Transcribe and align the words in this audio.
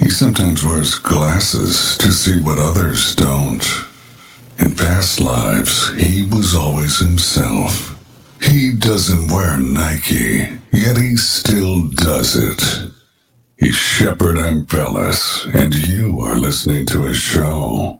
He 0.00 0.08
sometimes 0.08 0.64
wears 0.64 0.94
glasses 0.94 1.98
to 1.98 2.10
see 2.10 2.40
what 2.40 2.58
others 2.58 3.14
don't. 3.14 3.62
In 4.58 4.74
past 4.74 5.20
lives, 5.20 5.92
he 5.94 6.24
was 6.24 6.54
always 6.54 6.98
himself. 6.98 7.96
He 8.40 8.72
doesn't 8.72 9.30
wear 9.30 9.58
Nike, 9.58 10.58
yet 10.72 10.96
he 10.96 11.16
still 11.16 11.88
does 11.88 12.34
it. 12.34 12.90
He's 13.58 13.76
Shepard 13.76 14.36
Ambellas, 14.36 15.44
and 15.54 15.74
you 15.74 16.20
are 16.20 16.36
listening 16.36 16.86
to 16.86 17.02
his 17.02 17.18
show. 17.18 17.99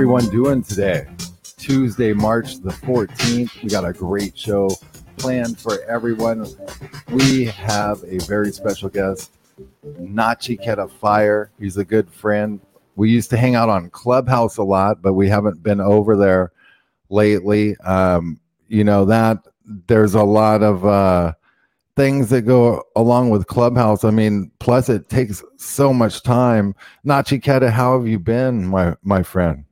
Everyone 0.00 0.30
doing 0.30 0.62
today? 0.62 1.06
Tuesday, 1.58 2.14
March 2.14 2.56
the 2.62 2.70
14th. 2.70 3.62
We 3.62 3.68
got 3.68 3.84
a 3.84 3.92
great 3.92 4.36
show 4.36 4.70
planned 5.18 5.58
for 5.60 5.82
everyone. 5.82 6.46
We 7.10 7.44
have 7.44 8.02
a 8.04 8.16
very 8.20 8.50
special 8.50 8.88
guest, 8.88 9.30
Nachi 10.00 10.58
Nachiketa 10.58 10.90
Fire. 10.90 11.50
He's 11.58 11.76
a 11.76 11.84
good 11.84 12.10
friend. 12.10 12.62
We 12.96 13.10
used 13.10 13.28
to 13.28 13.36
hang 13.36 13.56
out 13.56 13.68
on 13.68 13.90
Clubhouse 13.90 14.56
a 14.56 14.62
lot, 14.62 15.02
but 15.02 15.12
we 15.12 15.28
haven't 15.28 15.62
been 15.62 15.82
over 15.82 16.16
there 16.16 16.52
lately. 17.10 17.76
Um, 17.80 18.40
you 18.68 18.84
know, 18.84 19.04
that 19.04 19.46
there's 19.86 20.14
a 20.14 20.24
lot 20.24 20.62
of 20.62 20.86
uh, 20.86 21.34
things 21.94 22.30
that 22.30 22.42
go 22.46 22.84
along 22.96 23.28
with 23.28 23.48
Clubhouse. 23.48 24.02
I 24.02 24.12
mean, 24.12 24.50
plus 24.60 24.88
it 24.88 25.10
takes 25.10 25.44
so 25.58 25.92
much 25.92 26.22
time. 26.22 26.74
Nachi 27.04 27.38
Nachiketa, 27.38 27.68
how 27.68 27.98
have 27.98 28.08
you 28.08 28.18
been, 28.18 28.66
my 28.66 28.96
my 29.02 29.22
friend? 29.22 29.66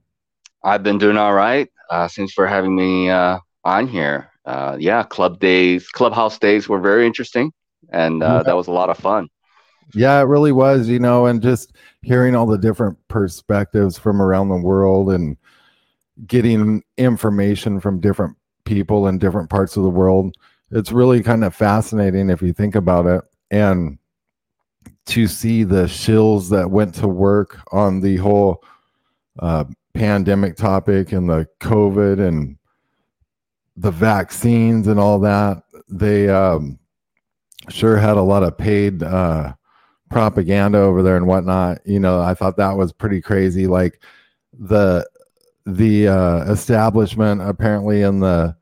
I've 0.62 0.82
been 0.82 0.98
doing 0.98 1.16
all 1.16 1.34
right. 1.34 1.68
Uh, 1.90 2.08
thanks 2.08 2.32
for 2.32 2.46
having 2.46 2.74
me 2.74 3.10
uh, 3.10 3.38
on 3.64 3.86
here. 3.88 4.30
Uh, 4.44 4.76
yeah, 4.80 5.02
club 5.02 5.38
days, 5.40 5.88
clubhouse 5.88 6.38
days 6.38 6.68
were 6.68 6.80
very 6.80 7.06
interesting, 7.06 7.52
and 7.92 8.22
uh, 8.22 8.36
Yeah. 8.36 8.42
that 8.44 8.56
was 8.56 8.66
a 8.66 8.72
lot 8.72 8.90
of 8.90 8.98
fun. 8.98 9.28
Yeah, 9.94 10.20
it 10.20 10.24
really 10.24 10.52
was, 10.52 10.88
you 10.88 10.98
know, 10.98 11.26
and 11.26 11.42
just 11.42 11.74
hearing 12.02 12.34
all 12.34 12.46
the 12.46 12.58
different 12.58 12.98
perspectives 13.08 13.98
from 13.98 14.20
around 14.20 14.48
the 14.48 14.56
world 14.56 15.10
and 15.10 15.36
getting 16.26 16.82
information 16.98 17.80
from 17.80 18.00
different 18.00 18.36
people 18.64 19.06
in 19.08 19.18
different 19.18 19.48
parts 19.48 19.76
of 19.76 19.82
the 19.82 19.88
world. 19.90 20.34
It's 20.70 20.92
really 20.92 21.22
kind 21.22 21.42
of 21.42 21.54
fascinating 21.54 22.28
if 22.28 22.42
you 22.42 22.52
think 22.52 22.74
about 22.74 23.06
it. 23.06 23.22
And 23.50 23.98
to 25.06 25.26
see 25.26 25.64
the 25.64 25.84
shills 25.84 26.50
that 26.50 26.70
went 26.70 26.94
to 26.96 27.08
work 27.08 27.58
on 27.72 28.00
the 28.00 28.16
whole 28.16 28.62
uh, 29.38 29.64
pandemic 29.98 30.56
topic 30.56 31.10
and 31.10 31.28
the 31.28 31.48
COVID 31.60 32.24
and 32.24 32.56
the 33.76 33.90
vaccines 33.90 34.86
and 34.86 35.00
all 35.00 35.18
that, 35.18 35.64
they 35.88 36.28
um, 36.28 36.78
sure 37.68 37.96
had 37.96 38.16
a 38.16 38.22
lot 38.22 38.44
of 38.44 38.56
paid 38.56 39.02
uh, 39.02 39.52
propaganda 40.08 40.78
over 40.78 41.02
there 41.02 41.16
and 41.16 41.26
whatnot. 41.26 41.80
You 41.84 41.98
know, 41.98 42.20
I 42.20 42.34
thought 42.34 42.56
that 42.58 42.76
was 42.76 42.92
pretty 42.92 43.20
crazy. 43.20 43.66
Like 43.66 44.00
the 44.52 45.04
the 45.66 46.08
uh, 46.08 46.44
establishment 46.50 47.42
apparently 47.42 48.02
in 48.02 48.20
the 48.20 48.56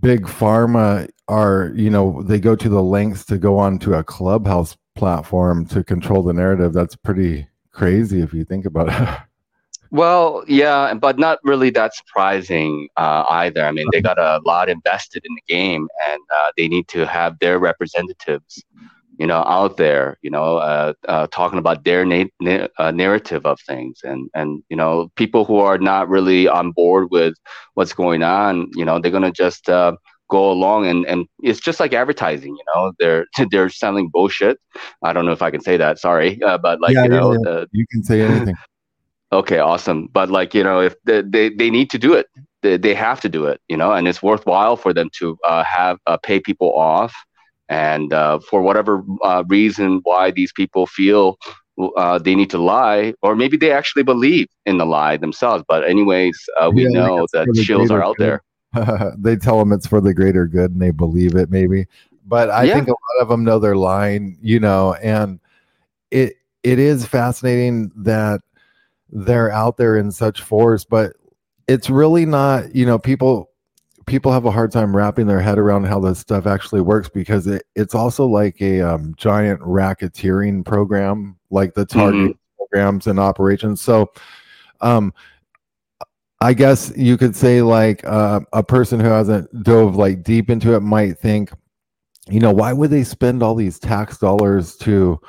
big 0.00 0.22
pharma 0.22 1.08
are 1.28 1.70
you 1.74 1.90
know 1.90 2.22
they 2.22 2.40
go 2.40 2.56
to 2.56 2.68
the 2.68 2.82
lengths 2.82 3.26
to 3.26 3.36
go 3.36 3.58
onto 3.58 3.94
a 3.94 4.02
clubhouse 4.02 4.76
platform 4.96 5.66
to 5.66 5.84
control 5.84 6.22
the 6.22 6.32
narrative 6.32 6.72
that's 6.72 6.96
pretty 6.96 7.46
crazy 7.70 8.20
if 8.20 8.32
you 8.32 8.44
think 8.44 8.64
about 8.64 8.88
it 8.88 9.20
Well, 9.90 10.44
yeah, 10.46 10.92
but 10.94 11.18
not 11.18 11.38
really 11.44 11.70
that 11.70 11.94
surprising 11.94 12.88
uh, 12.96 13.24
either. 13.30 13.64
I 13.64 13.72
mean, 13.72 13.88
they 13.92 14.00
got 14.02 14.18
a 14.18 14.40
lot 14.44 14.68
invested 14.68 15.24
in 15.24 15.34
the 15.34 15.42
game, 15.54 15.88
and 16.08 16.20
uh, 16.34 16.50
they 16.56 16.68
need 16.68 16.88
to 16.88 17.06
have 17.06 17.38
their 17.38 17.58
representatives, 17.58 18.64
you 19.18 19.26
know, 19.26 19.42
out 19.46 19.76
there, 19.78 20.18
you 20.22 20.30
know, 20.30 20.58
uh, 20.58 20.92
uh, 21.08 21.26
talking 21.32 21.58
about 21.58 21.84
their 21.84 22.04
na- 22.04 22.24
na- 22.40 22.68
uh, 22.78 22.90
narrative 22.90 23.46
of 23.46 23.58
things, 23.66 24.00
and 24.04 24.28
and 24.34 24.62
you 24.68 24.76
know, 24.76 25.10
people 25.16 25.44
who 25.44 25.56
are 25.56 25.78
not 25.78 26.08
really 26.08 26.48
on 26.48 26.72
board 26.72 27.08
with 27.10 27.34
what's 27.74 27.92
going 27.94 28.22
on, 28.22 28.68
you 28.74 28.84
know, 28.84 28.98
they're 28.98 29.10
gonna 29.12 29.32
just 29.32 29.68
uh, 29.70 29.92
go 30.30 30.50
along, 30.50 30.86
and 30.86 31.06
and 31.06 31.26
it's 31.42 31.60
just 31.60 31.80
like 31.80 31.94
advertising, 31.94 32.54
you 32.54 32.64
know, 32.74 32.92
they're 32.98 33.26
they're 33.50 33.70
selling 33.70 34.10
bullshit. 34.12 34.58
I 35.02 35.12
don't 35.14 35.24
know 35.24 35.32
if 35.32 35.42
I 35.42 35.50
can 35.50 35.60
say 35.62 35.76
that, 35.78 35.98
sorry, 35.98 36.42
uh, 36.46 36.58
but 36.58 36.80
like 36.80 36.94
Yeah, 36.94 37.04
you 37.04 37.10
yeah, 37.10 37.20
know, 37.20 37.32
yeah. 37.32 37.38
the 37.42 37.66
you 37.72 37.86
can 37.90 38.02
say 38.02 38.22
anything 38.22 38.54
Okay, 39.32 39.58
awesome. 39.58 40.08
But 40.12 40.30
like, 40.30 40.54
you 40.54 40.62
know, 40.62 40.80
if 40.80 40.94
they 41.04 41.22
they, 41.22 41.48
they 41.50 41.70
need 41.70 41.90
to 41.90 41.98
do 41.98 42.14
it, 42.14 42.26
they, 42.62 42.76
they 42.76 42.94
have 42.94 43.20
to 43.20 43.28
do 43.28 43.44
it, 43.46 43.60
you 43.68 43.76
know, 43.76 43.92
and 43.92 44.08
it's 44.08 44.22
worthwhile 44.22 44.76
for 44.76 44.92
them 44.92 45.10
to 45.18 45.36
uh, 45.46 45.62
have 45.64 45.98
uh, 46.06 46.16
pay 46.22 46.40
people 46.40 46.72
off, 46.76 47.14
and 47.68 48.12
uh, 48.12 48.38
for 48.40 48.62
whatever 48.62 49.02
uh, 49.24 49.44
reason 49.48 50.00
why 50.04 50.30
these 50.30 50.52
people 50.52 50.86
feel 50.86 51.36
uh, 51.96 52.18
they 52.18 52.34
need 52.34 52.50
to 52.50 52.58
lie, 52.58 53.14
or 53.22 53.34
maybe 53.36 53.56
they 53.56 53.70
actually 53.70 54.02
believe 54.02 54.46
in 54.66 54.78
the 54.78 54.86
lie 54.86 55.16
themselves. 55.16 55.64
But 55.68 55.84
anyways, 55.84 56.38
uh, 56.60 56.70
we 56.74 56.86
Yeah, 56.86 56.88
know 56.88 57.26
that 57.32 57.48
shills 57.54 57.90
are 57.90 58.02
out 58.02 58.16
good. 58.16 58.34
there. 58.34 58.42
they 59.18 59.36
tell 59.36 59.58
them 59.58 59.72
it's 59.72 59.86
for 59.86 60.00
the 60.00 60.14
greater 60.14 60.46
good 60.46 60.70
and 60.72 60.80
they 60.80 60.90
believe 60.90 61.34
it 61.34 61.50
maybe 61.50 61.86
but 62.26 62.50
i 62.50 62.66
Yeah. 62.66 62.68
think 62.68 62.88
a 62.88 62.90
lot 62.90 63.22
of 63.22 63.28
them 63.28 63.44
know 63.44 63.58
they're 63.58 63.76
lying 63.76 64.36
you 64.42 64.60
know 64.60 64.94
and 65.02 65.40
it 66.10 66.34
it 66.62 66.78
is 66.78 67.06
fascinating 67.06 67.90
that 67.96 68.40
they're 69.10 69.50
out 69.50 69.76
there 69.76 69.96
in 69.96 70.10
such 70.10 70.42
force 70.42 70.84
but 70.84 71.12
it's 71.66 71.90
really 71.90 72.26
not 72.26 72.74
you 72.74 72.86
know 72.86 72.98
people 72.98 73.50
people 74.06 74.32
have 74.32 74.46
a 74.46 74.50
hard 74.50 74.72
time 74.72 74.96
wrapping 74.96 75.26
their 75.26 75.40
head 75.40 75.58
around 75.58 75.84
how 75.84 76.00
this 76.00 76.18
stuff 76.18 76.46
actually 76.46 76.80
works 76.80 77.10
because 77.10 77.46
it, 77.46 77.62
it's 77.74 77.94
also 77.94 78.26
like 78.26 78.58
a 78.62 78.80
um, 78.80 79.14
giant 79.18 79.60
racketeering 79.60 80.64
program 80.64 81.36
like 81.50 81.74
the 81.74 81.84
target 81.84 82.36
programs 82.56 83.06
and 83.06 83.18
operations 83.20 83.80
so 83.80 84.10
um 84.80 85.12
I 86.40 86.54
guess 86.54 86.92
you 86.96 87.16
could 87.16 87.34
say 87.34 87.62
like 87.62 88.04
uh, 88.06 88.40
a 88.52 88.62
person 88.62 89.00
who 89.00 89.08
hasn't 89.08 89.64
dove 89.64 89.96
like 89.96 90.22
deep 90.22 90.50
into 90.50 90.74
it 90.74 90.80
might 90.80 91.18
think, 91.18 91.50
you 92.28 92.38
know, 92.38 92.52
why 92.52 92.72
would 92.72 92.90
they 92.90 93.02
spend 93.02 93.42
all 93.42 93.56
these 93.56 93.78
tax 93.78 94.18
dollars 94.18 94.76
to 94.76 95.20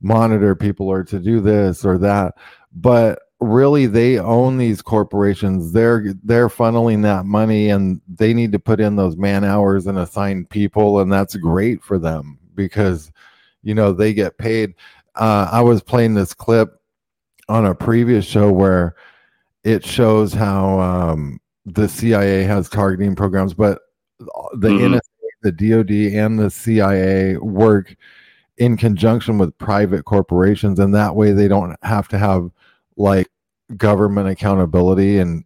monitor 0.00 0.54
people 0.54 0.88
or 0.88 1.04
to 1.04 1.18
do 1.18 1.40
this 1.40 1.84
or 1.84 1.98
that? 1.98 2.34
But 2.74 3.20
really, 3.40 3.86
they 3.86 4.18
own 4.18 4.58
these 4.58 4.82
corporations. 4.82 5.72
They're 5.72 6.14
they're 6.24 6.48
funneling 6.48 7.02
that 7.02 7.24
money, 7.26 7.70
and 7.70 8.00
they 8.08 8.34
need 8.34 8.52
to 8.52 8.58
put 8.58 8.80
in 8.80 8.96
those 8.96 9.16
man 9.16 9.44
hours 9.44 9.86
and 9.86 9.98
assign 9.98 10.46
people, 10.46 11.00
and 11.00 11.12
that's 11.12 11.36
great 11.36 11.82
for 11.82 11.98
them 11.98 12.38
because 12.54 13.12
you 13.62 13.74
know 13.74 13.92
they 13.92 14.12
get 14.14 14.38
paid. 14.38 14.74
Uh, 15.14 15.48
I 15.50 15.60
was 15.60 15.82
playing 15.82 16.14
this 16.14 16.34
clip 16.34 16.80
on 17.48 17.66
a 17.66 17.74
previous 17.74 18.24
show 18.24 18.50
where 18.50 18.96
it 19.62 19.84
shows 19.84 20.32
how 20.32 20.80
um, 20.80 21.40
the 21.66 21.88
CIA 21.88 22.42
has 22.44 22.68
targeting 22.68 23.14
programs, 23.14 23.54
but 23.54 23.80
the 24.54 24.68
Mhm. 24.68 24.94
NSA, 24.94 25.00
the 25.42 25.52
DoD, 25.52 25.90
and 26.14 26.38
the 26.38 26.50
CIA 26.50 27.36
work 27.36 27.94
in 28.58 28.76
conjunction 28.76 29.38
with 29.38 29.56
private 29.58 30.04
corporations, 30.04 30.78
and 30.78 30.94
that 30.94 31.16
way 31.16 31.32
they 31.32 31.48
don't 31.48 31.76
have 31.82 32.08
to 32.08 32.18
have 32.18 32.50
like 32.96 33.28
government 33.76 34.28
accountability 34.28 35.18
and. 35.18 35.44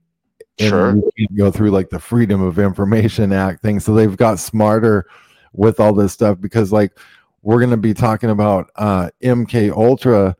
and 0.58 0.68
Sure. 0.68 1.00
go 1.36 1.52
through 1.52 1.70
like 1.70 1.88
the 1.88 2.00
Freedom 2.00 2.42
of 2.42 2.58
Information 2.58 3.32
Act 3.32 3.62
thing. 3.62 3.78
So 3.78 3.94
they've 3.94 4.16
got 4.16 4.40
smarter 4.40 5.06
with 5.52 5.78
all 5.78 5.92
this 5.92 6.12
stuff 6.12 6.40
because 6.40 6.72
like 6.72 6.98
we're 7.42 7.58
going 7.58 7.70
to 7.70 7.76
be 7.76 7.94
talking 7.94 8.30
about 8.30 8.68
uh, 8.74 9.10
MK 9.22 9.70
Ultra 9.70 10.36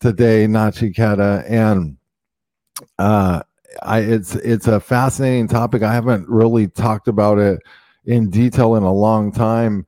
today, 0.00 0.46
Nachiketa, 0.46 1.48
and 1.48 1.96
uh, 2.98 3.42
I 3.82 4.00
it's 4.00 4.34
it's 4.34 4.66
a 4.66 4.80
fascinating 4.80 5.46
topic. 5.46 5.82
I 5.82 5.94
haven't 5.94 6.28
really 6.28 6.66
talked 6.66 7.06
about 7.08 7.38
it 7.38 7.60
in 8.06 8.28
detail 8.30 8.74
in 8.74 8.82
a 8.82 8.92
long 8.92 9.30
time, 9.30 9.86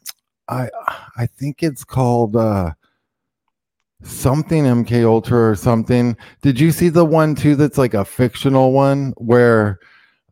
I 0.47 0.69
I 1.17 1.25
think 1.25 1.63
it's 1.63 1.83
called 1.83 2.35
uh, 2.35 2.71
something 4.03 4.63
MK 4.63 5.03
Ultra 5.05 5.49
or 5.49 5.55
something. 5.55 6.15
Did 6.41 6.59
you 6.59 6.71
see 6.71 6.89
the 6.89 7.03
one 7.03 7.35
too? 7.35 7.55
That's 7.55 7.77
like 7.77 7.93
a 7.93 8.05
fictional 8.05 8.71
one 8.71 9.13
where 9.17 9.79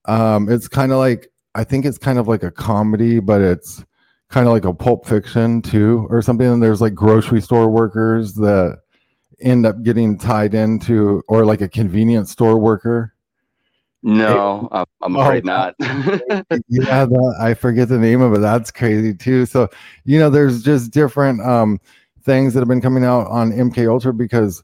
um, 0.05 0.49
it's 0.49 0.67
kind 0.67 0.91
of 0.91 0.99
like 0.99 1.27
I 1.55 1.63
think 1.63 1.85
it's 1.85 1.97
kind 1.97 2.19
of 2.19 2.27
like 2.27 2.43
a 2.43 2.51
comedy, 2.51 3.19
but 3.19 3.41
it's 3.41 3.83
kind 4.29 4.47
of 4.47 4.53
like 4.53 4.65
a 4.65 4.73
pulp 4.73 5.05
fiction 5.07 5.61
too, 5.61 6.07
or 6.09 6.21
something. 6.21 6.47
And 6.47 6.61
there's 6.61 6.81
like 6.81 6.93
grocery 6.93 7.41
store 7.41 7.69
workers 7.69 8.35
that 8.35 8.79
end 9.41 9.65
up 9.65 9.81
getting 9.83 10.17
tied 10.17 10.53
into, 10.53 11.23
or 11.27 11.43
like 11.43 11.61
a 11.61 11.67
convenience 11.67 12.31
store 12.31 12.57
worker 12.57 13.14
no, 14.05 14.69
I'm, 14.71 14.85
I'm 15.01 15.15
afraid 15.15 15.49
oh, 15.49 15.51
not. 15.51 15.75
yeah, 16.69 17.07
I 17.39 17.55
forget 17.55 17.89
the 17.89 17.97
name 17.97 18.21
of 18.21 18.33
it. 18.33 18.39
That's 18.39 18.69
crazy 18.69 19.15
too. 19.15 19.47
So, 19.47 19.67
you 20.03 20.19
know, 20.19 20.29
there's 20.29 20.61
just 20.61 20.91
different 20.91 21.41
um, 21.41 21.81
things 22.21 22.53
that 22.53 22.59
have 22.59 22.67
been 22.67 22.81
coming 22.81 23.03
out 23.03 23.25
on 23.27 23.51
MK 23.51 23.89
Ultra 23.89 24.13
because 24.13 24.63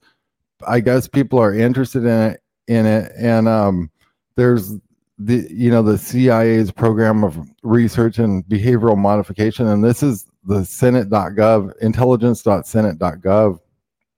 I 0.67 0.79
guess 0.79 1.07
people 1.07 1.39
are 1.39 1.55
interested 1.55 2.03
in 2.03 2.31
it. 2.31 2.41
In 2.67 2.85
it, 2.85 3.11
and 3.17 3.47
um, 3.47 3.89
there's 4.35 4.75
the 5.17 5.47
you 5.49 5.71
know 5.71 5.81
the 5.81 5.97
CIA's 5.97 6.71
program 6.71 7.23
of 7.23 7.38
research 7.63 8.19
and 8.19 8.45
behavioral 8.45 8.95
modification, 8.95 9.67
and 9.67 9.83
this 9.83 10.03
is 10.03 10.27
the 10.45 10.63
Senate.gov, 10.63 11.75
intelligence.senate.gov. 11.81 13.59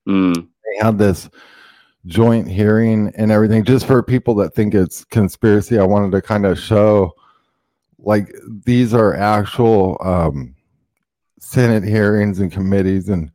Mm. 0.07 0.35
They 0.35 0.85
had 0.85 0.97
this 0.97 1.29
joint 2.05 2.47
hearing 2.47 3.11
and 3.15 3.31
everything 3.31 3.63
just 3.63 3.85
for 3.85 4.03
people 4.03 4.35
that 4.35 4.53
think 4.53 4.73
it's 4.73 5.05
conspiracy 5.05 5.79
i 5.79 5.83
wanted 5.83 6.11
to 6.11 6.21
kind 6.21 6.45
of 6.45 6.59
show 6.59 7.13
like 7.99 8.33
these 8.65 8.93
are 8.93 9.15
actual 9.15 9.97
um 10.01 10.53
senate 11.39 11.83
hearings 11.83 12.39
and 12.39 12.51
committees 12.51 13.07
and 13.07 13.31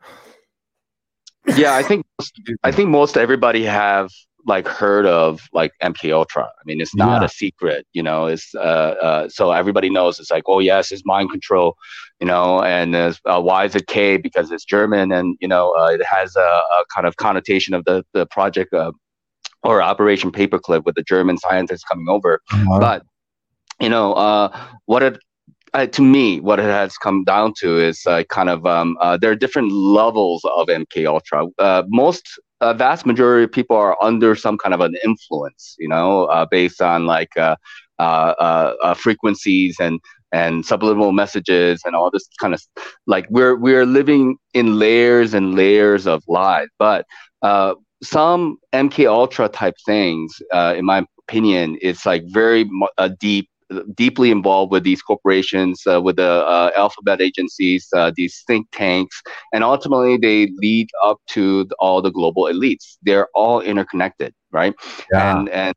yeah 1.56 1.76
i 1.76 1.82
think 1.82 2.04
i 2.62 2.70
think 2.70 2.90
most 2.90 3.16
everybody 3.16 3.64
have 3.64 4.10
like 4.48 4.66
heard 4.66 5.06
of 5.06 5.42
like 5.52 5.72
MK 5.82 6.12
Ultra. 6.12 6.44
I 6.44 6.62
mean, 6.64 6.80
it's 6.80 6.96
not 6.96 7.20
yeah. 7.20 7.26
a 7.26 7.28
secret, 7.28 7.86
you 7.92 8.02
know. 8.02 8.26
It's 8.26 8.54
uh, 8.54 8.58
uh, 8.58 9.28
so 9.28 9.52
everybody 9.52 9.90
knows. 9.90 10.18
It's 10.18 10.30
like, 10.30 10.44
oh 10.46 10.58
yes, 10.58 10.90
it's 10.90 11.04
mind 11.04 11.30
control, 11.30 11.76
you 12.20 12.26
know. 12.26 12.62
And 12.62 12.94
uh, 12.94 13.12
why 13.24 13.64
is 13.64 13.74
it 13.74 13.86
K? 13.86 14.16
Because 14.16 14.50
it's 14.50 14.64
German, 14.64 15.12
and 15.12 15.36
you 15.40 15.48
know, 15.48 15.74
uh, 15.78 15.88
it 15.88 16.04
has 16.04 16.36
a, 16.36 16.40
a, 16.40 16.84
kind 16.94 17.06
of 17.06 17.16
connotation 17.16 17.74
of 17.74 17.84
the 17.84 18.04
the 18.12 18.26
project 18.26 18.72
uh, 18.72 18.92
or 19.62 19.82
Operation 19.82 20.30
Paperclip 20.30 20.84
with 20.84 20.94
the 20.94 21.02
German 21.02 21.38
scientists 21.38 21.84
coming 21.84 22.08
over. 22.08 22.40
Uh-huh. 22.52 22.78
But 22.78 23.02
you 23.80 23.88
know, 23.88 24.14
uh, 24.14 24.56
what 24.86 25.02
it 25.02 25.18
uh, 25.74 25.86
to 25.86 26.02
me, 26.02 26.40
what 26.40 26.58
it 26.58 26.64
has 26.64 26.96
come 26.96 27.24
down 27.24 27.52
to 27.58 27.78
is 27.78 28.06
uh, 28.06 28.24
kind 28.24 28.48
of 28.48 28.66
um, 28.66 28.96
uh, 29.00 29.16
there 29.16 29.30
are 29.30 29.36
different 29.36 29.72
levels 29.72 30.44
of 30.44 30.68
MK 30.68 31.06
Ultra. 31.06 31.46
Uh, 31.58 31.82
most 31.88 32.38
a 32.60 32.74
vast 32.74 33.06
majority 33.06 33.44
of 33.44 33.52
people 33.52 33.76
are 33.76 33.96
under 34.02 34.34
some 34.34 34.58
kind 34.58 34.74
of 34.74 34.80
an 34.80 34.96
influence, 35.04 35.76
you 35.78 35.88
know, 35.88 36.24
uh, 36.24 36.46
based 36.50 36.82
on 36.82 37.06
like 37.06 37.36
uh, 37.36 37.56
uh, 37.98 38.34
uh 38.82 38.94
frequencies 38.94 39.76
and 39.80 40.00
and 40.32 40.64
subliminal 40.64 41.12
messages 41.12 41.82
and 41.84 41.94
all 41.94 42.10
this 42.10 42.28
kind 42.40 42.54
of 42.54 42.62
like 43.06 43.26
we're 43.30 43.56
we're 43.56 43.86
living 43.86 44.36
in 44.54 44.78
layers 44.78 45.34
and 45.34 45.54
layers 45.54 46.06
of 46.06 46.22
lies. 46.28 46.68
But 46.78 47.06
uh, 47.42 47.74
some 48.02 48.58
MK 48.72 49.08
Ultra 49.08 49.48
type 49.48 49.74
things, 49.86 50.34
in 50.52 50.84
my 50.84 51.04
opinion, 51.20 51.78
it's 51.80 52.06
like 52.06 52.22
very 52.26 52.68
deep 53.18 53.48
deeply 53.94 54.30
involved 54.30 54.72
with 54.72 54.82
these 54.82 55.02
corporations, 55.02 55.82
uh, 55.86 56.00
with 56.00 56.16
the 56.16 56.46
uh, 56.46 56.70
alphabet 56.76 57.20
agencies, 57.20 57.88
uh, 57.94 58.10
these 58.16 58.42
think 58.46 58.66
tanks, 58.72 59.20
and 59.52 59.62
ultimately 59.62 60.16
they 60.16 60.50
lead 60.56 60.88
up 61.02 61.18
to 61.28 61.64
the, 61.64 61.74
all 61.78 62.00
the 62.00 62.10
global 62.10 62.44
elites. 62.44 62.96
They're 63.02 63.28
all 63.34 63.60
interconnected, 63.60 64.34
right? 64.50 64.74
Yeah. 65.12 65.38
And 65.38 65.48
and 65.50 65.74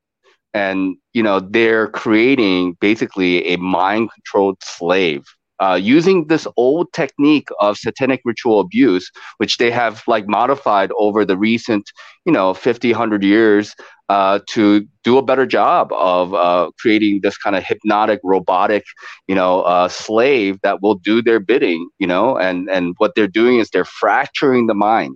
and 0.54 0.98
you 1.14 1.24
know 1.24 1.40
they're 1.40 1.88
creating 1.90 2.78
basically 2.80 3.46
a 3.54 3.58
mind 3.58 4.10
controlled 4.14 4.58
slave 4.64 5.24
uh, 5.62 5.76
using 5.76 6.26
this 6.28 6.48
old 6.58 6.92
technique 6.92 7.48
of 7.60 7.78
satanic 7.78 8.22
ritual 8.26 8.60
abuse, 8.60 9.12
which 9.38 9.58
they 9.58 9.70
have 9.70 10.02
like 10.08 10.28
modified 10.28 10.90
over 10.98 11.24
the 11.24 11.38
recent, 11.38 11.92
you 12.26 12.32
know, 12.32 12.54
50, 12.54 12.92
100 12.92 13.24
years 13.24 13.76
uh, 14.10 14.40
to 14.50 14.86
do 15.04 15.20
a 15.20 15.22
better 15.22 15.46
job 15.46 15.94
of 15.94 16.34
uh, 16.34 16.72
creating 16.80 17.20
this 17.22 17.38
kind 17.38 17.56
of 17.56 17.64
hypnotic, 17.64 18.20
robotic, 18.24 18.84
you 19.28 19.36
know, 19.36 19.62
uh, 19.62 19.88
slave 19.88 20.58
that 20.64 20.82
will 20.82 20.96
do 20.96 21.22
their 21.22 21.40
bidding, 21.40 21.88
you 22.00 22.08
know, 22.08 22.38
and, 22.38 22.68
and 22.70 22.96
what 22.98 23.14
they're 23.16 23.28
doing 23.28 23.60
is 23.60 23.70
they're 23.70 23.86
fracturing 23.86 24.66
the 24.66 24.74
mind 24.74 25.16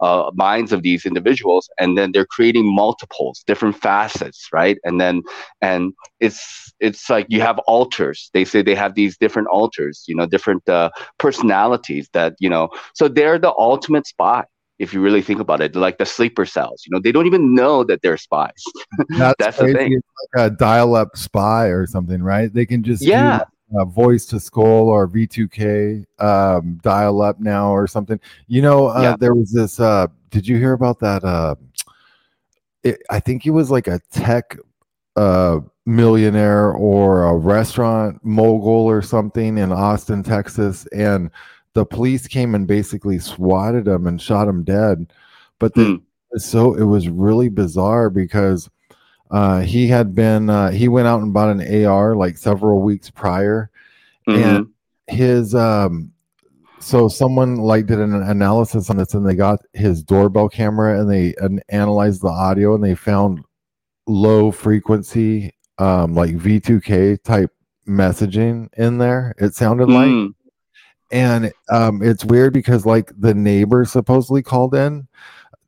uh, 0.00 0.30
minds 0.34 0.72
of 0.72 0.82
these 0.82 1.06
individuals 1.06 1.68
and 1.78 1.96
then 1.96 2.12
they're 2.12 2.26
creating 2.26 2.74
multiples 2.74 3.42
different 3.46 3.76
facets 3.76 4.48
right? 4.52 4.78
And 4.84 5.00
then 5.00 5.22
and 5.60 5.92
it's 6.20 6.72
it's 6.80 7.08
like 7.08 7.26
you 7.28 7.40
have 7.40 7.58
alters. 7.60 8.30
They 8.34 8.44
say 8.44 8.62
they 8.62 8.74
have 8.74 8.94
these 8.94 9.16
different 9.16 9.48
alters 9.48 10.04
you 10.06 10.14
know 10.14 10.26
different 10.26 10.68
uh, 10.68 10.90
personalities 11.18 12.08
that 12.12 12.34
you 12.38 12.50
know 12.50 12.68
so 12.94 13.08
they're 13.08 13.38
the 13.38 13.54
ultimate 13.56 14.06
spy 14.06 14.44
if 14.78 14.92
you 14.92 15.00
really 15.00 15.22
think 15.22 15.40
about 15.40 15.62
it 15.62 15.74
like 15.74 15.96
the 15.96 16.04
sleeper 16.04 16.44
cells 16.44 16.84
you 16.86 16.94
know 16.94 17.00
they 17.00 17.10
don't 17.10 17.26
even 17.26 17.54
know 17.54 17.84
that 17.84 18.02
they're 18.02 18.18
spies. 18.18 18.62
That's, 19.10 19.34
that's 19.38 19.58
the 19.58 19.72
thing. 19.72 20.00
Like 20.34 20.52
a 20.52 20.54
dial-up 20.54 21.16
spy 21.16 21.66
or 21.66 21.86
something 21.86 22.22
right? 22.22 22.52
They 22.52 22.66
can 22.66 22.82
just 22.82 23.02
yeah 23.02 23.44
uh, 23.74 23.84
voice 23.84 24.26
to 24.26 24.40
skull 24.40 24.88
or 24.88 25.08
V2K 25.08 26.04
um, 26.20 26.78
dial 26.82 27.22
up 27.22 27.40
now 27.40 27.70
or 27.70 27.86
something. 27.86 28.20
You 28.46 28.62
know, 28.62 28.88
uh, 28.88 29.02
yeah. 29.02 29.16
there 29.18 29.34
was 29.34 29.52
this. 29.52 29.80
Uh, 29.80 30.06
did 30.30 30.46
you 30.46 30.56
hear 30.56 30.72
about 30.72 31.00
that? 31.00 31.24
Uh, 31.24 31.56
it, 32.82 33.02
I 33.10 33.20
think 33.20 33.42
he 33.42 33.50
was 33.50 33.70
like 33.70 33.88
a 33.88 34.00
tech 34.10 34.56
uh, 35.16 35.60
millionaire 35.86 36.72
or 36.72 37.24
a 37.24 37.36
restaurant 37.36 38.24
mogul 38.24 38.86
or 38.86 39.02
something 39.02 39.58
in 39.58 39.72
Austin, 39.72 40.22
Texas, 40.22 40.86
and 40.88 41.30
the 41.72 41.84
police 41.84 42.26
came 42.26 42.54
and 42.54 42.66
basically 42.66 43.18
swatted 43.18 43.86
him 43.86 44.06
and 44.06 44.20
shot 44.20 44.48
him 44.48 44.64
dead. 44.64 45.12
But 45.58 45.74
the, 45.74 45.82
mm. 45.82 46.02
so 46.36 46.74
it 46.74 46.84
was 46.84 47.08
really 47.08 47.48
bizarre 47.48 48.10
because 48.10 48.68
uh, 49.30 49.60
he 49.60 49.88
had 49.88 50.14
been 50.14 50.48
uh, 50.50 50.70
he 50.70 50.88
went 50.88 51.08
out 51.08 51.22
and 51.22 51.32
bought 51.32 51.50
an 51.50 51.86
AR 51.86 52.14
like 52.14 52.38
several 52.38 52.82
weeks 52.82 53.10
prior, 53.10 53.70
mm-hmm. 54.28 54.42
and 54.42 54.66
his 55.08 55.54
um, 55.54 56.12
so 56.78 57.08
someone 57.08 57.56
like 57.56 57.86
did 57.86 57.98
an 57.98 58.14
analysis 58.14 58.90
on 58.90 58.98
this 58.98 59.14
and 59.14 59.26
they 59.26 59.34
got 59.34 59.60
his 59.72 60.02
doorbell 60.02 60.48
camera 60.48 61.00
and 61.00 61.10
they 61.10 61.34
analyzed 61.68 62.22
the 62.22 62.28
audio 62.28 62.74
and 62.74 62.84
they 62.84 62.94
found 62.94 63.42
low 64.06 64.50
frequency, 64.50 65.52
um, 65.78 66.14
like 66.14 66.36
V2K 66.36 67.22
type 67.22 67.50
messaging 67.88 68.68
in 68.76 68.98
there. 68.98 69.34
It 69.38 69.54
sounded 69.54 69.88
like, 69.88 70.08
Mm. 70.08 70.34
and 71.10 71.52
um, 71.70 72.02
it's 72.02 72.24
weird 72.24 72.52
because 72.52 72.86
like 72.86 73.10
the 73.18 73.34
neighbor 73.34 73.84
supposedly 73.84 74.42
called 74.42 74.74
in 74.74 75.08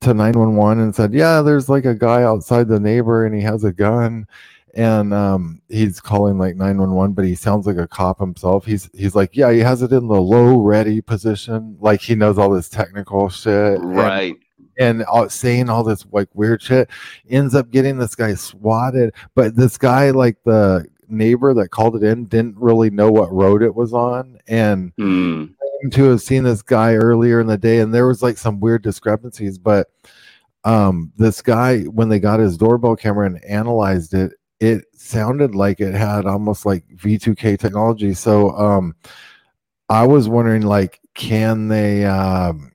to 0.00 0.14
911 0.14 0.82
and 0.82 0.94
said, 0.94 1.12
"Yeah, 1.12 1.42
there's 1.42 1.68
like 1.68 1.84
a 1.84 1.94
guy 1.94 2.22
outside 2.22 2.68
the 2.68 2.80
neighbor 2.80 3.26
and 3.26 3.34
he 3.34 3.42
has 3.42 3.64
a 3.64 3.72
gun." 3.72 4.26
And 4.74 5.12
um, 5.14 5.60
he's 5.68 5.98
calling 6.00 6.38
like 6.38 6.54
911, 6.54 7.14
but 7.14 7.24
he 7.24 7.34
sounds 7.34 7.66
like 7.66 7.78
a 7.78 7.88
cop 7.88 8.20
himself. 8.20 8.64
He's 8.64 8.88
he's 8.94 9.14
like, 9.14 9.34
yeah, 9.34 9.50
he 9.50 9.58
has 9.60 9.82
it 9.82 9.90
in 9.92 10.06
the 10.06 10.20
low 10.20 10.60
ready 10.60 11.00
position, 11.00 11.76
like 11.80 12.00
he 12.00 12.14
knows 12.14 12.38
all 12.38 12.50
this 12.50 12.68
technical 12.68 13.28
shit, 13.28 13.80
and- 13.80 13.96
Right. 13.96 14.36
and 14.78 15.04
uh, 15.10 15.28
saying 15.28 15.68
all 15.68 15.82
this 15.82 16.06
like 16.12 16.28
weird 16.34 16.62
shit 16.62 16.88
ends 17.28 17.54
up 17.56 17.70
getting 17.70 17.98
this 17.98 18.14
guy 18.14 18.34
swatted 18.34 19.12
but 19.34 19.56
this 19.56 19.76
guy 19.76 20.10
like 20.10 20.36
the 20.44 20.86
neighbor 21.08 21.52
that 21.54 21.70
called 21.70 21.96
it 21.96 22.04
in 22.04 22.26
didn't 22.26 22.56
really 22.58 22.90
know 22.90 23.10
what 23.10 23.32
road 23.32 23.62
it 23.62 23.74
was 23.74 23.92
on 23.92 24.38
and 24.46 24.94
Mm. 24.96 25.54
To 25.92 26.04
have 26.04 26.20
seen 26.20 26.44
this 26.44 26.62
guy 26.62 26.94
earlier 26.94 27.40
in 27.40 27.46
the 27.46 27.58
day 27.58 27.80
and 27.80 27.94
there 27.94 28.06
was 28.06 28.22
like 28.22 28.36
some 28.38 28.60
weird 28.60 28.82
discrepancies 28.82 29.58
but 29.58 29.88
um 30.64 31.12
this 31.16 31.40
guy 31.40 31.82
when 31.84 32.08
they 32.08 32.18
got 32.18 32.40
his 32.40 32.56
doorbell 32.56 32.96
camera 32.96 33.26
and 33.26 33.44
analyzed 33.44 34.14
it 34.14 34.32
it 34.60 34.84
sounded 34.92 35.54
like 35.54 35.80
it 35.80 35.94
had 35.94 36.26
almost 36.26 36.66
like 36.66 36.84
v2k 36.96 37.58
technology. 37.58 38.12
So 38.12 38.50
um 38.50 38.94
i 39.88 40.04
was 40.04 40.28
wondering 40.28 40.62
like 40.62 41.00
can 41.14 41.68
they 41.68 42.04
um 42.04 42.72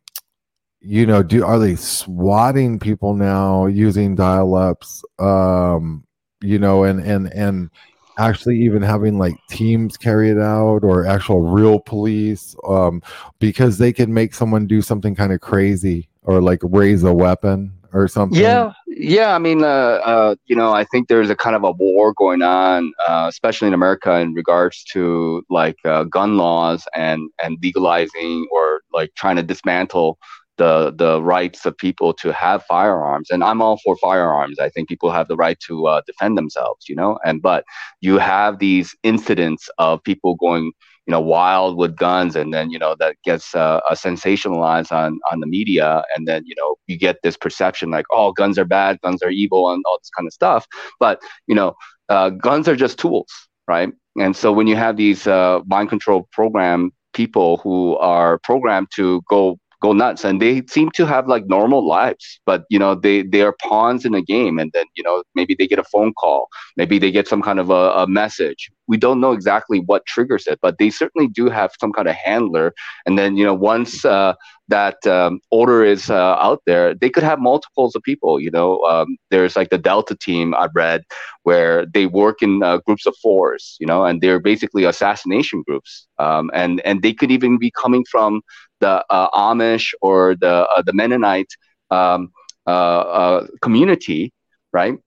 you 0.79 1.05
know 1.05 1.23
do 1.23 1.45
are 1.45 1.59
they 1.59 1.75
swatting 1.75 2.79
people 2.79 3.13
now 3.13 3.65
using 3.67 4.15
dial-ups 4.15 5.03
um 5.19 6.05
you 6.41 6.59
know 6.59 6.83
and 6.83 6.99
and 7.01 7.31
and 7.33 7.69
actually 8.17 8.61
even 8.61 8.81
having 8.81 9.17
like 9.17 9.35
teams 9.49 9.97
carry 9.97 10.29
it 10.29 10.39
out 10.39 10.79
or 10.83 11.05
actual 11.05 11.41
real 11.41 11.79
police 11.79 12.55
um 12.67 13.01
because 13.39 13.77
they 13.77 13.91
can 13.93 14.13
make 14.13 14.33
someone 14.33 14.67
do 14.67 14.81
something 14.81 15.15
kind 15.15 15.33
of 15.33 15.41
crazy 15.41 16.07
or 16.23 16.41
like 16.41 16.59
raise 16.63 17.03
a 17.03 17.13
weapon 17.13 17.71
or 17.93 18.07
something 18.07 18.39
Yeah, 18.39 18.71
yeah. 18.87 19.35
I 19.35 19.39
mean, 19.39 19.63
uh, 19.63 19.67
uh, 20.03 20.35
you 20.45 20.55
know, 20.55 20.73
I 20.73 20.83
think 20.85 21.07
there's 21.07 21.29
a 21.29 21.35
kind 21.35 21.55
of 21.55 21.63
a 21.63 21.71
war 21.71 22.13
going 22.13 22.41
on, 22.41 22.91
uh, 23.07 23.27
especially 23.29 23.67
in 23.67 23.73
America, 23.73 24.15
in 24.19 24.33
regards 24.33 24.83
to 24.93 25.43
like 25.49 25.77
uh, 25.85 26.03
gun 26.05 26.37
laws 26.37 26.87
and 26.95 27.29
and 27.41 27.57
legalizing 27.61 28.47
or 28.51 28.81
like 28.91 29.13
trying 29.15 29.35
to 29.35 29.43
dismantle 29.43 30.17
the 30.57 30.93
the 30.95 31.21
rights 31.21 31.65
of 31.65 31.77
people 31.77 32.13
to 32.13 32.31
have 32.31 32.63
firearms. 32.65 33.29
And 33.31 33.43
I'm 33.43 33.61
all 33.61 33.79
for 33.83 33.95
firearms. 33.97 34.59
I 34.59 34.69
think 34.69 34.89
people 34.89 35.11
have 35.11 35.27
the 35.27 35.35
right 35.35 35.59
to 35.67 35.87
uh, 35.87 36.01
defend 36.05 36.37
themselves, 36.37 36.87
you 36.87 36.95
know. 36.95 37.17
And 37.25 37.41
but 37.41 37.65
you 38.01 38.17
have 38.19 38.59
these 38.59 38.95
incidents 39.03 39.69
of 39.77 40.03
people 40.03 40.35
going 40.35 40.71
you 41.05 41.11
know 41.11 41.19
wild 41.19 41.77
with 41.77 41.95
guns 41.95 42.35
and 42.35 42.53
then 42.53 42.69
you 42.69 42.79
know 42.79 42.95
that 42.99 43.15
gets 43.23 43.53
uh, 43.55 43.79
sensationalized 43.91 44.91
on 44.91 45.19
on 45.31 45.39
the 45.39 45.47
media 45.47 46.03
and 46.15 46.27
then 46.27 46.43
you 46.45 46.55
know 46.57 46.75
you 46.87 46.97
get 46.97 47.17
this 47.23 47.35
perception 47.35 47.91
like 47.91 48.05
oh 48.11 48.31
guns 48.31 48.57
are 48.57 48.65
bad 48.65 48.99
guns 49.01 49.21
are 49.21 49.29
evil 49.29 49.69
and 49.71 49.83
all 49.85 49.97
this 49.99 50.09
kind 50.17 50.27
of 50.27 50.33
stuff 50.33 50.65
but 50.99 51.21
you 51.47 51.55
know 51.55 51.73
uh, 52.09 52.29
guns 52.29 52.67
are 52.67 52.75
just 52.75 52.97
tools 52.97 53.27
right 53.67 53.91
and 54.17 54.35
so 54.35 54.51
when 54.51 54.67
you 54.67 54.75
have 54.75 54.95
these 54.95 55.27
uh, 55.27 55.59
mind 55.65 55.89
control 55.89 56.27
program 56.31 56.91
people 57.13 57.57
who 57.57 57.95
are 57.97 58.39
programmed 58.39 58.87
to 58.95 59.21
go 59.29 59.57
go 59.83 59.93
nuts. 59.93 60.23
And 60.23 60.41
they 60.41 60.63
seem 60.67 60.89
to 60.91 61.05
have 61.05 61.27
like 61.27 61.45
normal 61.47 61.85
lives 61.85 62.39
but 62.45 62.63
you 62.69 62.79
know 62.79 62.95
they 62.95 63.17
they 63.33 63.41
are 63.41 63.55
pawns 63.61 64.05
in 64.05 64.13
a 64.15 64.21
game. 64.21 64.57
And 64.61 64.71
then 64.73 64.85
you 64.95 65.03
know 65.03 65.23
maybe 65.35 65.53
they 65.55 65.67
get 65.67 65.79
a 65.79 65.89
phone 65.93 66.13
call. 66.13 66.47
Maybe 66.77 66.97
they 66.99 67.11
get 67.11 67.27
some 67.27 67.41
kind 67.41 67.59
of 67.59 67.69
a, 67.69 67.83
a 68.03 68.07
message 68.07 68.71
we 68.87 68.97
don't 68.97 69.21
know 69.21 69.31
exactly 69.31 69.79
what 69.79 70.05
triggers 70.05 70.47
it 70.47 70.59
but 70.61 70.77
they 70.77 70.89
certainly 70.89 71.27
do 71.27 71.49
have 71.49 71.71
some 71.79 71.91
kind 71.91 72.07
of 72.07 72.15
handler. 72.15 72.73
And 73.05 73.17
then 73.17 73.37
you 73.37 73.45
know 73.45 73.53
once 73.53 74.05
uh, 74.05 74.33
that 74.69 75.05
um, 75.07 75.39
order 75.51 75.83
is 75.83 76.09
uh, 76.09 76.35
out 76.47 76.61
there 76.65 76.93
they 76.93 77.09
could 77.09 77.23
have 77.23 77.39
multiples 77.39 77.95
of 77.95 78.03
people 78.03 78.39
you 78.39 78.51
know 78.51 78.79
um, 78.81 79.17
there's 79.31 79.55
like 79.55 79.69
the 79.69 79.77
delta 79.77 80.15
team 80.15 80.53
i 80.55 80.67
read 80.73 81.01
where 81.43 81.85
they 81.85 82.05
work 82.05 82.41
in 82.41 82.63
uh, 82.63 82.77
groups 82.85 83.05
of 83.05 83.15
fours 83.21 83.77
you 83.79 83.87
know 83.87 84.05
and 84.05 84.21
they're 84.21 84.39
basically 84.39 84.83
assassination 84.85 85.63
groups. 85.67 86.07
Um, 86.19 86.49
and 86.53 86.81
and 86.85 87.01
they 87.01 87.13
could 87.13 87.31
even 87.31 87.57
be 87.57 87.71
coming 87.71 88.05
from 88.09 88.41
the 88.79 89.03
uh, 89.09 89.29
amish 89.31 89.93
or 90.01 90.35
the 90.35 90.67
uh, 90.75 90.81
the 90.81 90.93
mennonite 90.93 91.51
um, 91.91 92.31
uh, 92.65 93.41
community 93.61 94.31
right 94.71 94.97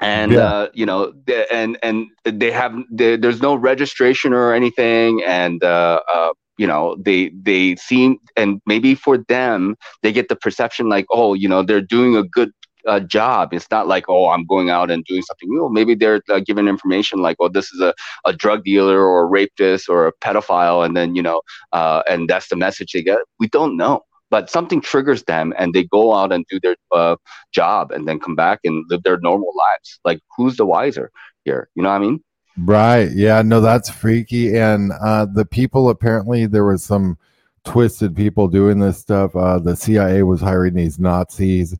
and 0.00 0.36
Yeah. 0.36 0.38
uh, 0.38 0.68
you 0.74 0.86
know 0.86 1.12
they, 1.26 1.46
and 1.50 1.78
and 1.82 2.06
they 2.24 2.50
have 2.50 2.74
they, 2.90 3.16
there's 3.16 3.42
no 3.42 3.54
registration 3.54 4.32
or 4.32 4.52
anything. 4.52 5.22
And 5.26 5.62
uh, 5.62 6.00
uh, 6.12 6.30
you 6.58 6.66
know 6.66 6.96
they 7.04 7.30
they 7.42 7.76
seem 7.76 8.18
and 8.36 8.60
maybe 8.66 8.94
for 8.94 9.18
them 9.28 9.76
they 10.02 10.12
get 10.12 10.28
the 10.28 10.36
perception 10.36 10.88
like 10.88 11.06
oh 11.10 11.34
you 11.34 11.48
know 11.48 11.62
they're 11.62 11.80
doing 11.80 12.16
a 12.16 12.24
good 12.24 12.50
uh, 12.86 13.00
job. 13.00 13.52
It's 13.52 13.70
not 13.70 13.86
like 13.88 14.04
oh 14.08 14.28
i'm 14.28 14.44
going 14.46 14.70
out 14.70 14.90
and 14.90 15.04
doing 15.04 15.22
something 15.22 15.48
new. 15.50 15.68
Maybe 15.70 15.94
they're 15.94 16.22
uh, 16.28 16.40
given 16.40 16.68
information 16.68 17.20
like 17.20 17.36
oh 17.40 17.48
this 17.48 17.72
is 17.72 17.80
a, 17.80 17.94
a 18.24 18.32
drug 18.32 18.64
dealer 18.64 19.00
or 19.00 19.22
a 19.22 19.26
rapist 19.26 19.88
or 19.88 20.06
a 20.08 20.12
pedophile. 20.22 20.84
And 20.84 20.96
then 20.96 21.14
you 21.14 21.22
know 21.22 21.42
uh, 21.72 22.02
and 22.08 22.28
that's 22.28 22.48
the 22.48 22.56
message 22.56 22.92
they 22.92 23.02
get. 23.02 23.18
We 23.38 23.48
don't 23.48 23.76
know 23.76 24.02
but 24.30 24.48
something 24.48 24.80
triggers 24.80 25.24
them 25.24 25.52
and 25.58 25.74
they 25.74 25.84
go 25.84 26.14
out 26.14 26.32
and 26.32 26.44
do 26.48 26.58
their 26.60 26.76
uh, 26.92 27.16
job 27.52 27.90
and 27.90 28.08
then 28.08 28.18
come 28.18 28.34
back 28.34 28.60
and 28.64 28.84
live 28.88 29.02
their 29.02 29.18
normal 29.18 29.52
lives 29.56 30.00
like 30.04 30.20
who's 30.36 30.56
the 30.56 30.66
wiser 30.66 31.10
here 31.44 31.68
you 31.74 31.82
know 31.82 31.88
what 31.90 31.96
i 31.96 31.98
mean 31.98 32.22
Right. 32.56 33.10
Yeah. 33.12 33.42
No, 33.42 33.60
that's 33.60 33.88
freaky. 33.88 34.56
And 34.56 34.92
uh, 35.00 35.26
the 35.26 35.44
people 35.44 35.88
apparently 35.88 36.46
there 36.46 36.64
was 36.64 36.82
some 36.82 37.16
twisted 37.64 38.14
people 38.14 38.48
doing 38.48 38.78
this 38.78 38.98
stuff. 38.98 39.34
Uh, 39.34 39.58
the 39.58 39.76
CIA 39.76 40.22
was 40.22 40.40
hiring 40.40 40.74
these 40.74 40.98
Nazis, 40.98 41.76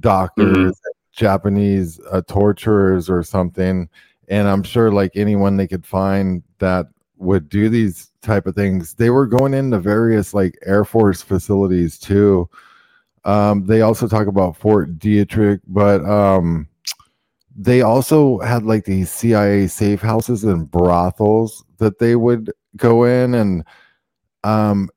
doctors, 0.00 0.78
Japanese 1.12 2.00
uh, 2.10 2.22
torturers, 2.26 3.08
or 3.08 3.22
something. 3.22 3.88
And 4.28 4.48
I'm 4.48 4.62
sure, 4.62 4.92
like 4.92 5.12
anyone 5.14 5.56
they 5.56 5.66
could 5.66 5.86
find 5.86 6.42
that 6.58 6.86
would 7.18 7.48
do 7.48 7.68
these 7.68 8.10
type 8.22 8.46
of 8.46 8.54
things, 8.54 8.94
they 8.94 9.10
were 9.10 9.26
going 9.26 9.54
into 9.54 9.78
various 9.78 10.34
like 10.34 10.56
Air 10.64 10.84
Force 10.84 11.20
facilities 11.22 11.98
too. 11.98 12.48
Um, 13.24 13.66
they 13.66 13.80
also 13.82 14.08
talk 14.08 14.26
about 14.28 14.56
Fort 14.56 14.98
Detrick 14.98 15.60
but 15.66 16.04
um, 16.04 16.66
they 17.56 17.82
also 17.82 18.38
had 18.38 18.62
like 18.62 18.84
these 18.84 19.10
CIA 19.10 19.66
safe 19.66 20.00
houses 20.00 20.44
and 20.44 20.70
brothels 20.70 21.64
that 21.78 21.98
they 21.98 22.14
would 22.16 22.52
go 22.76 23.04
in 23.04 23.34
and 23.34 23.64
um 24.44 24.88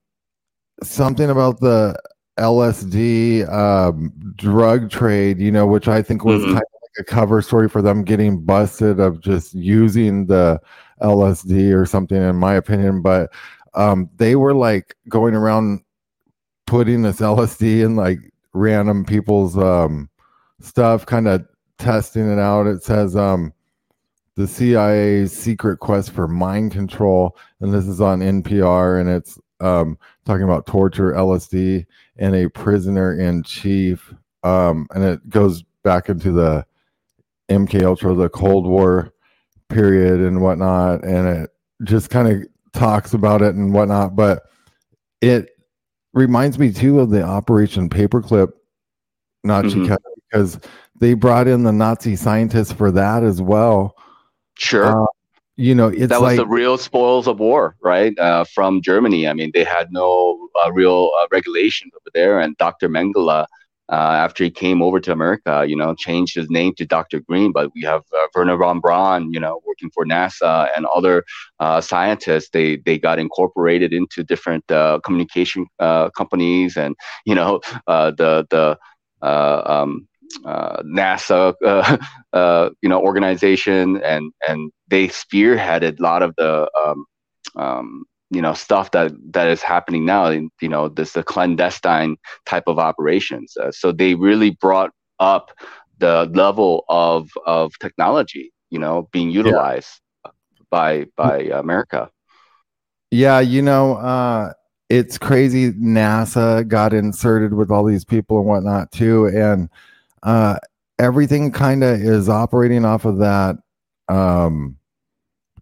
something 0.83 1.29
about 1.31 1.59
the 1.59 1.99
LSD 2.37 3.47
um 3.51 4.11
drug 4.35 4.89
trade, 4.91 5.39
you 5.39 5.51
know, 5.51 5.65
which 5.65 5.87
I 5.87 6.01
think 6.03 6.23
was 6.23 6.41
Mhm. 6.43 6.45
kind 6.45 6.57
of 6.57 6.81
like 6.83 6.99
a 6.99 7.03
cover 7.03 7.41
story 7.41 7.67
for 7.67 7.81
them 7.81 8.03
getting 8.03 8.39
busted 8.43 8.99
of 8.99 9.19
just 9.21 9.53
using 9.55 10.27
the 10.27 10.59
LSD 11.01 11.73
or 11.73 11.85
something 11.85 12.21
in 12.21 12.35
my 12.35 12.55
opinion, 12.55 13.01
but 13.01 13.31
um 13.73 14.09
they 14.17 14.35
were 14.35 14.53
like 14.53 14.95
going 15.07 15.33
around 15.33 15.81
putting 16.65 17.01
this 17.01 17.19
LSD 17.19 17.83
in 17.83 17.95
like 17.95 18.19
random 18.53 19.05
people's 19.05 19.57
um 19.57 20.09
stuff 20.59 21.05
kind 21.05 21.27
of 21.27 21.45
testing 21.77 22.31
it 22.31 22.39
out. 22.39 22.67
It 22.67 22.83
says 22.83 23.15
um 23.15 23.53
the 24.35 24.47
CIA's 24.47 25.33
secret 25.35 25.77
quest 25.79 26.11
for 26.11 26.27
mind 26.27 26.71
control, 26.71 27.37
and 27.59 27.73
this 27.73 27.85
is 27.85 27.99
on 28.01 28.19
NPR, 28.19 28.99
and 28.99 29.09
it's 29.09 29.39
um 29.59 29.97
talking 30.25 30.43
about 30.43 30.65
torture, 30.65 31.13
LSD, 31.13 31.85
and 32.17 32.35
a 32.35 32.49
prisoner 32.49 33.19
in 33.19 33.43
chief. 33.43 34.13
Um, 34.43 34.87
and 34.95 35.03
it 35.03 35.29
goes 35.29 35.63
back 35.83 36.09
into 36.09 36.31
the 36.31 36.65
MK 37.49 37.83
Ultra, 37.83 38.13
the 38.15 38.29
Cold 38.29 38.65
War 38.65 39.13
period 39.71 40.19
and 40.19 40.41
whatnot, 40.41 41.03
and 41.03 41.27
it 41.27 41.49
just 41.83 42.09
kind 42.09 42.27
of 42.27 42.43
talks 42.73 43.13
about 43.13 43.41
it 43.41 43.55
and 43.55 43.73
whatnot. 43.73 44.15
But 44.15 44.43
it 45.21 45.49
reminds 46.13 46.59
me 46.59 46.71
too 46.71 46.99
of 46.99 47.09
the 47.09 47.23
Operation 47.23 47.89
Paperclip 47.89 48.51
Nazi 49.43 49.79
Mhm. 49.79 49.97
because 50.29 50.59
they 50.99 51.13
brought 51.13 51.47
in 51.47 51.63
the 51.63 51.71
Nazi 51.71 52.15
scientists 52.15 52.71
for 52.71 52.91
that 52.91 53.23
as 53.23 53.41
well. 53.41 53.95
sure 54.57 55.03
Uh, 55.03 55.05
you 55.55 55.73
know, 55.75 55.87
it's 55.87 56.07
that 56.07 56.21
was 56.21 56.29
like 56.29 56.37
the 56.37 56.45
real 56.47 56.77
spoils 56.77 57.27
of 57.27 57.39
war, 57.39 57.75
right? 57.81 58.17
Uh, 58.19 58.43
from 58.43 58.81
Germany. 58.81 59.27
I 59.27 59.33
mean, 59.33 59.51
they 59.53 59.63
had 59.63 59.91
no 59.91 60.49
uh, 60.63 60.71
real 60.71 61.11
uh, 61.19 61.27
regulations 61.31 61.91
over 61.95 62.09
there. 62.13 62.39
And 62.39 62.55
Dr. 62.57 62.89
Mengele, 62.89 63.45
after 63.91 64.43
he 64.43 64.51
came 64.51 64.81
over 64.81 64.99
to 64.99 65.11
America, 65.11 65.65
you 65.67 65.75
know, 65.75 65.93
changed 65.95 66.35
his 66.35 66.49
name 66.49 66.73
to 66.75 66.85
Dr. 66.85 67.19
Green. 67.19 67.51
But 67.51 67.71
we 67.75 67.81
have 67.81 68.01
uh, 68.17 68.27
Wernher 68.35 68.57
von 68.57 68.79
Braun, 68.79 69.33
you 69.33 69.39
know, 69.39 69.61
working 69.65 69.89
for 69.93 70.05
NASA 70.05 70.69
and 70.75 70.85
other 70.95 71.23
uh, 71.59 71.81
scientists. 71.81 72.49
They 72.51 72.77
they 72.77 72.97
got 72.97 73.19
incorporated 73.19 73.93
into 73.93 74.23
different 74.23 74.69
uh, 74.71 74.99
communication 75.03 75.67
uh, 75.79 76.09
companies, 76.11 76.77
and 76.77 76.95
you 77.25 77.35
know, 77.35 77.61
uh, 77.87 78.11
the 78.11 78.45
the 78.49 78.77
uh, 79.21 79.61
um, 79.65 80.07
uh, 80.45 80.81
NASA, 80.83 81.53
uh, 81.65 81.97
uh, 82.33 82.69
you 82.81 82.89
know, 82.89 83.01
organization, 83.01 84.01
and 84.03 84.31
and 84.47 84.71
they 84.89 85.07
spearheaded 85.07 85.99
a 85.99 86.03
lot 86.03 86.23
of 86.23 86.33
the 86.37 86.69
um, 86.85 87.05
um, 87.55 88.03
you 88.31 88.41
know 88.41 88.53
stuff 88.53 88.91
that 88.91 89.11
that 89.33 89.47
is 89.47 89.61
happening 89.61 90.05
now. 90.05 90.29
You 90.29 90.49
know, 90.61 90.87
this 90.87 91.13
the 91.13 91.23
clandestine 91.23 92.15
type 92.45 92.63
of 92.67 92.79
operations. 92.79 93.55
Uh, 93.57 93.71
so 93.71 93.91
they 93.91 94.15
really 94.15 94.51
brought 94.51 94.91
up 95.19 95.51
the 95.99 96.29
level 96.33 96.85
of 96.89 97.29
of 97.45 97.73
technology, 97.79 98.51
you 98.69 98.79
know, 98.79 99.09
being 99.11 99.29
utilized 99.29 99.99
yeah. 100.25 100.31
by 100.71 101.05
by 101.17 101.41
America. 101.43 102.09
Yeah, 103.11 103.41
you 103.41 103.61
know, 103.61 103.95
uh, 103.97 104.53
it's 104.89 105.17
crazy. 105.17 105.73
NASA 105.73 106.65
got 106.65 106.93
inserted 106.93 107.53
with 107.53 107.69
all 107.69 107.83
these 107.83 108.05
people 108.05 108.37
and 108.39 108.47
whatnot 108.47 108.91
too, 108.93 109.27
and 109.27 109.69
uh, 110.23 110.57
everything 110.97 111.51
kind 111.51 111.83
of 111.83 111.99
is 111.99 112.29
operating 112.29 112.85
off 112.85 113.03
of 113.03 113.17
that 113.17 113.57
um, 114.07 114.77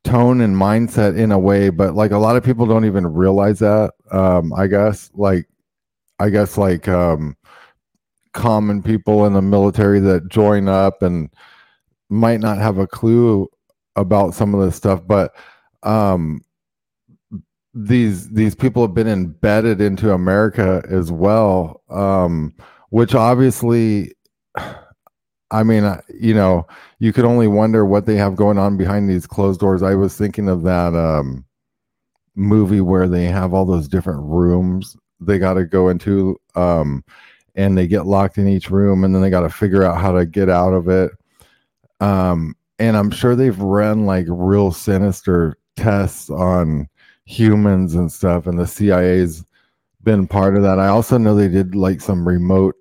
tone 0.04 0.42
and 0.42 0.56
mindset 0.56 1.18
in 1.18 1.32
a 1.32 1.40
way. 1.40 1.70
But 1.70 1.96
like 1.96 2.12
a 2.12 2.18
lot 2.18 2.36
of 2.36 2.44
people 2.44 2.66
don't 2.66 2.86
even 2.86 3.08
realize 3.08 3.60
that. 3.60 3.94
Um, 4.12 4.54
I 4.54 4.68
guess, 4.68 5.12
like, 5.14 5.48
I 6.20 6.30
guess, 6.30 6.58
like, 6.58 6.88
um, 6.88 7.36
common 8.34 8.84
people 8.84 9.26
in 9.26 9.34
the 9.34 9.42
military 9.42 10.00
that 10.00 10.30
join 10.30 10.68
up 10.68 11.02
and 11.02 11.30
might 12.10 12.40
not 12.40 12.58
have 12.58 12.78
a 12.78 12.88
clue 12.88 13.48
about 13.96 14.34
some 14.34 14.54
of 14.54 14.62
this 14.62 14.76
stuff, 14.76 15.02
but 15.06 15.36
um, 15.84 16.44
these 17.74 18.30
these 18.30 18.56
people 18.56 18.82
have 18.82 18.94
been 18.94 19.08
embedded 19.08 19.82
into 19.82 20.14
America 20.14 20.84
as 20.90 21.12
well, 21.12 21.82
um, 21.90 22.54
which 22.90 23.14
obviously, 23.14 24.14
I 25.52 25.64
mean, 25.64 25.84
you 26.14 26.34
know, 26.34 26.68
you 27.00 27.12
could 27.12 27.26
only 27.26 27.48
wonder 27.48 27.86
what 27.86 28.06
they 28.06 28.16
have 28.16 28.36
going 28.36 28.58
on 28.58 28.78
behind 28.78 29.10
these 29.10 29.26
closed 29.26 29.60
doors. 29.60 29.82
I 29.82 29.96
was 29.96 30.16
thinking 30.16 30.48
of 30.48 30.64
that 30.64 30.96
um, 30.96 31.44
movie 32.36 32.82
where 32.82 33.08
they 33.08 33.26
have 33.26 33.54
all 33.54 33.66
those 33.66 33.88
different 33.88 34.22
rooms 34.24 34.96
they 35.20 35.38
got 35.38 35.56
to 35.56 35.66
go 35.66 35.90
into, 35.90 36.40
um, 36.56 37.04
and 37.56 37.78
they 37.78 37.88
get 37.88 38.06
locked 38.06 38.38
in 38.38 38.48
each 38.48 38.70
room, 38.70 39.04
and 39.04 39.14
then 39.14 39.22
they 39.22 39.30
got 39.30 39.42
to 39.42 39.50
figure 39.50 39.84
out 39.84 40.00
how 40.00 40.12
to 40.12 40.26
get 40.26 40.50
out 40.50 40.74
of 40.74 40.88
it. 40.88 41.12
Um, 42.00 42.56
and 42.78 42.96
I'm 42.96 43.12
sure 43.12 43.36
they've 43.36 43.60
run 43.60 44.06
like 44.06 44.26
real 44.30 44.72
sinister 44.72 45.58
tests 45.76 46.30
on 46.30 46.88
humans 47.26 47.96
and 47.96 48.12
stuff, 48.12 48.48
and 48.48 48.58
the 48.58 48.68
CIA's 48.68 49.44
been 50.04 50.28
part 50.28 50.56
of 50.56 50.64
that. 50.64 50.80
I 50.80 50.88
also 50.88 51.18
know 51.18 51.36
they 51.36 51.50
did 51.50 51.76
like 51.76 52.00
some 52.00 52.26
remote 52.26 52.76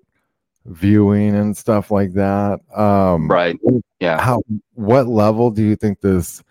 viewing 0.69 1.35
and 1.35 1.55
stuff 1.55 1.91
like 1.91 2.13
that. 2.13 2.59
Um, 2.75 3.29
right. 3.29 3.57
Yeah. 3.99 4.21
How? 4.21 4.41
What 4.73 5.07
level 5.07 5.51
do 5.51 5.63
you 5.63 5.75
think 5.75 6.01
this 6.01 6.43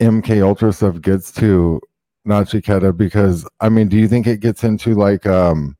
MK 0.00 0.42
Ultra 0.42 0.72
stuff 0.72 1.00
gets 1.00 1.32
to, 1.32 1.80
Nachiketa? 2.26 2.96
Because 2.96 3.46
I 3.60 3.68
mean, 3.68 3.88
do 3.88 3.96
you 3.96 4.08
think 4.08 4.26
it 4.26 4.40
gets 4.40 4.64
into 4.64 4.94
like 4.94 5.26
um, 5.26 5.76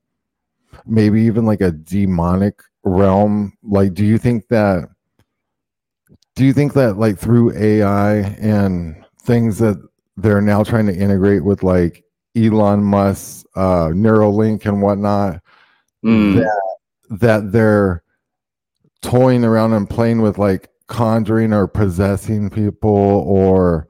maybe 0.85 1.21
even 1.21 1.45
like 1.45 1.61
a 1.61 1.71
demonic 1.71 2.61
realm? 2.83 3.53
Like, 3.63 3.93
do 3.93 4.05
you 4.05 4.17
think 4.17 4.47
that? 4.47 4.89
Do 6.35 6.45
you 6.45 6.53
think 6.53 6.73
that 6.73 6.97
like 6.97 7.19
through 7.19 7.55
AI 7.55 8.15
and 8.39 9.05
things 9.21 9.59
that 9.59 9.77
they're 10.17 10.41
now 10.41 10.63
trying 10.63 10.87
to 10.87 10.95
integrate 10.95 11.43
with 11.43 11.63
like 11.63 12.03
Elon 12.35 12.83
Musk, 12.83 13.45
uh, 13.55 13.87
Neuralink, 13.87 14.65
and 14.65 14.81
whatnot. 14.81 15.41
Mm. 16.03 16.35
That 16.35 16.72
that 17.19 17.51
they're 17.51 18.03
toying 19.01 19.43
around 19.43 19.73
and 19.73 19.89
playing 19.89 20.21
with 20.21 20.37
like 20.37 20.69
conjuring 20.87 21.53
or 21.53 21.67
possessing 21.67 22.49
people 22.49 22.89
or 22.89 23.87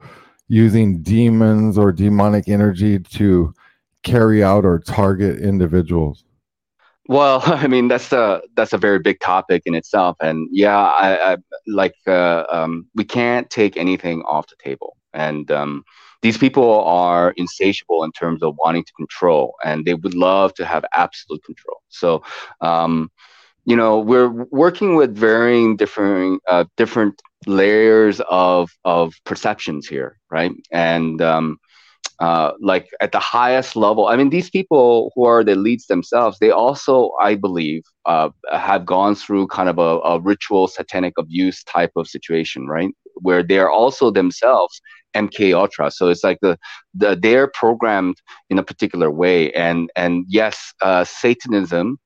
using 0.48 1.02
demons 1.02 1.78
or 1.78 1.92
demonic 1.92 2.48
energy 2.48 2.98
to 2.98 3.54
carry 4.02 4.44
out 4.44 4.64
or 4.64 4.78
target 4.78 5.40
individuals. 5.40 6.24
Well, 7.06 7.42
I 7.46 7.66
mean 7.66 7.88
that's 7.88 8.12
a 8.12 8.42
that's 8.54 8.72
a 8.72 8.78
very 8.78 8.98
big 8.98 9.20
topic 9.20 9.62
in 9.66 9.74
itself, 9.74 10.16
and 10.20 10.48
yeah, 10.50 10.78
I, 10.78 11.32
I 11.32 11.36
like 11.66 11.94
uh, 12.06 12.44
um, 12.50 12.86
we 12.94 13.04
can't 13.04 13.48
take 13.50 13.76
anything 13.76 14.22
off 14.22 14.46
the 14.48 14.56
table, 14.62 14.96
and 15.12 15.50
um, 15.50 15.84
these 16.24 16.38
people 16.38 16.84
are 16.84 17.34
insatiable 17.36 18.04
in 18.04 18.12
terms 18.12 18.42
of 18.42 18.56
wanting 18.58 18.84
to 18.84 18.92
control 18.94 19.54
and 19.64 19.86
they 19.86 19.94
would 19.94 20.14
love 20.16 20.54
to 20.56 20.66
have 20.66 20.84
absolute 20.94 21.44
control. 21.44 21.82
So 21.90 22.24
um, 22.62 23.10
you 23.66 23.76
know 23.76 23.98
we're 24.00 24.30
working 24.50 24.96
with 24.96 25.16
varying 25.16 25.76
different 25.76 26.42
uh, 26.48 26.64
different 26.76 27.22
layers 27.46 28.20
of 28.30 28.70
of 28.84 29.14
perceptions 29.24 29.88
here 29.88 30.18
right? 30.30 30.52
And 30.72 31.22
um, 31.22 31.58
uh, 32.20 32.52
like 32.60 32.88
at 33.00 33.12
the 33.12 33.18
highest 33.20 33.76
level 33.76 34.06
i 34.06 34.16
mean 34.16 34.30
these 34.30 34.50
people 34.50 35.12
who 35.14 35.24
are 35.26 35.44
the 35.44 35.56
leads 35.56 35.86
themselves 35.86 36.38
they 36.40 36.50
also 36.50 37.10
i 37.20 37.34
believe 37.34 37.82
uh, 38.06 38.28
have 38.52 38.86
gone 38.86 39.14
through 39.14 39.46
kind 39.48 39.68
of 39.68 39.78
a, 39.78 40.00
a 40.12 40.20
ritual 40.20 40.68
satanic 40.68 41.14
abuse 41.18 41.64
type 41.64 41.92
of 41.96 42.06
situation 42.08 42.66
right? 42.68 42.90
Where 43.16 43.42
they're 43.42 43.70
also 43.70 44.10
themselves 44.10 44.80
MK 45.14 45.54
Ultra. 45.54 45.90
So 45.90 46.08
it's 46.08 46.24
like 46.24 46.38
the, 46.40 46.58
the 46.94 47.18
they're 47.20 47.48
programmed 47.48 48.16
in 48.50 48.58
a 48.58 48.62
particular 48.62 49.10
way, 49.10 49.52
and 49.52 49.90
and 49.96 50.24
yes, 50.28 50.72
uh, 50.82 51.04
Satanism 51.04 51.98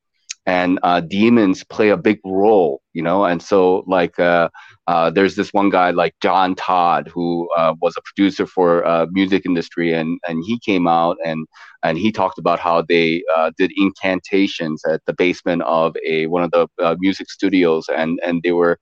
and 0.49 0.79
uh, 0.83 1.01
demons 1.01 1.62
play 1.64 1.90
a 1.90 1.97
big 1.99 2.18
role, 2.25 2.81
you 2.94 3.03
know. 3.03 3.27
And 3.27 3.42
so 3.42 3.85
like 3.87 4.18
uh, 4.18 4.49
uh, 4.87 5.11
there's 5.11 5.37
this 5.37 5.53
one 5.53 5.68
guy 5.68 5.90
like 5.90 6.14
John 6.23 6.55
Todd 6.55 7.07
who 7.12 7.51
uh, 7.55 7.75
was 7.83 7.94
a 7.99 8.01
producer 8.01 8.47
for 8.47 8.85
uh, 8.87 9.07
music 9.11 9.44
industry, 9.44 9.92
and 9.92 10.18
and 10.27 10.42
he 10.47 10.59
came 10.59 10.88
out 10.88 11.18
and 11.23 11.47
and 11.83 11.99
he 11.99 12.11
talked 12.11 12.38
about 12.38 12.59
how 12.61 12.81
they 12.81 13.23
did 13.59 13.73
incantations 13.77 14.83
at 14.87 15.05
the 15.05 15.12
basement 15.12 15.62
of 15.64 15.94
a 16.07 16.27
one 16.29 16.42
of 16.42 16.51
the 16.53 16.97
music 16.99 17.31
studios, 17.31 17.85
and 17.94 18.18
and 18.25 18.42
they 18.42 18.53
were 18.53 18.79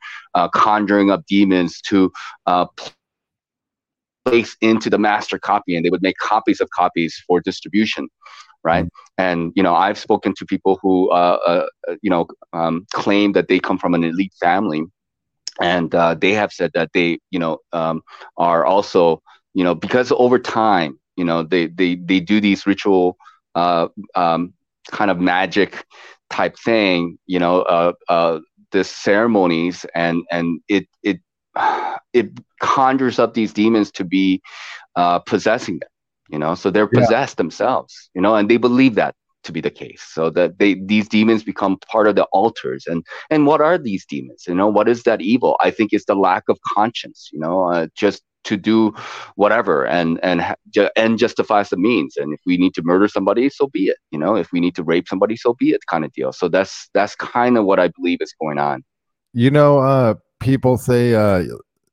conjuring 0.55 1.11
up 1.11 1.27
demons 1.27 1.81
to 1.81 2.13
place 4.27 4.57
into 4.61 4.91
the 4.91 4.99
master 4.99 5.39
copy 5.39 5.77
and 5.77 5.85
they 5.85 5.91
would 5.91 6.03
make 6.03 6.17
copies 6.19 6.61
of 6.61 6.69
copies 6.71 7.23
for 7.27 7.41
distribution 7.41 8.09
right 8.65 8.85
mm-hmm. 8.85 9.23
and 9.23 9.53
you 9.55 9.63
know 9.63 9.75
i've 9.75 9.99
spoken 9.99 10.35
to 10.37 10.45
people 10.45 10.79
who 10.83 11.11
uh, 11.11 11.39
uh, 11.47 11.67
you 12.03 12.11
know 12.11 12.27
um, 12.53 12.87
claim 12.93 13.33
that 13.33 13.49
they 13.49 13.59
come 13.59 13.79
from 13.79 13.95
an 13.95 14.05
elite 14.05 14.35
family 14.41 14.83
and 15.61 15.95
uh, 15.95 16.15
they 16.15 16.33
have 16.33 16.53
said 16.53 16.71
that 16.75 16.91
they 16.93 17.19
you 17.31 17.39
know 17.39 17.59
um, 17.73 18.03
are 18.37 18.65
also 18.65 19.23
you 19.55 19.65
know 19.65 19.75
because 19.75 20.13
over 20.13 20.39
time 20.39 20.99
you 21.17 21.25
know 21.25 21.43
they 21.43 21.67
they 21.67 21.95
they 21.97 22.21
do 22.21 22.41
these 22.41 22.67
ritual 22.67 23.17
uh, 23.55 23.89
um, 24.15 24.53
kind 24.91 25.11
of 25.11 25.19
magic 25.19 25.85
type 26.31 26.57
thing 26.59 27.19
you 27.27 27.39
know 27.39 27.63
uh, 27.63 27.93
uh, 28.09 28.39
this 28.73 28.91
ceremonies 28.91 29.87
and 29.95 30.23
and 30.31 30.61
it 30.69 30.87
it 31.03 31.21
it 32.13 32.31
conjures 32.61 33.19
up 33.19 33.35
these 33.35 33.53
demons 33.53 33.91
to 33.93 34.05
be 34.05 34.43
uh, 34.97 35.19
possessing 35.21 35.79
them 35.79 35.91
you 36.29 36.39
know? 36.39 36.55
So 36.55 36.71
they're 36.71 36.87
possessed 36.87 37.35
yeah. 37.35 37.43
themselves 37.43 38.11
you 38.15 38.21
know? 38.21 38.35
And 38.35 38.51
they 38.51 38.57
believe 38.57 38.95
that 38.97 39.15
to 39.45 39.53
be 39.53 39.61
the 39.61 39.71
case. 39.71 40.03
So 40.03 40.31
that 40.31 40.59
they 40.59 40.75
these 40.75 41.09
demons 41.09 41.43
become 41.43 41.79
part 41.91 42.07
of 42.09 42.17
the 42.17 42.25
alters. 42.25 42.87
And 42.87 43.05
and 43.31 43.47
what 43.47 43.61
are 43.61 43.79
these 43.79 44.05
demons? 44.05 44.45
You 44.47 44.55
know 44.55 44.69
what 44.69 44.89
is 44.89 45.05
that 45.05 45.21
evil? 45.21 45.57
I 45.61 45.71
think 45.71 45.93
it's 45.93 46.05
the 46.05 46.15
lack 46.15 46.45
of 46.49 46.59
conscience 46.63 47.31
you 47.33 47.39
know? 47.39 47.71
Uh, 47.71 47.87
just 47.95 48.23
to 48.45 48.57
do 48.57 48.95
whatever 49.35 49.85
and 49.87 50.21
and 50.23 50.55
and 50.95 51.19
justifies 51.19 51.71
the 51.71 51.77
means. 51.77 52.17
And 52.17 52.33
if 52.33 52.41
we 52.47 52.57
need 52.57 52.75
to 52.75 52.83
murder 52.85 53.09
somebody 53.09 53.49
so 53.49 53.69
be 53.69 53.87
it 53.87 53.99
you 54.11 54.19
know? 54.19 54.37
If 54.37 54.53
we 54.53 54.61
need 54.61 54.77
to 54.77 54.85
rape 54.85 55.09
somebody 55.09 55.37
so 55.37 55.55
be 55.55 55.71
it 55.71 55.81
kind 55.89 56.05
of 56.05 56.13
deal. 56.13 56.33
So 56.33 56.49
that's 56.49 56.89
that's 56.93 57.15
kind 57.17 57.57
of 57.57 57.65
what 57.65 57.81
i 57.81 57.89
believe 57.89 58.19
is 58.21 58.35
going 58.41 58.59
on. 58.59 58.85
You 59.33 59.51
know 59.51 59.79
uh 59.79 60.15
people 60.41 60.77
say 60.77 61.15
uh 61.15 61.45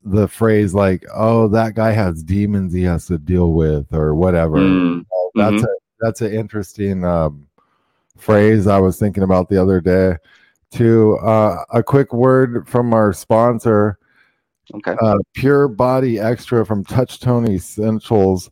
the 0.04 0.28
phrase 0.28 0.74
like, 0.74 1.04
"Oh, 1.14 1.48
that 1.48 1.74
guy 1.74 1.92
has 1.92 2.22
demons 2.22 2.72
he 2.72 2.82
has 2.82 3.06
to 3.06 3.18
deal 3.18 3.52
with," 3.52 3.92
or 3.92 4.14
whatever. 4.14 4.58
Mm. 4.58 5.04
that's 5.34 5.54
mm-hmm. 5.56 5.64
a 5.64 5.74
that's 6.00 6.20
an 6.20 6.32
interesting 6.32 7.04
um, 7.04 7.46
phrase 8.16 8.66
I 8.66 8.78
was 8.78 8.98
thinking 8.98 9.22
about 9.22 9.48
the 9.48 9.60
other 9.60 9.80
day. 9.80 10.16
To 10.72 11.16
uh, 11.18 11.64
a 11.72 11.82
quick 11.82 12.12
word 12.12 12.68
from 12.68 12.92
our 12.92 13.12
sponsor, 13.12 13.98
okay, 14.74 14.96
uh, 15.00 15.16
Pure 15.34 15.68
Body 15.68 16.18
Extra 16.18 16.66
from 16.66 16.84
Touch 16.84 17.20
Touchstone 17.20 17.48
Essentials. 17.48 18.50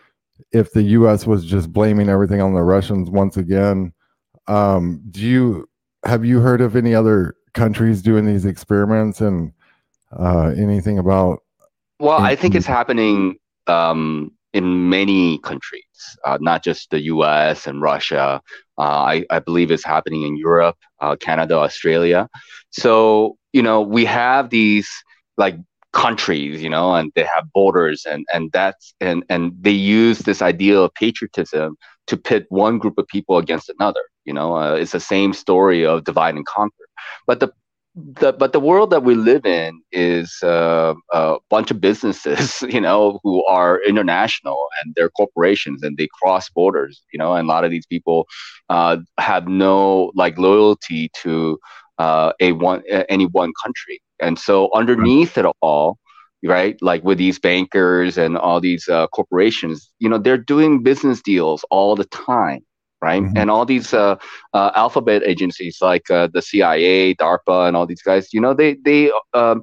if 0.53 0.73
the 0.73 0.83
US 0.83 1.27
was 1.27 1.45
just 1.45 1.73
blaming 1.73 2.09
everything 2.09 2.41
on 2.41 2.55
the 2.55 2.63
Russians 2.63 3.11
once 3.11 3.37
again. 3.37 3.93
Um, 4.47 5.03
do 5.11 5.21
you 5.21 5.69
have 6.05 6.25
you 6.25 6.41
heard 6.41 6.61
of 6.61 6.77
any 6.77 6.95
other 6.95 7.35
countries 7.55 8.03
doing 8.03 8.27
these 8.27 8.45
experiments 8.45 9.21
and 9.21 9.53
uh, 10.19 10.53
anything 10.57 10.99
about? 10.99 11.41
Well, 11.99 12.19
I 12.19 12.35
think 12.35 12.55
it's 12.55 12.67
happening 12.67 13.37
um, 13.67 14.33
in 14.53 14.89
many 14.89 15.39
countries, 15.39 15.85
uh, 16.25 16.39
not 16.41 16.65
just 16.65 16.91
the 16.91 17.03
U.S. 17.03 17.67
and 17.67 17.83
Russia. 17.83 18.41
Uh, 18.79 18.83
I, 18.83 19.25
I, 19.31 19.39
believe 19.39 19.71
it's 19.71 19.85
happening 19.85 20.23
in 20.23 20.37
Europe, 20.39 20.79
uh, 21.01 21.17
Canada, 21.17 21.57
Australia. 21.57 22.29
So 22.71 23.37
you 23.53 23.63
know 23.63 23.83
we 23.83 24.05
have 24.07 24.51
these 24.51 24.89
like 25.37 25.57
countries, 25.93 26.63
you 26.63 26.71
know, 26.71 26.95
and 26.95 27.13
they 27.15 27.25
have 27.25 27.53
borders, 27.53 28.07
and 28.07 28.25
and 28.33 28.51
that's 28.53 28.95
and 29.01 29.25
and 29.29 29.53
they 29.61 29.71
use 29.71 30.21
this 30.21 30.43
idea 30.43 30.79
of 30.81 30.95
patriotism 30.95 31.77
to 32.07 32.17
pit 32.17 32.47
one 32.49 32.79
group 32.79 32.99
of 32.99 33.07
people 33.09 33.39
against 33.39 33.69
another. 33.69 34.03
You 34.25 34.35
know, 34.35 34.57
uh, 34.57 34.75
it's 34.75 34.93
the 34.93 35.01
same 35.01 35.33
story 35.33 35.85
of 35.85 36.05
divide 36.05 36.35
and 36.35 36.47
conquer. 36.47 36.87
But 37.27 37.41
the 37.41 37.53
the, 37.95 38.33
but 38.33 38.53
the 38.53 38.61
world 38.61 38.91
that 38.91 39.03
we 39.03 39.15
live 39.15 39.45
in 39.45 39.83
is 39.91 40.39
uh, 40.43 40.95
a 41.13 41.37
bunch 41.49 41.71
of 41.71 41.81
businesses, 41.81 42.63
you 42.69 42.81
know, 42.81 43.19
who 43.23 43.45
are 43.47 43.83
international 43.83 44.69
and 44.83 44.95
they're 44.95 45.11
corporations 45.11 45.83
and 45.83 45.97
they 45.97 46.09
cross 46.23 46.49
borders, 46.51 47.03
you 47.13 47.19
know, 47.19 47.35
and 47.35 47.47
a 47.47 47.49
lot 47.49 47.65
of 47.65 47.71
these 47.71 47.87
people 47.87 48.27
uh, 48.69 48.99
have 49.19 49.49
no 49.49 50.13
like 50.15 50.39
loyalty 50.39 51.11
to 51.23 51.59
uh, 51.99 52.33
a 52.41 52.53
one 52.53 52.83
any 53.09 53.27
one 53.27 53.53
country, 53.63 54.01
and 54.21 54.39
so 54.39 54.71
underneath 54.75 55.37
it 55.39 55.47
all, 55.61 55.99
right, 56.45 56.77
like 56.81 57.03
with 57.05 57.19
these 57.19 57.39
bankers 57.39 58.19
and 58.19 58.37
all 58.37 58.61
these 58.61 58.89
uh, 58.89 59.07
corporations, 59.09 59.91
you 59.99 60.09
know, 60.09 60.19
they're 60.19 60.39
doing 60.39 60.83
business 60.83 61.23
deals 61.23 61.65
all 61.71 61.97
the 61.97 62.07
time 62.07 62.65
right? 63.03 63.23
Mm-hmm. 63.23 63.37
And 63.37 63.51
all 63.51 63.65
these 63.65 63.95
uh, 63.95 64.17
uh, 64.53 64.73
alphabet 64.75 65.23
agencies 65.25 65.79
like 65.81 66.11
uh, 66.11 66.29
the 66.33 66.43
CIA, 66.43 67.15
DARPA, 67.15 67.67
and 67.67 67.77
all 67.77 67.87
these 67.87 68.03
guys, 68.03 68.33
you 68.33 68.41
know, 68.41 68.55
they 68.55 68.75
they 68.85 69.11
um, 69.33 69.63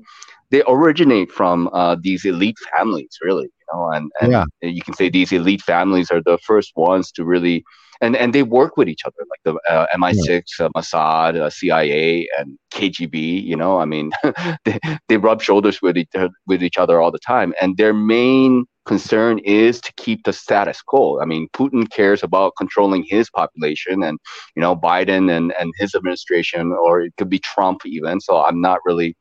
they 0.49 0.63
originate 0.67 1.31
from 1.31 1.69
uh, 1.73 1.97
these 2.01 2.25
elite 2.25 2.57
families, 2.75 3.17
really, 3.21 3.49
know, 3.73 3.91
and, 3.91 4.11
and 4.21 4.31
yeah. 4.31 4.45
you 4.61 4.81
can 4.81 4.93
say 4.93 5.09
these 5.09 5.31
elite 5.31 5.61
families 5.61 6.11
are 6.11 6.21
the 6.21 6.37
first 6.45 6.73
ones 6.75 7.11
to 7.13 7.25
really. 7.25 7.63
And, 7.99 8.15
and 8.15 8.31
they 8.31 8.43
work 8.43 8.77
with 8.77 8.87
each 8.87 9.01
other, 9.05 9.15
like 9.27 9.39
the 9.43 9.59
uh, 9.73 9.87
MI6, 9.95 10.43
yeah. 10.59 10.67
Mossad, 10.75 11.51
CIA, 11.51 12.27
and 12.37 12.55
KGB. 12.71 13.43
You 13.43 13.55
know, 13.55 13.79
I 13.79 13.85
mean, 13.85 14.11
they, 14.65 14.77
they 15.07 15.17
rub 15.17 15.41
shoulders 15.41 15.81
with 15.81 15.97
each, 15.97 16.11
with 16.45 16.61
each 16.61 16.77
other 16.77 17.01
all 17.01 17.09
the 17.09 17.17
time. 17.17 17.55
And 17.59 17.75
their 17.75 17.95
main 17.95 18.65
concern 18.87 19.37
is 19.39 19.79
to 19.81 19.93
keep 19.97 20.23
the 20.23 20.33
status 20.33 20.81
quo. 20.81 21.19
I 21.19 21.25
mean, 21.25 21.47
Putin 21.53 21.89
cares 21.91 22.23
about 22.23 22.53
controlling 22.57 23.03
his 23.03 23.29
population 23.29 24.01
and, 24.01 24.17
you 24.55 24.61
know, 24.61 24.75
Biden 24.75 25.29
and, 25.29 25.53
and 25.59 25.71
his 25.77 25.93
administration, 25.93 26.71
or 26.71 27.01
it 27.01 27.13
could 27.17 27.29
be 27.29 27.39
Trump 27.39 27.85
even. 27.85 28.19
So 28.21 28.43
I'm 28.43 28.61
not 28.61 28.79
really, 28.85 29.15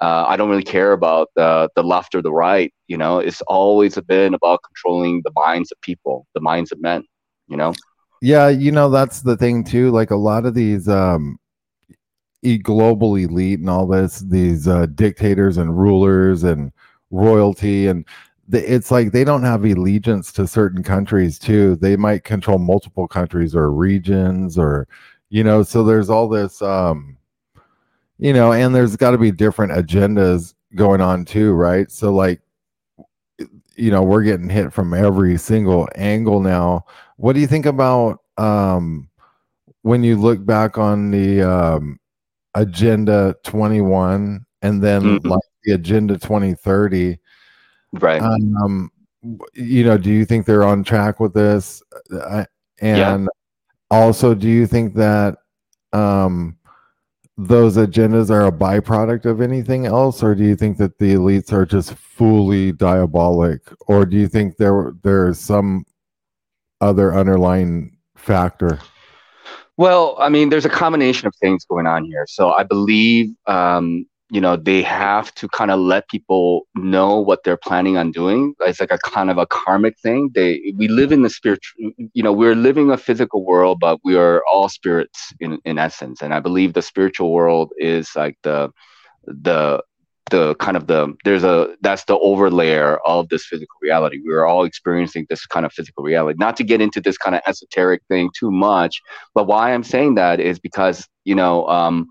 uh, 0.00 0.24
I 0.26 0.36
don't 0.36 0.48
really 0.48 0.62
care 0.62 0.92
about 0.92 1.28
the, 1.36 1.68
the 1.76 1.82
left 1.82 2.14
or 2.14 2.22
the 2.22 2.32
right. 2.32 2.72
You 2.88 2.96
know, 2.96 3.18
it's 3.18 3.42
always 3.42 3.98
been 4.00 4.34
about 4.34 4.60
controlling 4.62 5.22
the 5.24 5.32
minds 5.34 5.70
of 5.72 5.80
people, 5.80 6.26
the 6.34 6.40
minds 6.40 6.72
of 6.72 6.80
men, 6.80 7.04
you 7.48 7.56
know? 7.56 7.74
Yeah, 8.22 8.48
you 8.48 8.72
know, 8.72 8.90
that's 8.90 9.22
the 9.22 9.36
thing 9.36 9.64
too. 9.64 9.90
Like 9.90 10.10
a 10.10 10.16
lot 10.16 10.46
of 10.46 10.54
these, 10.54 10.88
um, 10.88 11.38
global 12.62 13.16
elite 13.16 13.60
and 13.60 13.68
all 13.68 13.86
this, 13.86 14.20
these 14.20 14.66
uh, 14.66 14.86
dictators 14.86 15.58
and 15.58 15.78
rulers 15.78 16.42
and 16.42 16.72
royalty 17.10 17.88
and 17.88 18.06
it's 18.52 18.90
like 18.90 19.12
they 19.12 19.24
don't 19.24 19.42
have 19.42 19.64
allegiance 19.64 20.32
to 20.32 20.46
certain 20.46 20.82
countries 20.82 21.38
too 21.38 21.76
they 21.76 21.96
might 21.96 22.24
control 22.24 22.58
multiple 22.58 23.06
countries 23.06 23.54
or 23.54 23.70
regions 23.70 24.58
or 24.58 24.86
you 25.28 25.42
know 25.42 25.62
so 25.62 25.84
there's 25.84 26.10
all 26.10 26.28
this 26.28 26.62
um 26.62 27.16
you 28.20 28.32
know 28.32 28.52
and 28.52 28.74
there's 28.74 28.96
got 28.96 29.12
to 29.12 29.18
be 29.18 29.30
different 29.30 29.72
agendas 29.72 30.54
going 30.74 31.00
on 31.00 31.24
too 31.24 31.52
right 31.52 31.90
so 31.90 32.12
like 32.12 32.40
you 33.76 33.90
know 33.90 34.02
we're 34.02 34.22
getting 34.22 34.48
hit 34.48 34.72
from 34.72 34.94
every 34.94 35.36
single 35.36 35.88
angle 35.94 36.40
now 36.40 36.84
what 37.16 37.32
do 37.32 37.40
you 37.40 37.46
think 37.46 37.66
about 37.66 38.18
um 38.36 39.08
when 39.82 40.04
you 40.04 40.16
look 40.16 40.44
back 40.44 40.78
on 40.78 41.10
the 41.10 41.42
um 41.42 41.98
agenda 42.54 43.34
21 43.44 44.44
and 44.62 44.82
then 44.82 45.02
mm-hmm. 45.02 45.28
like 45.28 45.40
the 45.64 45.72
agenda 45.72 46.14
2030 46.18 47.18
Right. 47.92 48.22
Um, 48.22 48.90
you 49.54 49.84
know, 49.84 49.98
do 49.98 50.10
you 50.10 50.24
think 50.24 50.46
they're 50.46 50.64
on 50.64 50.84
track 50.84 51.20
with 51.20 51.34
this? 51.34 51.82
Uh, 52.12 52.44
and 52.80 53.24
yeah. 53.24 53.26
also, 53.90 54.34
do 54.34 54.48
you 54.48 54.66
think 54.66 54.94
that 54.94 55.36
um, 55.92 56.56
those 57.46 57.76
agendas 57.76 58.30
are 58.30 58.46
a 58.46 58.52
byproduct 58.52 59.24
of 59.24 59.40
anything 59.40 59.86
else, 59.86 60.22
or 60.22 60.34
do 60.34 60.44
you 60.44 60.54
think 60.54 60.76
that 60.76 60.98
the 60.98 61.14
elites 61.14 61.52
are 61.52 61.64
just 61.64 61.94
fully 61.94 62.72
diabolic, 62.72 63.62
or 63.86 64.04
do 64.04 64.16
you 64.16 64.28
think 64.28 64.58
there 64.58 64.92
there's 65.02 65.38
some 65.38 65.84
other 66.80 67.14
underlying 67.14 67.96
factor? 68.14 68.78
Well, 69.78 70.16
I 70.18 70.28
mean, 70.28 70.50
there's 70.50 70.66
a 70.66 70.70
combination 70.70 71.26
of 71.26 71.34
things 71.36 71.64
going 71.64 71.86
on 71.86 72.04
here. 72.04 72.26
So 72.28 72.52
I 72.52 72.62
believe 72.62 73.34
um, 73.46 74.06
you 74.30 74.40
know 74.40 74.56
they 74.56 74.82
have 74.82 75.34
to 75.36 75.48
kind 75.48 75.70
of 75.70 75.80
let 75.80 76.08
people 76.08 76.66
know 76.76 77.20
what 77.20 77.44
they're 77.44 77.56
planning 77.56 77.96
on 77.96 78.10
doing. 78.12 78.54
It's 78.60 78.80
like 78.80 78.92
a 78.92 78.98
kind 78.98 79.30
of 79.30 79.38
a 79.38 79.46
karmic 79.46 79.98
thing. 80.00 80.30
They 80.34 80.72
we 80.76 80.88
live 80.88 81.12
in 81.12 81.22
the 81.22 81.30
spiritual 81.30 81.92
you 82.14 82.22
know 82.22 82.32
we're 82.32 82.54
living 82.54 82.90
a 82.90 82.96
physical 82.96 83.44
world 83.44 83.78
but 83.80 83.98
we 84.04 84.16
are 84.16 84.42
all 84.50 84.68
spirits 84.68 85.32
in 85.40 85.58
in 85.64 85.78
essence. 85.78 86.22
And 86.22 86.34
i 86.34 86.40
believe 86.40 86.72
the 86.74 86.82
spiritual 86.82 87.32
world 87.32 87.72
is 87.78 88.10
like 88.16 88.36
the 88.42 88.70
the 89.26 89.82
the 90.30 90.54
kind 90.56 90.76
of 90.76 90.86
the 90.86 91.12
there's 91.24 91.42
a 91.44 91.74
that's 91.82 92.04
the 92.04 92.16
overlayer 92.16 92.98
of 93.04 93.28
this 93.30 93.46
physical 93.46 93.76
reality. 93.82 94.18
We're 94.24 94.46
all 94.46 94.64
experiencing 94.64 95.26
this 95.28 95.44
kind 95.46 95.66
of 95.66 95.72
physical 95.72 96.04
reality. 96.04 96.36
Not 96.38 96.56
to 96.58 96.64
get 96.64 96.80
into 96.80 97.00
this 97.00 97.18
kind 97.18 97.34
of 97.34 97.42
esoteric 97.46 98.02
thing 98.08 98.30
too 98.38 98.50
much 98.50 99.00
but 99.34 99.46
why 99.46 99.72
i'm 99.72 99.82
saying 99.84 100.14
that 100.16 100.40
is 100.40 100.58
because 100.58 101.08
you 101.24 101.34
know 101.34 101.66
um 101.68 102.06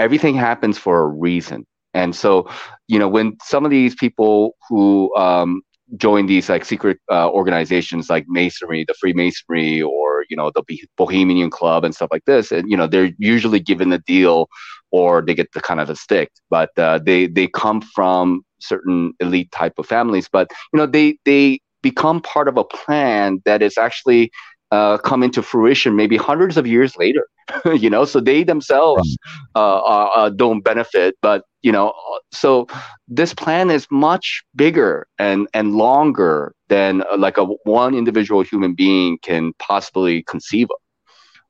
everything 0.00 0.34
happens 0.34 0.78
for 0.78 1.02
a 1.02 1.06
reason. 1.06 1.66
And 1.94 2.16
so, 2.16 2.48
you 2.88 2.98
know, 2.98 3.08
when 3.08 3.36
some 3.42 3.64
of 3.64 3.70
these 3.70 3.94
people 3.94 4.56
who 4.68 5.14
um, 5.16 5.62
join 5.96 6.26
these 6.26 6.48
like 6.48 6.64
secret 6.64 6.98
uh, 7.10 7.28
organizations 7.30 8.08
like 8.08 8.24
Masonry, 8.28 8.84
the 8.86 8.94
Freemasonry, 8.94 9.82
or 9.82 10.24
you 10.30 10.36
know 10.36 10.50
the 10.54 10.62
Bohemian 10.96 11.50
Club 11.50 11.84
and 11.84 11.94
stuff 11.94 12.08
like 12.10 12.24
this, 12.24 12.50
and 12.52 12.70
you 12.70 12.76
know 12.76 12.86
they're 12.86 13.12
usually 13.18 13.60
given 13.60 13.90
the 13.90 13.98
deal, 13.98 14.48
or 14.90 15.22
they 15.22 15.34
get 15.34 15.52
the 15.52 15.60
kind 15.60 15.80
of 15.80 15.90
a 15.90 15.96
stick. 15.96 16.30
But 16.48 16.70
uh, 16.78 17.00
they 17.04 17.26
they 17.26 17.48
come 17.48 17.80
from 17.80 18.42
certain 18.60 19.12
elite 19.20 19.50
type 19.52 19.78
of 19.78 19.86
families. 19.86 20.28
But 20.30 20.50
you 20.72 20.78
know 20.78 20.86
they 20.86 21.18
they 21.24 21.60
become 21.82 22.20
part 22.20 22.48
of 22.48 22.56
a 22.56 22.64
plan 22.64 23.40
that 23.44 23.62
is 23.62 23.78
actually 23.78 24.30
uh, 24.70 24.98
come 24.98 25.22
into 25.22 25.42
fruition 25.42 25.96
maybe 25.96 26.16
hundreds 26.16 26.56
of 26.56 26.66
years 26.66 26.96
later. 26.96 27.26
you 27.74 27.90
know, 27.90 28.04
so 28.04 28.20
they 28.20 28.44
themselves 28.44 29.16
uh, 29.56 29.78
uh, 29.78 30.30
don't 30.30 30.62
benefit, 30.62 31.16
but 31.20 31.44
you 31.62 31.72
know, 31.72 31.92
so 32.30 32.66
this 33.08 33.34
plan 33.34 33.70
is 33.70 33.86
much 33.90 34.42
bigger 34.54 35.06
and 35.18 35.48
and 35.52 35.74
longer 35.74 36.54
than 36.68 37.02
uh, 37.10 37.16
like 37.16 37.36
a 37.36 37.44
one 37.64 37.94
individual 37.94 38.42
human 38.42 38.74
being 38.74 39.18
can 39.22 39.52
possibly 39.54 40.22
conceive 40.22 40.68
of. 40.70 40.76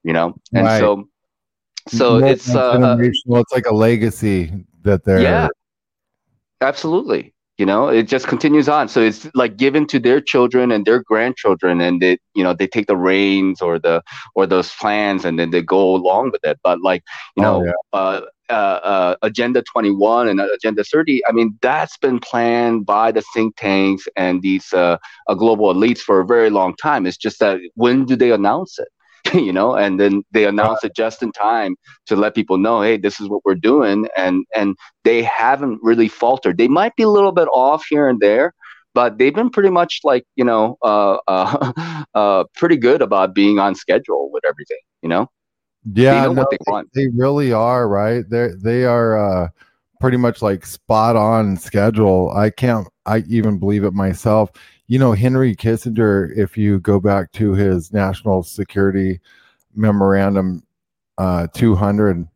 You 0.02 0.14
know, 0.14 0.34
and 0.54 0.66
right. 0.66 0.80
so 0.80 1.04
so 1.88 2.24
it's 2.24 2.54
uh, 2.54 2.96
it's 2.98 3.52
like 3.52 3.66
a 3.66 3.74
legacy 3.74 4.52
that 4.82 5.04
they're 5.04 5.20
yeah, 5.20 5.48
absolutely 6.62 7.34
you 7.60 7.66
know 7.66 7.88
it 7.88 8.08
just 8.08 8.26
continues 8.26 8.68
on. 8.68 8.88
So 8.88 9.02
it's 9.02 9.28
like 9.34 9.58
given 9.58 9.86
to 9.88 9.98
their 9.98 10.20
children 10.20 10.72
and 10.72 10.86
their 10.86 11.02
grandchildren 11.02 11.80
and 11.82 12.00
they 12.00 12.18
you 12.34 12.42
know 12.42 12.54
they 12.54 12.66
take 12.66 12.86
the 12.86 12.96
reins 12.96 13.60
or 13.60 13.78
the 13.78 14.02
or 14.34 14.46
those 14.46 14.72
plans 14.80 15.26
and 15.26 15.38
then 15.38 15.50
they 15.50 15.62
go 15.62 15.94
along 15.94 16.30
with 16.32 16.42
it. 16.42 16.58
But 16.64 16.80
like 16.80 17.02
you 17.36 17.44
oh, 17.44 17.60
know 17.60 17.66
yeah. 17.66 17.72
uh, 17.92 18.20
uh, 18.48 18.80
uh, 18.92 19.14
agenda 19.22 19.62
21 19.62 20.26
and 20.26 20.40
agenda 20.40 20.82
30 20.82 21.24
i 21.24 21.30
mean 21.30 21.56
that's 21.62 21.96
been 21.98 22.18
planned 22.18 22.84
by 22.84 23.12
the 23.12 23.22
think 23.32 23.54
tanks 23.56 24.08
and 24.16 24.42
these 24.42 24.72
uh, 24.72 24.96
uh, 25.28 25.34
global 25.34 25.72
elites 25.72 26.00
for 26.00 26.18
a 26.18 26.26
very 26.26 26.50
long 26.50 26.74
time. 26.74 27.06
It's 27.06 27.16
just 27.16 27.38
that 27.38 27.60
when 27.74 28.06
do 28.06 28.16
they 28.16 28.32
announce 28.32 28.78
it 28.80 28.88
you 29.34 29.52
know, 29.52 29.74
and 29.74 30.00
then 30.00 30.22
they 30.32 30.44
announce 30.44 30.84
it 30.84 30.94
just 30.94 31.22
in 31.22 31.32
time 31.32 31.76
to 32.06 32.16
let 32.16 32.34
people 32.34 32.58
know, 32.58 32.82
hey, 32.82 32.96
this 32.96 33.20
is 33.20 33.28
what 33.28 33.44
we're 33.44 33.54
doing, 33.54 34.08
and 34.16 34.44
and 34.54 34.76
they 35.04 35.22
haven't 35.22 35.78
really 35.82 36.08
faltered. 36.08 36.58
They 36.58 36.68
might 36.68 36.94
be 36.96 37.02
a 37.02 37.08
little 37.08 37.32
bit 37.32 37.48
off 37.52 37.84
here 37.88 38.08
and 38.08 38.20
there, 38.20 38.54
but 38.94 39.18
they've 39.18 39.34
been 39.34 39.50
pretty 39.50 39.70
much 39.70 40.00
like 40.04 40.24
you 40.36 40.44
know, 40.44 40.76
uh, 40.82 41.18
uh, 41.28 42.02
uh, 42.14 42.44
pretty 42.56 42.76
good 42.76 43.02
about 43.02 43.34
being 43.34 43.58
on 43.58 43.74
schedule 43.74 44.30
with 44.32 44.44
everything, 44.44 44.80
you 45.02 45.08
know. 45.08 45.28
Yeah, 45.94 46.14
they 46.14 46.26
know 46.26 46.32
no, 46.34 46.42
what 46.42 46.50
they 46.50 46.58
want. 46.66 46.92
They 46.92 47.08
really 47.08 47.52
are 47.52 47.88
right. 47.88 48.24
They 48.28 48.50
they 48.62 48.84
are 48.84 49.18
uh, 49.18 49.48
pretty 50.00 50.16
much 50.16 50.42
like 50.42 50.66
spot 50.66 51.16
on 51.16 51.56
schedule. 51.56 52.30
I 52.34 52.50
can't. 52.50 52.86
I 53.06 53.18
even 53.28 53.58
believe 53.58 53.84
it 53.84 53.94
myself 53.94 54.50
you 54.90 54.98
know, 54.98 55.12
Henry 55.12 55.54
Kissinger, 55.54 56.36
if 56.36 56.58
you 56.58 56.80
go 56.80 56.98
back 56.98 57.30
to 57.34 57.52
his 57.52 57.92
national 57.92 58.42
security 58.42 59.20
memorandum 59.72 60.64
uh, 61.16 61.46
200 61.54 62.26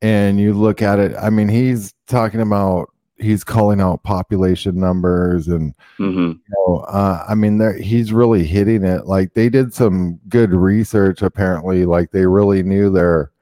and 0.00 0.40
you 0.40 0.54
look 0.54 0.80
at 0.80 0.98
it, 0.98 1.14
I 1.20 1.28
mean, 1.28 1.50
he's 1.50 1.92
talking 2.06 2.40
about 2.40 2.90
he's 3.18 3.44
calling 3.44 3.82
out 3.82 4.02
population 4.04 4.80
numbers 4.80 5.48
and 5.48 5.74
mm-hmm. 5.98 6.32
you 6.32 6.40
know, 6.50 6.76
uh, 6.88 7.24
i 7.28 7.34
mean 7.34 7.60
he's 7.78 8.12
really 8.12 8.44
hitting 8.44 8.82
it. 8.82 9.06
Like 9.06 9.34
they 9.34 9.50
did 9.50 9.74
some 9.74 10.18
good 10.30 10.52
research 10.52 11.20
apparently 11.20 11.84
like 11.84 12.10
they 12.10 12.24
really 12.24 12.62
knew 12.62 12.90
their 12.90 13.32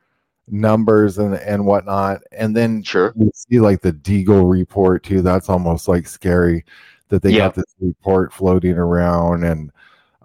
numbers 0.48 1.18
and 1.18 1.36
and 1.36 1.66
whatnot. 1.66 2.22
And 2.32 2.56
then 2.56 2.82
sure. 2.82 3.12
you 3.16 3.30
see 3.32 3.60
like 3.60 3.82
the 3.82 3.92
Deagel 3.92 4.50
report 4.50 5.04
too 5.04 5.22
that's 5.22 5.48
almost 5.48 5.86
like 5.86 6.08
scary 6.08 6.64
that 7.08 7.22
they 7.22 7.36
got 7.36 7.54
this 7.54 7.64
report 7.80 8.32
floating 8.32 8.76
around 8.76 9.44
and 9.44 9.70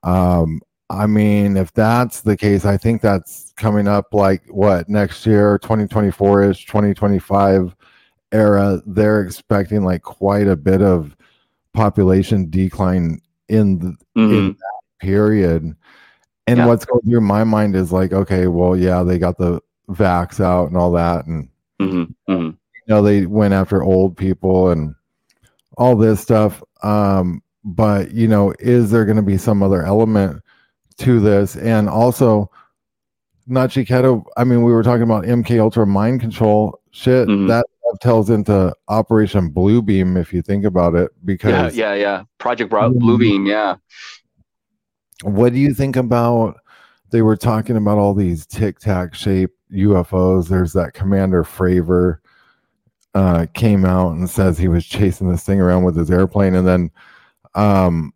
um 0.04 0.62
I 0.90 1.06
mean, 1.06 1.56
if 1.56 1.72
that's 1.74 2.22
the 2.22 2.36
case, 2.36 2.66
I 2.66 2.76
think 2.76 3.02
that's 3.02 3.54
coming 3.58 3.88
up 3.88 4.08
like 4.12 4.42
what 4.50 4.90
next 4.90 5.26
year, 5.26 5.60
2024 5.60 6.44
ish, 6.44 6.66
2025 6.66 7.76
era. 8.32 8.82
They're 8.88 9.22
expecting 9.22 9.84
like 9.84 10.02
quite 10.02 10.48
a 10.48 10.56
bit 10.56 10.82
of 10.82 11.16
population 11.74 12.50
decline 12.50 13.22
in, 13.50 13.78
the, 13.78 13.88
mm-hmm. 14.18 14.34
in 14.34 14.48
that 14.54 14.82
period. 15.00 15.76
And 16.48 16.58
yeah. 16.58 16.66
what's 16.66 16.86
going 16.86 17.04
through 17.04 17.22
my 17.22 17.44
mind 17.44 17.76
is 17.76 17.92
like, 17.92 18.12
okay, 18.12 18.48
well, 18.48 18.76
yeah, 18.76 19.04
they 19.04 19.20
got 19.20 19.38
the 19.38 19.62
vax 19.90 20.44
out 20.44 20.70
and 20.70 20.78
all 20.78 20.92
that. 20.94 21.28
And, 21.28 21.50
mm-hmm. 21.80 22.32
Mm-hmm. 22.32 22.46
you 22.46 22.56
know, 22.88 23.04
they 23.04 23.28
went 23.28 23.54
after 23.54 23.84
old 23.84 24.18
people 24.18 24.72
and 24.72 24.96
all 25.78 25.96
this 25.96 26.20
stuff. 26.20 26.64
Um, 26.82 27.42
but 27.64 28.12
you 28.12 28.28
know, 28.28 28.54
is 28.60 28.92
there 28.92 29.06
going 29.06 29.18
to 29.18 29.24
be 29.24 29.38
some 29.38 29.62
other 29.62 29.84
element 29.84 30.42
to 30.98 31.20
this? 31.20 31.56
And 31.56 31.90
also, 31.90 32.50
Nachiketa, 33.50 34.24
I 34.38 34.44
mean, 34.44 34.64
we 34.64 34.72
were 34.72 34.84
talking 34.84 35.04
about 35.04 35.26
MK 35.26 35.60
Ultra 35.60 35.86
mind 35.86 36.22
control 36.22 36.80
shit. 36.92 37.28
Mm-hmm. 37.28 37.48
That 37.48 37.66
tells 38.02 38.30
into 38.30 38.74
Operation 38.88 39.52
Bluebeam 39.52 40.20
if 40.20 40.34
you 40.34 40.42
think 40.42 40.66
about 40.66 40.96
it. 40.96 41.12
Because 41.26 41.76
yeah, 41.76 41.94
yeah, 41.94 42.02
yeah. 42.02 42.24
Project 42.38 42.72
Bluebeam, 42.72 43.48
yeah. 43.48 43.76
What 45.24 45.54
do 45.54 45.60
you 45.60 45.74
think 45.74 45.96
about? 45.96 46.58
They 47.12 47.24
were 47.24 47.36
talking 47.36 47.76
about 47.76 47.98
all 47.98 48.14
these 48.14 48.46
tic 48.46 48.80
tac 48.80 49.16
shaped 49.16 49.58
UFOs. 49.74 50.48
There's 50.48 50.74
that 50.74 50.94
Commander 50.94 51.44
Fravor 51.44 52.20
uh, 53.16 53.46
came 53.54 53.86
out 53.86 54.12
and 54.12 54.30
says 54.30 54.58
he 54.58 54.68
was 54.68 54.86
chasing 54.86 55.30
this 55.30 55.44
thing 55.44 55.60
around 55.60 55.84
with 55.84 55.96
his 55.96 56.12
airplane, 56.12 56.56
and 56.56 56.68
then 56.68 56.92
um, 57.56 58.14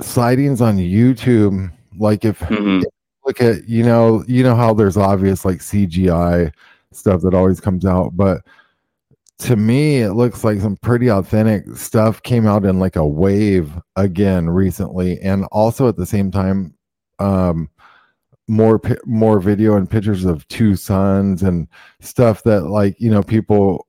sightings 0.00 0.60
on 0.60 0.76
YouTube. 0.76 1.72
Like 1.96 2.24
if, 2.24 2.38
mm-hmm. 2.40 2.82
if 2.82 2.92
look 3.24 3.40
at 3.40 3.68
you 3.68 3.82
know 3.82 4.24
you 4.26 4.42
know 4.42 4.54
how 4.54 4.74
there's 4.74 4.96
obvious 4.96 5.44
like 5.44 5.58
CGI 5.58 6.52
stuff 6.92 7.22
that 7.22 7.34
always 7.34 7.60
comes 7.60 7.84
out, 7.84 8.16
but 8.16 8.42
to 9.38 9.56
me 9.56 9.98
it 9.98 10.12
looks 10.12 10.44
like 10.44 10.60
some 10.60 10.76
pretty 10.76 11.10
authentic 11.10 11.64
stuff 11.76 12.22
came 12.22 12.46
out 12.46 12.64
in 12.64 12.78
like 12.78 12.96
a 12.96 13.06
wave 13.06 13.72
again 13.96 14.48
recently, 14.48 15.20
and 15.20 15.44
also 15.52 15.88
at 15.88 15.96
the 15.96 16.06
same 16.06 16.30
time. 16.30 16.74
Um, 17.20 17.70
more 18.46 18.80
more 19.06 19.40
video 19.40 19.76
and 19.76 19.90
pictures 19.90 20.24
of 20.24 20.46
two 20.48 20.76
suns 20.76 21.42
and 21.42 21.66
stuff 22.00 22.42
that 22.42 22.64
like 22.64 22.94
you 23.00 23.10
know 23.10 23.22
people 23.22 23.86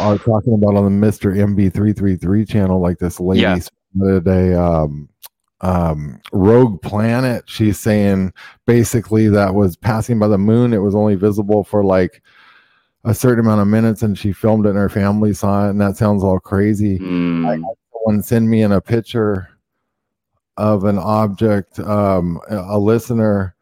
are 0.00 0.18
talking 0.18 0.54
about 0.54 0.76
on 0.76 1.00
the 1.00 1.06
Mr. 1.06 1.34
MB333 1.34 2.48
channel 2.48 2.80
like 2.80 2.98
this 2.98 3.20
lady 3.20 3.42
yeah. 3.42 3.58
a 4.00 4.60
um 4.60 5.08
um 5.60 6.20
rogue 6.32 6.82
planet 6.82 7.44
she's 7.46 7.78
saying 7.78 8.32
basically 8.66 9.28
that 9.28 9.54
was 9.54 9.76
passing 9.76 10.18
by 10.18 10.28
the 10.28 10.36
moon 10.36 10.72
it 10.72 10.78
was 10.78 10.94
only 10.94 11.14
visible 11.14 11.62
for 11.62 11.84
like 11.84 12.20
a 13.04 13.14
certain 13.14 13.40
amount 13.44 13.60
of 13.60 13.68
minutes 13.68 14.02
and 14.02 14.18
she 14.18 14.32
filmed 14.32 14.66
it 14.66 14.70
and 14.70 14.78
her 14.78 14.88
family 14.88 15.32
saw 15.32 15.66
it 15.66 15.70
and 15.70 15.80
that 15.80 15.96
sounds 15.96 16.24
all 16.24 16.40
crazy 16.40 16.98
mm. 16.98 17.46
I 17.46 17.52
had 17.52 17.62
someone 17.92 18.22
send 18.22 18.50
me 18.50 18.62
in 18.62 18.72
a 18.72 18.80
picture 18.80 19.48
of 20.56 20.84
an 20.84 20.98
object 20.98 21.78
um 21.78 22.40
a 22.48 22.78
listener 22.78 23.54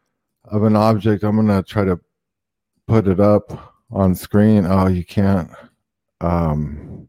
of 0.45 0.63
an 0.63 0.75
object. 0.75 1.23
I'm 1.23 1.35
gonna 1.35 1.63
try 1.63 1.85
to 1.85 1.99
put 2.87 3.07
it 3.07 3.19
up 3.19 3.75
on 3.91 4.15
screen. 4.15 4.65
Oh, 4.65 4.87
you 4.87 5.05
can't. 5.05 5.49
Um, 6.21 7.07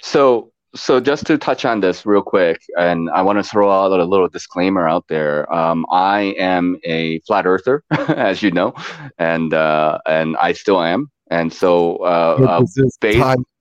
so 0.00 0.52
so 0.74 1.00
just 1.00 1.26
to 1.26 1.38
touch 1.38 1.64
on 1.64 1.80
this 1.80 2.04
real 2.04 2.22
quick, 2.22 2.60
and 2.76 3.08
I 3.10 3.22
want 3.22 3.38
to 3.38 3.44
throw 3.44 3.70
out 3.70 3.98
a 3.98 4.04
little 4.04 4.28
disclaimer 4.28 4.88
out 4.88 5.06
there. 5.08 5.52
Um, 5.52 5.86
I 5.90 6.34
am 6.38 6.78
a 6.84 7.20
flat 7.20 7.46
earther, 7.46 7.84
as 7.90 8.42
you 8.42 8.50
know, 8.50 8.74
and 9.18 9.54
uh, 9.54 9.98
and 10.06 10.36
I 10.38 10.52
still 10.52 10.82
am. 10.82 11.10
And 11.30 11.52
so, 11.52 11.96
uh, 11.98 12.60
uh, 12.66 12.82
based 13.00 13.20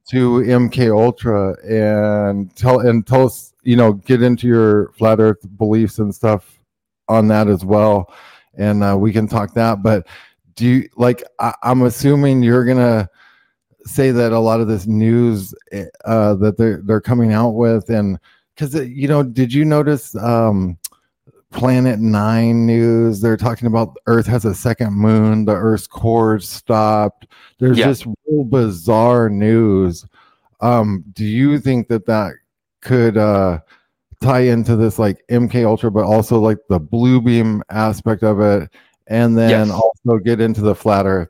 to 0.09 0.41
MK 0.41 0.91
Ultra, 0.91 1.55
and 1.63 2.53
tell 2.55 2.79
and 2.79 3.05
tell 3.05 3.27
us, 3.27 3.53
you 3.63 3.75
know, 3.75 3.93
get 3.93 4.21
into 4.21 4.47
your 4.47 4.91
flat 4.93 5.19
Earth 5.19 5.39
beliefs 5.57 5.99
and 5.99 6.13
stuff 6.13 6.59
on 7.07 7.27
that 7.27 7.47
as 7.47 7.63
well 7.63 8.13
and 8.57 8.83
uh, 8.83 8.95
we 8.97 9.11
can 9.11 9.27
talk 9.27 9.53
that. 9.53 9.81
But 9.83 10.07
do 10.55 10.65
you 10.65 10.89
like? 10.95 11.23
I, 11.39 11.53
am 11.63 11.83
assuming 11.83 12.43
you're 12.43 12.65
gonna 12.65 13.09
say 13.85 14.11
that 14.11 14.31
a 14.31 14.39
lot 14.39 14.61
of 14.61 14.67
this 14.67 14.87
news 14.87 15.53
eh, 15.71 15.85
uh, 16.05 16.35
that 16.35 16.57
they're 16.57 16.81
they're 16.83 17.01
coming 17.01 17.33
out 17.33 17.51
with, 17.51 17.89
and 17.89 18.19
because 18.55 18.75
uh, 18.75 18.81
you 18.81 19.07
know, 19.07 19.23
did 19.23 19.53
you 19.53 19.65
notice? 19.65 20.15
Um, 20.15 20.77
Planet 21.53 21.99
Nine 21.99 22.65
news. 22.65 23.21
They're 23.21 23.37
talking 23.37 23.67
about 23.67 23.95
Earth 24.07 24.25
has 24.25 24.43
a 24.43 24.55
second 24.55 24.93
moon. 24.93 25.45
The 25.45 25.53
Earth's 25.53 25.87
core 25.87 26.39
stopped. 26.39 27.27
There's 27.59 27.77
yeah. 27.77 27.85
just 27.85 28.05
real 28.27 28.43
bizarre 28.43 29.29
news. 29.29 30.03
Um, 30.61 31.03
do 31.13 31.23
you 31.23 31.59
think 31.59 31.87
that 31.89 32.07
that 32.07 32.33
could 32.81 33.17
uh, 33.17 33.59
tie 34.23 34.41
into 34.41 34.75
this 34.75 34.97
like 34.97 35.23
MK 35.29 35.65
Ultra, 35.65 35.91
but 35.91 36.05
also 36.05 36.39
like 36.39 36.57
the 36.69 36.79
blue 36.79 37.21
beam 37.21 37.63
aspect 37.69 38.23
of 38.23 38.39
it, 38.39 38.69
and 39.07 39.37
then 39.37 39.67
yes. 39.67 39.69
also 39.69 40.19
get 40.19 40.41
into 40.41 40.61
the 40.61 40.75
flat 40.75 41.05
Earth. 41.05 41.29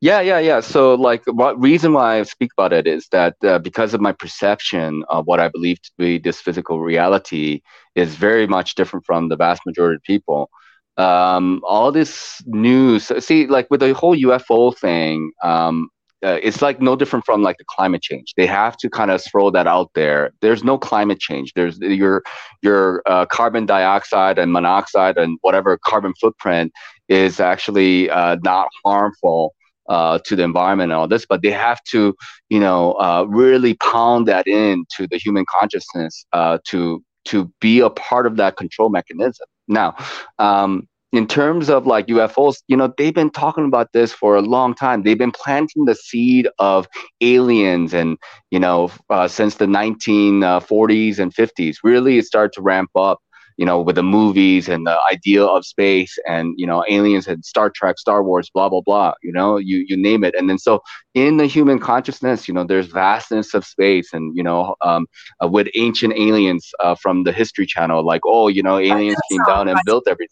Yeah, 0.00 0.20
yeah, 0.20 0.38
yeah. 0.38 0.60
So, 0.60 0.94
like, 0.94 1.22
what 1.26 1.60
reason 1.60 1.92
why 1.92 2.20
I 2.20 2.22
speak 2.22 2.50
about 2.56 2.72
it 2.72 2.86
is 2.86 3.08
that 3.08 3.34
uh, 3.42 3.58
because 3.58 3.94
of 3.94 4.00
my 4.00 4.12
perception 4.12 5.04
of 5.08 5.26
what 5.26 5.40
I 5.40 5.48
believe 5.48 5.82
to 5.82 5.90
be 5.98 6.18
this 6.18 6.40
physical 6.40 6.80
reality 6.80 7.62
is 7.96 8.14
very 8.14 8.46
much 8.46 8.76
different 8.76 9.04
from 9.04 9.28
the 9.28 9.36
vast 9.36 9.62
majority 9.66 9.96
of 9.96 10.02
people. 10.04 10.50
Um, 10.98 11.62
all 11.64 11.90
this 11.90 12.40
news, 12.46 13.10
see, 13.24 13.46
like 13.48 13.68
with 13.70 13.80
the 13.80 13.92
whole 13.92 14.16
UFO 14.16 14.76
thing, 14.76 15.32
um, 15.42 15.90
uh, 16.24 16.38
it's 16.42 16.60
like 16.60 16.80
no 16.80 16.96
different 16.96 17.24
from 17.24 17.42
like 17.42 17.58
the 17.58 17.64
climate 17.64 18.02
change. 18.02 18.34
They 18.36 18.46
have 18.46 18.76
to 18.78 18.90
kind 18.90 19.10
of 19.10 19.22
throw 19.22 19.50
that 19.50 19.66
out 19.66 19.90
there. 19.94 20.32
There's 20.40 20.64
no 20.64 20.78
climate 20.78 21.20
change. 21.20 21.52
There's 21.54 21.78
your 21.78 22.22
your 22.62 23.02
uh, 23.06 23.26
carbon 23.26 23.66
dioxide 23.66 24.38
and 24.38 24.52
monoxide 24.52 25.16
and 25.16 25.38
whatever 25.42 25.78
carbon 25.78 26.14
footprint 26.20 26.72
is 27.08 27.40
actually 27.40 28.10
uh, 28.10 28.36
not 28.42 28.68
harmful 28.84 29.54
uh, 29.88 30.18
to 30.24 30.36
the 30.36 30.42
environment 30.42 30.92
and 30.92 30.98
all 30.98 31.08
this, 31.08 31.24
but 31.26 31.42
they 31.42 31.50
have 31.50 31.82
to, 31.84 32.14
you 32.50 32.60
know, 32.60 32.92
uh, 32.94 33.24
really 33.28 33.74
pound 33.74 34.28
that 34.28 34.46
into 34.46 35.06
the 35.10 35.16
human 35.16 35.44
consciousness 35.48 36.26
uh, 36.32 36.58
to 36.66 37.02
to 37.26 37.52
be 37.60 37.80
a 37.80 37.90
part 37.90 38.26
of 38.26 38.36
that 38.36 38.56
control 38.56 38.88
mechanism. 38.88 39.46
Now, 39.68 39.96
um, 40.38 40.88
in 41.12 41.26
terms 41.26 41.70
of 41.70 41.86
like 41.86 42.06
UFOs, 42.08 42.62
you 42.68 42.76
know, 42.76 42.92
they've 42.98 43.14
been 43.14 43.30
talking 43.30 43.64
about 43.64 43.92
this 43.92 44.12
for 44.12 44.36
a 44.36 44.42
long 44.42 44.74
time. 44.74 45.02
They've 45.02 45.18
been 45.18 45.32
planting 45.32 45.86
the 45.86 45.94
seed 45.94 46.48
of 46.58 46.86
aliens, 47.22 47.94
and 47.94 48.18
you 48.50 48.60
know, 48.60 48.90
uh, 49.08 49.28
since 49.28 49.54
the 49.54 49.66
1940s 49.66 51.18
and 51.18 51.34
50s, 51.34 51.76
really 51.82 52.18
it 52.18 52.26
started 52.26 52.52
to 52.54 52.62
ramp 52.62 52.90
up. 52.96 53.20
You 53.56 53.66
know, 53.66 53.80
with 53.80 53.96
the 53.96 54.04
movies 54.04 54.68
and 54.68 54.86
the 54.86 54.96
idea 55.10 55.42
of 55.44 55.64
space, 55.64 56.16
and 56.28 56.54
you 56.56 56.66
know, 56.66 56.84
aliens 56.88 57.26
and 57.26 57.44
Star 57.44 57.70
Trek, 57.70 57.98
Star 57.98 58.22
Wars, 58.22 58.48
blah 58.54 58.68
blah 58.68 58.82
blah. 58.82 59.14
You 59.22 59.32
know, 59.32 59.56
you 59.56 59.84
you 59.88 59.96
name 59.96 60.22
it. 60.22 60.34
And 60.36 60.48
then 60.48 60.58
so 60.58 60.80
in 61.14 61.38
the 61.38 61.46
human 61.46 61.80
consciousness, 61.80 62.46
you 62.46 62.54
know, 62.54 62.62
there's 62.64 62.86
vastness 62.86 63.54
of 63.54 63.64
space, 63.64 64.12
and 64.12 64.36
you 64.36 64.44
know, 64.44 64.76
um, 64.82 65.06
uh, 65.42 65.48
with 65.48 65.66
ancient 65.74 66.14
aliens 66.16 66.70
uh, 66.78 66.94
from 66.94 67.24
the 67.24 67.32
History 67.32 67.66
Channel, 67.66 68.04
like 68.04 68.20
oh, 68.26 68.46
you 68.46 68.62
know, 68.62 68.78
aliens 68.78 69.18
came 69.32 69.42
down 69.44 69.66
and 69.68 69.78
built 69.84 70.04
everything 70.06 70.28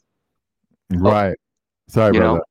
Right. 0.91 1.37
Sorry, 1.89 2.13
you 2.13 2.21
brother. 2.21 2.39
know 2.39 2.43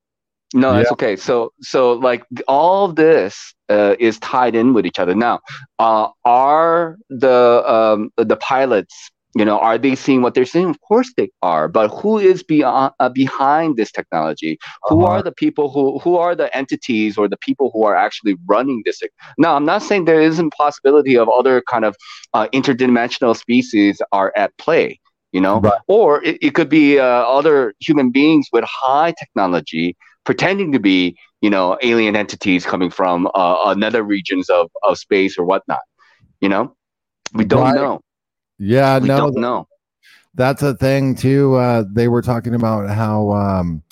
no 0.54 0.74
Yeah. 0.74 0.78
that's 0.78 0.92
okay 0.92 1.16
so 1.16 1.52
so 1.62 1.94
like 1.94 2.24
all 2.48 2.88
this 2.90 3.54
uh, 3.70 3.96
is 4.00 4.20
tied 4.20 4.56
in 4.56 4.74
with 4.74 4.86
each 4.86 5.00
other 5.00 5.16
now 5.16 5.40
uh, 5.80 6.08
are 6.26 6.98
the 7.10 7.64
um, 7.68 8.10
the 8.18 8.38
pilots 8.38 9.12
you 9.36 9.44
know 9.46 9.60
are 9.60 9.78
they 9.78 9.96
seeing 9.96 10.22
what 10.22 10.34
they're 10.34 10.46
seeing 10.46 10.70
of 10.70 10.80
course 10.82 11.12
they 11.18 11.30
are 11.42 11.68
but 11.68 11.90
who 11.90 12.18
is 12.20 12.44
beyond 12.44 12.94
uh, 13.00 13.10
behind 13.10 13.76
this 13.78 13.92
technology 13.92 14.58
who 14.88 15.04
Uh-huh. 15.04 15.06
are 15.06 15.22
the 15.24 15.32
people 15.32 15.70
who 15.72 16.00
who 16.00 16.18
are 16.18 16.36
the 16.36 16.50
entities 16.56 17.18
or 17.18 17.28
the 17.28 17.38
people 17.48 17.70
who 17.74 17.84
are 17.84 17.96
actually 17.96 18.36
running 18.48 18.82
this 18.86 19.02
now 19.38 19.56
i'm 19.56 19.66
not 19.66 19.82
saying 19.84 20.06
there 20.06 20.22
isn't 20.22 20.52
possibility 20.54 21.18
of 21.18 21.28
other 21.30 21.62
kind 21.74 21.86
of 21.86 21.96
uh, 22.34 22.48
interdimensional 22.54 23.36
species 23.36 24.02
are 24.12 24.32
at 24.38 24.56
play 24.58 25.00
you 25.36 25.42
know 25.42 25.66
Right. 25.66 25.82
or 25.88 26.24
it, 26.24 26.38
it 26.42 26.52
could 26.56 26.70
be 26.70 27.00
uh, 27.00 27.04
other 27.40 27.74
human 27.80 28.12
beings 28.12 28.48
with 28.54 28.64
high 28.68 29.14
technology 29.20 29.96
pretending 30.24 30.72
to 30.72 30.80
be 30.80 31.16
you 31.42 31.50
know 31.50 31.78
alien 31.84 32.16
entities 32.16 32.66
coming 32.66 32.90
from 32.90 33.28
uh, 33.36 33.58
another 33.76 34.04
regions 34.04 34.50
of, 34.50 34.72
of 34.84 34.98
space 34.98 35.38
or 35.38 35.46
whatnot 35.46 35.84
you 36.42 36.50
know 36.50 36.76
we 37.34 37.46
don't 37.46 37.74
Right. 37.74 37.76
know 37.76 38.00
Yeah, 38.58 39.00
we 39.00 39.08
no, 39.08 39.18
don't 39.18 39.36
know 39.38 39.68
that's 40.36 40.62
a 40.64 40.76
thing 40.76 41.16
too. 41.16 41.56
Uh, 41.56 41.84
they 41.92 42.08
were 42.08 42.22
talking 42.22 42.56
about 42.56 42.90
how 42.90 43.32
um, 43.32 43.84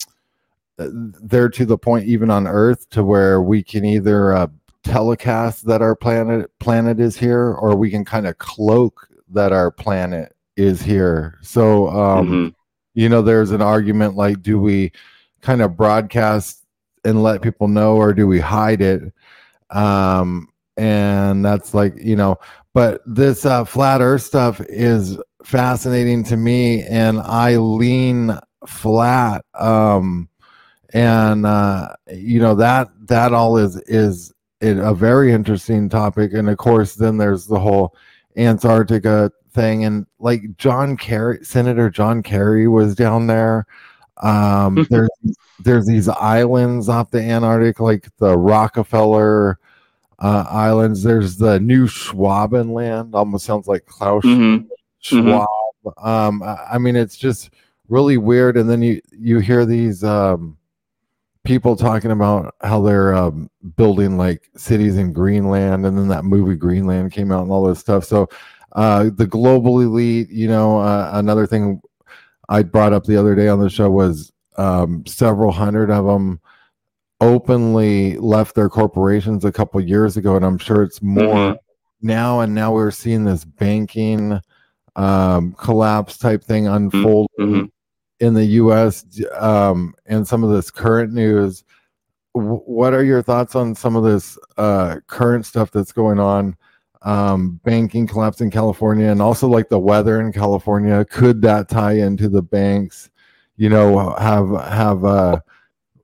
they're 0.78 1.50
to 1.50 1.66
the 1.66 1.78
point 1.78 2.06
even 2.06 2.30
on 2.30 2.48
Earth 2.48 2.90
to 2.92 3.04
where 3.04 3.42
we 3.42 3.64
can 3.64 3.86
either 3.86 4.34
uh, 4.34 4.48
telecast 4.84 5.66
that 5.68 5.82
our 5.82 5.96
planet 5.96 6.50
planet 6.60 7.00
is 7.00 7.18
here, 7.18 7.54
or 7.54 7.76
we 7.76 7.90
can 7.90 8.06
kind 8.06 8.28
of 8.28 8.38
cloak 8.38 9.08
that 9.32 9.52
our 9.52 9.72
planet 9.72 10.36
is 10.56 10.82
here. 10.82 11.38
So, 11.42 11.90
um, 11.90 12.28
Mhm. 12.28 12.54
you 12.94 13.10
know, 13.10 13.22
there's 13.22 13.52
an 13.52 13.62
argument 13.62 14.16
like, 14.16 14.42
do 14.42 14.60
we 14.60 14.92
kind 15.42 15.62
of 15.62 15.76
broadcast 15.76 16.64
and 17.04 17.24
let 17.24 17.42
people 17.42 17.68
know, 17.68 17.96
or 17.96 18.14
do 18.14 18.28
we 18.28 18.40
hide 18.40 18.82
it? 18.82 19.12
Um, 19.70 20.48
and 20.78 21.44
that's 21.44 21.74
like, 21.74 21.96
you 22.02 22.16
know, 22.16 22.38
but 22.74 23.02
this 23.06 23.46
uh, 23.46 23.66
flat 23.66 24.02
Earth 24.02 24.24
stuff 24.24 24.62
is 24.68 25.18
fascinating 25.44 26.24
to 26.26 26.38
me, 26.38 26.84
and 26.84 27.20
I 27.20 27.58
lean 27.58 28.38
flat. 28.66 29.46
Um, 29.54 30.30
and 30.94 31.46
uh, 31.46 31.90
you 32.12 32.40
know 32.40 32.56
that 32.56 32.90
that 33.08 33.34
all 33.34 33.58
is 33.58 33.78
is 33.88 34.32
it, 34.62 34.78
a 34.78 34.94
very 34.94 35.32
interesting 35.34 35.90
topic, 35.90 36.34
and 36.34 36.50
of 36.50 36.58
course, 36.58 36.96
then 36.96 37.18
there's 37.18 37.48
the 37.48 37.60
whole 37.60 37.96
Antarctica 38.38 39.32
thing, 39.54 39.86
and 39.86 40.06
like 40.20 40.58
John 40.58 40.98
Kerry, 40.98 41.40
Senator 41.44 41.90
John 41.90 42.24
Kerry 42.24 42.68
was 42.68 42.96
down 42.96 43.28
there. 43.28 43.66
Um, 44.22 44.86
there's 44.90 45.10
there's 45.60 45.86
these 45.86 46.08
islands 46.10 46.90
off 46.90 47.12
the 47.12 47.22
Antarctic, 47.22 47.80
like 47.80 48.08
the 48.18 48.38
Rockefeller 48.38 49.60
uh, 50.20 50.46
Islands. 50.50 51.04
There's 51.04 51.38
the 51.38 51.60
New 51.60 51.86
Schwabenland. 51.88 53.14
Almost 53.14 53.46
sounds 53.46 53.68
like 53.68 53.86
Klaus 53.86 54.24
Mhm. 54.24 54.68
Schwab. 55.00 55.48
Um, 55.98 56.42
I 56.44 56.58
I 56.74 56.78
mean, 56.78 56.96
it's 56.96 57.18
just 57.18 57.50
really 57.90 58.18
weird. 58.18 58.58
And 58.58 58.70
then 58.70 58.82
you 58.82 59.02
you 59.12 59.40
hear 59.40 59.66
these 59.66 60.04
um, 60.04 60.58
people 61.44 61.76
talking 61.76 62.12
about 62.12 62.56
how 62.62 62.82
they're 62.82 63.14
um, 63.16 63.50
building 63.76 64.18
like 64.18 64.50
cities 64.56 64.98
in 64.98 65.14
Greenland, 65.14 65.86
and 65.86 65.98
then 65.98 66.08
that 66.08 66.24
movie 66.26 66.56
Greenland 66.56 67.12
came 67.12 67.32
out 67.32 67.44
and 67.44 67.52
all 67.52 67.66
this 67.66 67.80
stuff. 67.80 68.06
So 68.06 68.30
uh, 68.74 69.10
the 69.16 69.28
global 69.28 69.80
elite, 69.82 70.30
you 70.30 70.48
know, 70.48 70.80
uh, 70.80 71.12
another 71.14 71.46
thing 71.46 71.82
I 72.50 72.64
brought 72.64 72.94
up 72.94 73.06
the 73.06 73.18
other 73.18 73.36
day 73.36 73.48
on 73.48 73.60
the 73.60 73.70
show 73.70 73.90
was 73.90 74.32
um, 74.58 75.06
several 75.06 75.52
hundred 75.52 75.90
of 75.92 76.06
them 76.06 76.40
openly 77.22 78.18
left 78.18 78.56
their 78.56 78.70
corporations 78.70 79.46
a 79.46 79.52
couple 79.52 79.80
years 79.82 80.18
ago, 80.18 80.36
and 80.36 80.46
I'm 80.46 80.58
sure 80.58 80.84
it's 80.84 81.02
more 81.02 81.36
Mhm. 81.54 81.58
now. 82.02 82.40
And 82.42 82.54
now 82.54 82.74
we're 82.74 82.92
seeing 82.92 83.24
this 83.24 83.46
banking 83.46 84.40
um, 84.96 85.54
collapse 85.54 86.18
type 86.20 86.44
thing 86.44 86.68
unfold 86.68 87.28
mhm. 87.40 87.72
In 88.24 88.34
the 88.34 88.46
U.S. 88.46 89.06
Um, 89.38 89.94
and 90.06 90.26
some 90.28 90.44
of 90.44 90.50
this 90.50 90.72
current 90.72 91.14
news. 91.14 91.64
What 92.32 92.94
are 92.94 93.04
your 93.04 93.22
thoughts 93.22 93.56
on 93.56 93.76
some 93.76 93.96
of 93.96 94.04
this 94.04 94.40
uh, 94.58 95.02
current 95.08 95.46
stuff 95.46 95.72
that's 95.72 95.92
going 95.92 96.20
on? 96.20 96.56
Um, 97.04 97.60
banking 97.66 98.08
collapse 98.08 98.40
in 98.40 98.50
California, 98.50 99.08
and 99.08 99.22
also 99.22 99.48
like 99.48 99.68
the 99.68 99.78
weather 99.78 100.22
in 100.22 100.32
California. 100.32 101.06
Could 101.06 101.42
that 101.42 101.68
tie 101.68 101.98
into 101.98 102.30
the 102.30 102.42
banks? 102.42 103.10
You 103.58 103.70
know, 103.70 104.16
have 104.16 104.50
have 104.50 105.04
uh, 105.04 105.42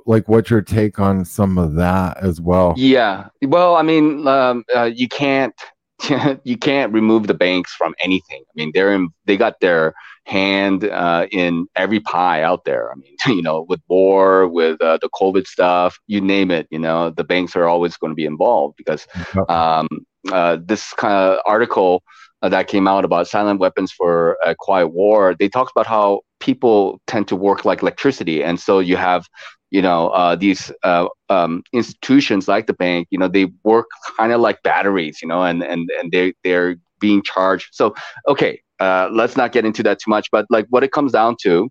like 0.06 0.28
what's 0.28 0.50
your 0.50 0.62
take 0.62 1.00
on 1.00 1.24
some 1.24 1.58
of 1.58 1.76
that 1.76 2.18
as 2.18 2.42
well? 2.42 2.74
Yeah. 2.76 3.30
Well, 3.42 3.76
I 3.78 3.82
mean, 3.82 4.28
um, 4.28 4.66
uh, 4.76 4.84
you 4.84 5.08
can't 5.08 5.56
you 6.44 6.58
can't 6.58 6.94
remove 6.94 7.28
the 7.28 7.34
banks 7.34 7.74
from 7.74 7.96
anything. 8.00 8.44
I 8.48 8.52
mean, 8.56 8.72
they're 8.74 8.94
in, 8.94 9.10
they 9.26 9.38
got 9.38 9.62
their 9.62 9.96
hand 10.30 10.84
uh, 10.84 11.26
in 11.32 11.66
every 11.76 12.00
pie 12.00 12.44
out 12.44 12.64
there. 12.64 12.92
I 12.92 12.96
mean, 12.96 13.16
you 13.38 13.42
know, 13.42 13.66
with 13.68 13.82
war, 13.88 14.48
with 14.48 14.82
uh, 14.82 15.00
the 15.02 15.10
COVID 15.10 15.48
stuff, 15.48 16.00
you 16.08 16.22
name 16.22 16.52
it. 16.52 16.68
You 16.70 16.80
know, 16.80 17.10
the 17.10 17.24
banks 17.24 17.56
are 17.56 17.66
always 17.66 17.98
going 17.98 18.12
to 18.12 18.16
be 18.16 18.26
involved 18.26 18.76
because 18.78 19.08
um, 19.50 19.88
uh, 20.32 20.58
this 20.64 20.94
kind 20.94 21.14
of 21.14 21.40
article 21.46 22.04
uh, 22.42 22.50
that 22.50 22.68
came 22.68 22.88
out 22.88 23.04
about 23.04 23.28
silent 23.28 23.60
weapons 23.60 23.92
for 23.92 24.38
a 24.46 24.56
quiet 24.56 24.90
war, 24.90 25.36
they 25.38 25.50
talked 25.50 25.72
about 25.76 25.88
how 25.88 26.22
people 26.40 27.02
tend 27.08 27.28
to 27.28 27.36
work 27.36 27.66
like 27.66 27.82
electricity, 27.82 28.44
and 28.44 28.60
so 28.60 28.80
you 28.80 28.96
have, 28.96 29.28
you 29.72 29.82
know, 29.82 30.10
uh, 30.10 30.36
these 30.36 30.72
uh, 30.84 31.08
um, 31.30 31.64
institutions 31.74 32.48
like 32.48 32.68
the 32.68 32.74
bank, 32.74 33.08
you 33.10 33.18
know, 33.18 33.28
they 33.28 33.48
work 33.64 33.88
kind 34.18 34.32
of 34.32 34.40
like 34.40 34.62
batteries, 34.64 35.22
you 35.22 35.28
know, 35.28 35.44
and 35.44 35.64
and 35.64 35.90
and 36.00 36.12
they 36.12 36.34
they're 36.44 36.78
being 37.00 37.22
charged. 37.24 37.70
So 37.72 37.94
okay, 38.28 38.62
uh, 38.80 39.10
let's 39.12 39.36
not 39.36 39.52
get 39.52 39.66
into 39.66 39.84
that 39.84 40.00
too 40.00 40.10
much, 40.10 40.30
but 40.32 40.46
like 40.50 40.66
what 40.70 40.84
it 40.84 40.92
comes 40.92 41.12
down 41.12 41.36
to 41.42 41.70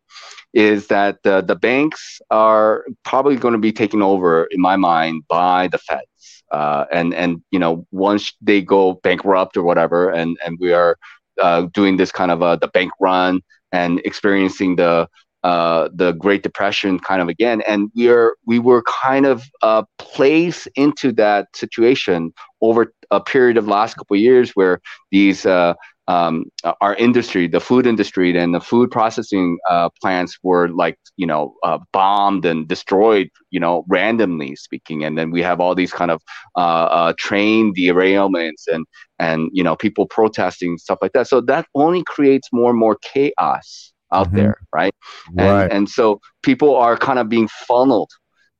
is 0.55 0.89
that 0.89 1.19
the 1.25 1.41
the 1.43 1.57
banks 1.57 2.21
are 2.31 2.85
probably 3.05 3.37
going 3.37 3.53
to 3.53 3.59
be 3.59 3.73
taken 3.73 4.03
over, 4.03 4.47
in 4.51 4.61
my 4.61 4.77
mind, 4.77 5.23
by 5.29 5.69
the 5.69 5.79
Feds. 5.79 6.45
Uh, 6.51 6.87
and 6.91 7.15
and 7.15 7.43
you 7.51 7.59
know 7.59 7.87
once 7.93 8.33
they 8.41 8.63
go 8.63 8.95
bankrupt 9.03 9.57
or 9.57 9.63
whatever, 9.63 10.11
and 10.11 10.39
and 10.45 10.59
we 10.61 10.73
are 10.73 10.97
uh, 11.41 11.63
doing 11.73 11.97
this 11.97 12.11
kind 12.11 12.31
of 12.31 12.43
uh, 12.43 12.57
the 12.57 12.69
bank 12.69 12.91
run 13.01 13.41
and 13.73 14.01
experiencing 14.05 14.77
the 14.77 15.07
uh, 15.45 15.89
the 15.95 16.13
Great 16.13 16.43
Depression 16.43 16.99
kind 16.99 17.23
of 17.23 17.29
again, 17.29 17.63
and 17.69 17.91
we 17.95 18.09
are 18.09 18.35
we 18.47 18.59
were 18.59 18.83
kind 18.83 19.27
of 19.27 19.45
uh, 19.63 19.83
placed 19.99 20.69
into 20.75 21.13
that 21.13 21.47
situation 21.55 22.33
over 22.61 22.93
a 23.11 23.21
period 23.21 23.57
of 23.57 23.69
last 23.69 23.95
couple 23.95 24.17
of 24.17 24.21
years 24.21 24.51
where 24.53 24.81
these 25.11 25.47
uh, 25.47 25.75
um, 26.09 26.47
our 26.81 26.95
industry, 26.97 27.49
the 27.49 27.61
food 27.61 27.87
industry, 27.87 28.37
and 28.37 28.55
the 28.55 28.61
food 28.61 28.91
processing 28.91 29.59
uh, 29.71 29.91
plants 30.03 30.39
were 30.43 30.69
like 30.69 30.99
you 31.17 31.27
know 31.27 31.55
uh, 31.65 31.79
bombed 31.93 32.45
and 32.47 32.69
destroyed, 32.69 33.31
you 33.51 33.61
know, 33.61 33.85
randomly 33.89 34.57
speaking, 34.57 35.05
and 35.05 35.19
then 35.19 35.31
we 35.31 35.43
have 35.43 35.61
all 35.61 35.75
these 35.75 35.93
kind 35.93 36.11
of 36.11 36.23
uh, 36.57 36.61
uh, 36.61 37.13
train 37.19 37.75
derailments 37.75 38.67
and 38.69 38.87
and 39.19 39.51
you 39.53 39.63
know 39.65 39.77
people 39.77 40.07
protesting 40.07 40.79
stuff 40.79 40.99
like 41.03 41.13
that. 41.13 41.29
So 41.29 41.41
that 41.43 41.67
only 41.75 42.03
creates 42.07 42.49
more 42.53 42.71
and 42.71 42.79
more 42.79 42.99
chaos 43.03 43.93
out 44.13 44.29
Mhm. 44.31 44.35
there, 44.35 44.57
right? 44.75 44.95
and 45.39 45.67
right. 45.67 45.71
and 45.71 45.89
so 45.89 46.21
people 46.43 46.75
are 46.77 46.97
kind 46.97 47.19
of 47.19 47.29
being 47.29 47.49
funneled 47.49 48.11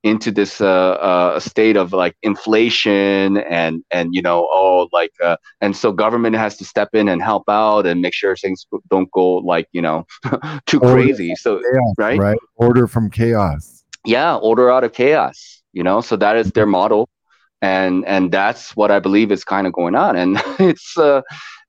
into 0.09 0.31
this 0.31 0.61
uh, 0.61 0.93
uh, 1.11 1.41
state 1.41 1.77
of 1.77 1.93
like 1.93 2.17
inflation 2.23 3.39
and 3.39 3.85
and 3.91 4.15
you 4.15 4.23
know 4.23 4.49
oh 4.51 4.89
like 4.93 5.13
uh, 5.23 5.37
and 5.61 5.77
so 5.77 5.93
government 5.93 6.37
has 6.37 6.57
to 6.57 6.65
step 6.65 6.91
in 6.95 7.09
and 7.09 7.23
help 7.23 7.45
out 7.49 7.87
and 7.87 8.01
make 8.01 8.15
sure 8.15 8.35
things 8.37 8.67
don't 8.91 9.11
go 9.13 9.37
like 9.37 9.69
you 9.73 9.83
know 9.83 10.07
too 10.67 10.81
order 10.81 10.95
crazy. 10.95 11.35
so 11.37 11.59
chaos, 11.59 11.95
right? 11.99 12.19
right? 12.19 12.39
Order 12.57 12.87
from 12.87 13.11
chaos. 13.11 13.85
Yeah 14.05 14.37
order 14.37 14.71
out 14.71 14.85
of 14.85 14.93
chaos 14.93 15.59
you 15.73 15.83
know? 15.83 16.01
So 16.01 16.17
that 16.17 16.37
is 16.37 16.51
their 16.53 16.67
model 16.67 17.09
and 17.63 18.07
and 18.07 18.31
that's 18.33 18.77
what 18.77 18.91
i 18.91 18.99
believe 18.99 19.33
is 19.33 19.45
kind 19.45 19.67
of 19.67 19.73
going 19.73 19.95
on 19.95 20.17
and 20.17 20.41
it's 20.59 20.97
uh 20.99 21.23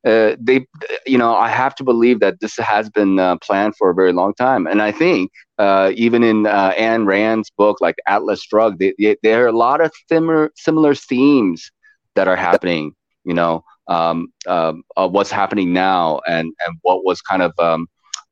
uh, 0.06 0.36
they, 0.40 0.66
you 1.06 1.18
know, 1.18 1.36
I 1.36 1.50
have 1.50 1.76
to 1.76 1.84
believe 1.84 2.20
that 2.22 2.40
this 2.40 2.56
has 2.58 2.90
been 2.90 3.20
uh, 3.20 3.38
planned 3.38 3.76
for 3.78 3.90
a 3.90 3.94
very 3.94 4.14
long 4.14 4.34
time. 4.34 4.66
And 4.66 4.82
I 4.82 4.92
think 4.92 5.32
uh, 5.58 5.92
even 5.96 6.24
in 6.24 6.46
uh, 6.46 6.72
Ayn 6.72 7.06
Rand's 7.06 7.50
book, 7.52 7.82
like 7.82 7.96
Atlas 8.08 8.42
Shrugged, 8.42 8.80
they, 8.80 8.94
they, 8.98 9.18
there 9.24 9.44
are 9.44 9.48
a 9.48 9.58
lot 9.58 9.82
of 9.82 9.92
similar 10.10 10.52
similar 10.56 10.96
themes 10.96 11.72
that 12.16 12.28
are 12.28 12.38
happening. 12.38 12.94
You 13.26 13.34
know, 13.34 13.64
um, 13.88 14.32
um, 14.48 14.84
what's 14.96 15.32
happening 15.32 15.74
now, 15.74 16.22
and 16.28 16.54
and 16.66 16.78
what 16.82 17.04
was 17.04 17.22
kind 17.22 17.42
of 17.42 17.52
um, 17.60 17.88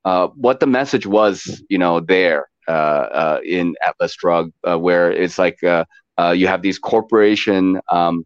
uh, 0.06 0.28
what 0.28 0.62
the 0.62 0.68
message 0.68 1.06
was. 1.06 1.62
You 1.70 1.80
know, 1.80 2.00
there 2.00 2.48
uh, 2.70 3.40
in 3.46 3.76
Atlas 3.86 4.14
Shrugged, 4.14 4.54
where 4.64 5.12
it's 5.12 5.38
like 5.38 5.60
you 6.32 6.48
have 6.48 6.62
these 6.62 6.80
corporation. 6.80 7.80
Um, 7.92 8.26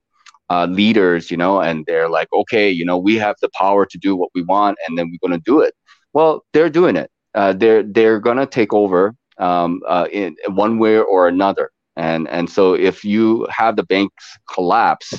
uh, 0.52 0.66
leaders, 0.66 1.32
you 1.32 1.38
know, 1.38 1.62
and 1.62 1.86
they're 1.86 2.10
like, 2.10 2.28
okay, 2.34 2.70
you 2.70 2.84
know, 2.84 2.98
we 2.98 3.16
have 3.16 3.38
the 3.42 3.48
power 3.58 3.86
to 3.86 3.98
do 3.98 4.18
what 4.18 4.30
we 4.36 4.42
want, 4.44 4.78
and 4.86 4.98
then 4.98 5.10
we're 5.10 5.26
going 5.26 5.40
to 5.40 5.44
do 5.46 5.62
it. 5.62 5.74
Well, 6.12 6.44
they're 6.52 6.70
doing 6.70 6.98
it. 6.98 7.10
Uh, 7.34 7.54
they're 7.54 7.84
they're 7.84 8.20
going 8.20 8.36
to 8.36 8.46
take 8.46 8.74
over 8.74 9.16
um, 9.38 9.82
uh, 9.88 10.08
in 10.12 10.36
one 10.50 10.78
way 10.78 10.98
or 10.98 11.28
another. 11.30 11.72
And 11.96 12.28
and 12.28 12.50
so 12.50 12.74
if 12.74 13.04
you 13.04 13.48
have 13.50 13.76
the 13.78 13.84
banks 13.84 14.38
collapse, 14.54 15.14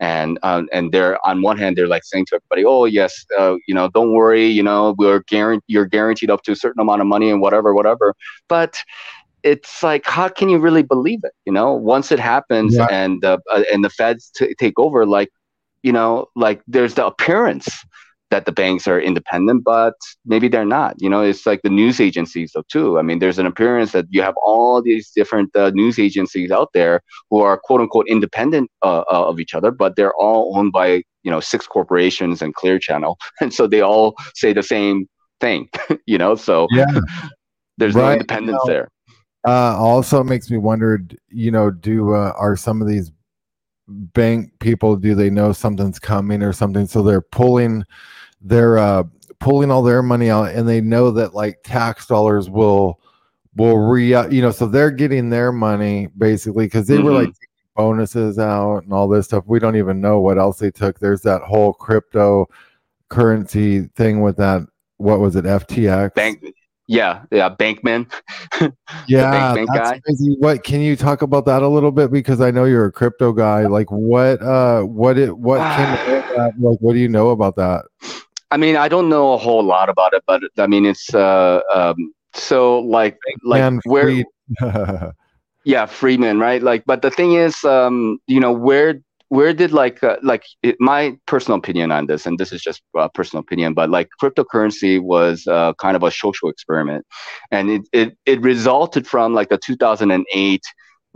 and 0.00 0.38
um, 0.42 0.68
and 0.72 0.92
they're 0.92 1.18
on 1.26 1.42
one 1.42 1.58
hand 1.58 1.76
they're 1.76 1.88
like 1.88 2.04
saying 2.04 2.26
to 2.26 2.36
everybody, 2.36 2.64
oh 2.64 2.84
yes, 2.84 3.24
uh, 3.38 3.56
you 3.66 3.74
know, 3.74 3.88
don't 3.88 4.12
worry, 4.12 4.46
you 4.46 4.62
know, 4.62 4.94
we're 4.98 5.20
guaranteed 5.28 5.64
you're 5.66 5.86
guaranteed 5.86 6.30
up 6.30 6.42
to 6.42 6.52
a 6.52 6.56
certain 6.56 6.80
amount 6.80 7.00
of 7.00 7.06
money 7.06 7.30
and 7.30 7.40
whatever, 7.40 7.74
whatever. 7.74 8.14
But 8.48 8.82
it's 9.46 9.82
like 9.82 10.04
how 10.04 10.28
can 10.28 10.48
you 10.48 10.58
really 10.58 10.82
believe 10.82 11.20
it 11.22 11.32
you 11.46 11.52
know? 11.52 11.72
Once 11.72 12.10
it 12.10 12.18
happens 12.18 12.74
yeah. 12.74 12.88
and 12.90 13.24
uh, 13.24 13.38
and 13.72 13.84
the 13.84 13.90
feds 13.90 14.30
t- 14.36 14.54
take 14.58 14.78
over 14.78 15.06
like 15.06 15.30
you 15.82 15.92
know 15.92 16.26
like 16.34 16.60
there's 16.66 16.94
the 16.94 17.06
appearance 17.06 17.68
that 18.32 18.44
the 18.44 18.50
banks 18.50 18.88
are 18.88 19.00
independent 19.00 19.62
but 19.62 19.94
maybe 20.24 20.48
they're 20.48 20.72
not 20.80 20.96
you 20.98 21.08
know? 21.08 21.22
It's 21.22 21.46
like 21.46 21.62
the 21.62 21.70
news 21.70 22.00
agencies 22.00 22.50
though 22.54 22.64
too. 22.68 22.98
I 22.98 23.02
mean 23.02 23.20
there's 23.20 23.38
an 23.38 23.46
appearance 23.46 23.92
that 23.92 24.06
you 24.10 24.20
have 24.22 24.34
all 24.42 24.82
these 24.82 25.12
different 25.14 25.54
uh, 25.54 25.70
news 25.70 25.96
agencies 25.98 26.50
out 26.50 26.70
there 26.74 27.00
who 27.30 27.40
are 27.40 27.56
quote 27.56 27.80
unquote 27.80 28.08
independent 28.08 28.68
uh, 28.82 29.04
uh 29.12 29.28
of 29.30 29.38
each 29.38 29.54
other 29.54 29.70
but 29.70 29.94
they're 29.94 30.16
all 30.24 30.58
owned 30.58 30.72
by 30.72 30.88
you 31.22 31.30
know 31.30 31.40
six 31.40 31.68
corporations 31.68 32.42
and 32.42 32.54
clear 32.56 32.80
channel 32.80 33.16
and 33.40 33.54
so 33.54 33.68
they 33.68 33.80
all 33.80 34.16
say 34.34 34.52
the 34.52 34.68
same 34.74 35.06
thing 35.40 35.68
you 36.06 36.18
know? 36.18 36.34
So 36.34 36.66
yeah. 36.72 37.00
there's 37.78 37.94
right. 37.94 38.06
no 38.06 38.12
independence 38.14 38.60
you 38.64 38.72
know, 38.72 38.74
there 38.74 38.88
uh, 39.46 39.76
also, 39.78 40.20
it 40.20 40.24
makes 40.24 40.50
me 40.50 40.58
wonder. 40.58 41.00
You 41.28 41.50
know, 41.50 41.70
do 41.70 42.14
uh, 42.14 42.32
are 42.36 42.56
some 42.56 42.82
of 42.82 42.88
these 42.88 43.12
bank 43.88 44.50
people 44.58 44.96
do 44.96 45.14
they 45.14 45.30
know 45.30 45.52
something's 45.52 45.98
coming 45.98 46.42
or 46.42 46.52
something? 46.52 46.86
So 46.86 47.02
they're 47.02 47.20
pulling, 47.20 47.84
they're 48.40 48.78
uh, 48.78 49.04
pulling 49.38 49.70
all 49.70 49.82
their 49.82 50.02
money 50.02 50.30
out, 50.30 50.50
and 50.50 50.68
they 50.68 50.80
know 50.80 51.10
that 51.12 51.34
like 51.34 51.60
tax 51.62 52.06
dollars 52.06 52.50
will 52.50 53.00
will 53.56 53.78
re 53.78 54.08
you 54.30 54.42
know 54.42 54.50
so 54.50 54.66
they're 54.66 54.90
getting 54.90 55.30
their 55.30 55.50
money 55.50 56.08
basically 56.18 56.66
because 56.66 56.86
they 56.86 56.96
mm-hmm. 56.96 57.06
were 57.06 57.12
like 57.24 57.34
bonuses 57.74 58.38
out 58.38 58.78
and 58.78 58.92
all 58.92 59.08
this 59.08 59.26
stuff 59.26 59.44
we 59.46 59.58
don't 59.58 59.76
even 59.76 60.00
know 60.00 60.20
what 60.20 60.38
else 60.38 60.58
they 60.58 60.70
took 60.70 60.98
there's 60.98 61.22
that 61.22 61.42
whole 61.42 61.72
crypto 61.72 62.46
currency 63.08 63.82
thing 63.96 64.20
with 64.20 64.36
that 64.36 64.62
what 64.98 65.20
was 65.20 65.36
it 65.36 65.44
ftx 65.44 66.14
bank 66.14 66.44
yeah, 66.86 67.22
yeah, 67.32 67.54
Bankman. 67.54 68.10
yeah, 69.08 69.54
Bank, 69.54 69.68
that's 69.72 69.90
guy. 69.90 70.00
crazy. 70.00 70.36
What 70.38 70.62
can 70.62 70.80
you 70.80 70.96
talk 70.96 71.22
about 71.22 71.44
that 71.46 71.62
a 71.62 71.68
little 71.68 71.92
bit? 71.92 72.12
Because 72.12 72.40
I 72.40 72.50
know 72.50 72.64
you're 72.64 72.86
a 72.86 72.92
crypto 72.92 73.32
guy. 73.32 73.66
Like, 73.66 73.90
what, 73.90 74.40
uh, 74.42 74.82
what 74.82 75.18
it, 75.18 75.36
what 75.36 75.58
came, 75.76 76.22
like, 76.60 76.78
what 76.80 76.92
do 76.92 76.98
you 76.98 77.08
know 77.08 77.30
about 77.30 77.56
that? 77.56 77.84
I 78.50 78.56
mean, 78.56 78.76
I 78.76 78.88
don't 78.88 79.08
know 79.08 79.32
a 79.32 79.36
whole 79.36 79.64
lot 79.64 79.88
about 79.88 80.14
it, 80.14 80.22
but 80.26 80.42
I 80.58 80.66
mean, 80.66 80.86
it's 80.86 81.12
uh, 81.12 81.60
um, 81.74 82.14
so 82.34 82.78
like, 82.80 83.18
like 83.42 83.80
where. 83.84 84.24
yeah, 85.64 85.86
Freeman, 85.86 86.38
right? 86.38 86.62
Like, 86.62 86.84
but 86.86 87.02
the 87.02 87.10
thing 87.10 87.32
is, 87.32 87.64
um, 87.64 88.20
you 88.28 88.38
know, 88.38 88.52
where 88.52 89.00
where 89.28 89.52
did 89.52 89.72
like 89.72 90.02
uh, 90.04 90.16
like 90.22 90.44
it, 90.62 90.76
my 90.78 91.16
personal 91.26 91.58
opinion 91.58 91.90
on 91.90 92.06
this 92.06 92.26
and 92.26 92.38
this 92.38 92.52
is 92.52 92.62
just 92.62 92.82
a 92.96 93.08
personal 93.08 93.40
opinion 93.40 93.74
but 93.74 93.90
like 93.90 94.08
cryptocurrency 94.22 95.00
was 95.00 95.46
uh, 95.46 95.72
kind 95.74 95.96
of 95.96 96.02
a 96.02 96.10
social 96.10 96.48
experiment. 96.48 97.04
And 97.50 97.70
it, 97.70 97.82
it 97.92 98.18
it 98.26 98.40
resulted 98.40 99.06
from 99.06 99.34
like 99.34 99.48
the 99.48 99.58
2008 99.58 100.62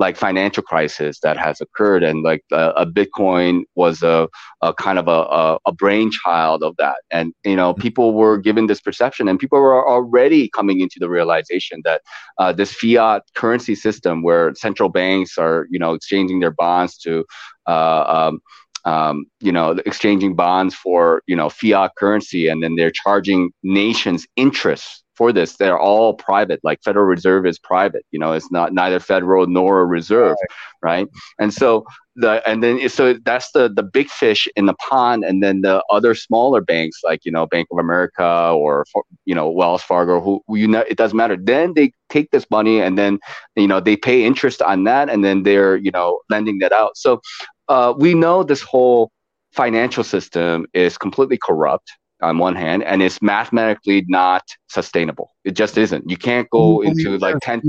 like 0.00 0.16
financial 0.16 0.62
crisis 0.62 1.20
that 1.20 1.36
has 1.36 1.60
occurred 1.60 2.02
and 2.02 2.22
like 2.22 2.42
uh, 2.52 2.72
a 2.74 2.86
bitcoin 2.86 3.62
was 3.74 4.02
a, 4.02 4.26
a 4.62 4.72
kind 4.72 4.98
of 4.98 5.06
a, 5.08 5.58
a, 5.66 5.72
brainchild 5.72 6.62
of 6.62 6.74
that 6.78 6.96
and 7.10 7.34
you 7.44 7.54
know 7.54 7.72
mm-hmm. 7.72 7.82
people 7.82 8.14
were 8.14 8.38
given 8.38 8.66
this 8.66 8.80
perception 8.80 9.28
and 9.28 9.38
people 9.38 9.60
were 9.60 9.86
already 9.86 10.48
coming 10.48 10.80
into 10.80 10.96
the 10.98 11.08
realization 11.08 11.82
that 11.84 12.00
uh, 12.38 12.50
this 12.50 12.72
fiat 12.72 13.22
currency 13.34 13.74
system 13.74 14.22
where 14.22 14.54
central 14.54 14.88
banks 14.88 15.36
are 15.36 15.66
you 15.70 15.78
know 15.78 15.92
exchanging 15.92 16.40
their 16.40 16.50
bonds 16.50 16.96
to 16.96 17.24
uh, 17.66 18.04
um, 18.08 18.40
um, 18.86 19.26
you 19.40 19.52
know, 19.52 19.72
exchanging 19.84 20.34
bonds 20.34 20.74
for, 20.74 21.22
you 21.26 21.36
know, 21.36 21.50
fiat 21.50 21.90
currency, 21.98 22.48
and 22.48 22.62
then 22.62 22.76
they're 22.76 22.90
charging 22.90 23.50
nations 23.62 24.26
interest 24.36 25.04
for 25.20 25.34
this. 25.34 25.56
They're 25.58 25.78
all 25.78 26.14
private, 26.14 26.60
like 26.64 26.82
Federal 26.82 27.04
Reserve 27.04 27.44
is 27.44 27.58
private, 27.58 28.06
you 28.10 28.18
know, 28.18 28.32
it's 28.32 28.50
not 28.50 28.72
neither 28.72 28.98
federal 28.98 29.46
nor 29.46 29.82
a 29.82 29.84
reserve, 29.84 30.34
right? 30.82 31.00
right? 31.00 31.08
And 31.38 31.52
so 31.52 31.84
the, 32.16 32.42
and 32.48 32.62
then, 32.62 32.88
so 32.88 33.12
that's 33.22 33.52
the, 33.52 33.68
the 33.68 33.82
big 33.82 34.08
fish 34.08 34.48
in 34.56 34.64
the 34.64 34.72
pond. 34.72 35.24
And 35.24 35.42
then 35.42 35.60
the 35.60 35.84
other 35.90 36.14
smaller 36.14 36.62
banks, 36.62 37.00
like, 37.04 37.26
you 37.26 37.32
know, 37.32 37.46
Bank 37.46 37.68
of 37.70 37.78
America 37.78 38.24
or, 38.24 38.86
you 39.26 39.34
know, 39.34 39.50
Wells 39.50 39.82
Fargo, 39.82 40.22
who, 40.22 40.42
who 40.46 40.56
you 40.56 40.66
know, 40.66 40.84
it 40.88 40.96
doesn't 40.96 41.18
matter. 41.18 41.36
Then 41.38 41.74
they 41.74 41.92
take 42.08 42.30
this 42.30 42.46
money 42.50 42.80
and 42.80 42.96
then, 42.96 43.18
you 43.56 43.68
know, 43.68 43.78
they 43.78 43.96
pay 43.96 44.24
interest 44.24 44.62
on 44.62 44.84
that 44.84 45.10
and 45.10 45.22
then 45.22 45.42
they're, 45.42 45.76
you 45.76 45.90
know, 45.90 46.18
lending 46.30 46.60
that 46.60 46.72
out. 46.72 46.96
So 46.96 47.20
uh, 47.68 47.92
we 47.94 48.14
know 48.14 48.42
this 48.42 48.62
whole 48.62 49.10
financial 49.52 50.02
system 50.02 50.64
is 50.72 50.96
completely 50.96 51.36
corrupt 51.36 51.92
on 52.22 52.38
one 52.38 52.54
hand, 52.54 52.82
and 52.84 53.02
it's 53.02 53.20
mathematically 53.22 54.04
not 54.08 54.42
sustainable. 54.68 55.32
It 55.44 55.52
just 55.52 55.78
isn't. 55.78 56.08
You 56.08 56.16
can't 56.16 56.48
go 56.50 56.82
into 56.82 57.18
like 57.18 57.36
10. 57.42 57.62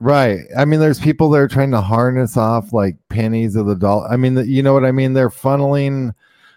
Right. 0.00 0.40
I 0.56 0.64
mean, 0.64 0.80
there's 0.80 1.00
people 1.00 1.28
that 1.30 1.38
are 1.38 1.48
trying 1.48 1.72
to 1.72 1.80
harness 1.80 2.36
off 2.36 2.72
like 2.72 2.96
pennies 3.08 3.56
of 3.56 3.66
the 3.66 3.74
dollar. 3.74 4.08
I 4.08 4.16
mean, 4.16 4.34
the, 4.34 4.46
you 4.46 4.62
know 4.62 4.72
what 4.72 4.84
I 4.84 4.92
mean? 4.92 5.12
They're 5.12 5.28
funneling, 5.28 6.12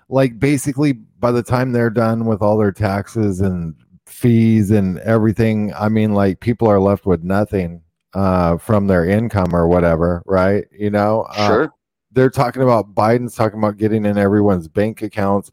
like, 0.09 0.39
basically, 0.39 0.93
by 0.93 1.31
the 1.31 1.43
time 1.43 1.71
they're 1.71 1.89
done 1.89 2.25
with 2.25 2.41
all 2.41 2.57
their 2.57 2.71
taxes 2.71 3.41
and 3.41 3.75
fees 4.05 4.69
and 4.69 4.99
everything, 4.99 5.73
I 5.73 5.89
mean, 5.89 6.13
like, 6.13 6.39
people 6.39 6.67
are 6.67 6.79
left 6.79 7.05
with 7.05 7.23
nothing 7.23 7.81
uh, 8.13 8.57
from 8.57 8.87
their 8.87 9.05
income 9.05 9.55
or 9.55 9.67
whatever, 9.67 10.21
right? 10.27 10.65
You 10.71 10.91
know? 10.91 11.25
Uh, 11.31 11.47
sure 11.47 11.73
they're 12.11 12.29
talking 12.29 12.61
about 12.61 12.93
Biden's 12.93 13.35
talking 13.35 13.59
about 13.59 13.77
getting 13.77 14.05
in 14.05 14.17
everyone's 14.17 14.67
bank 14.67 15.01
accounts. 15.01 15.51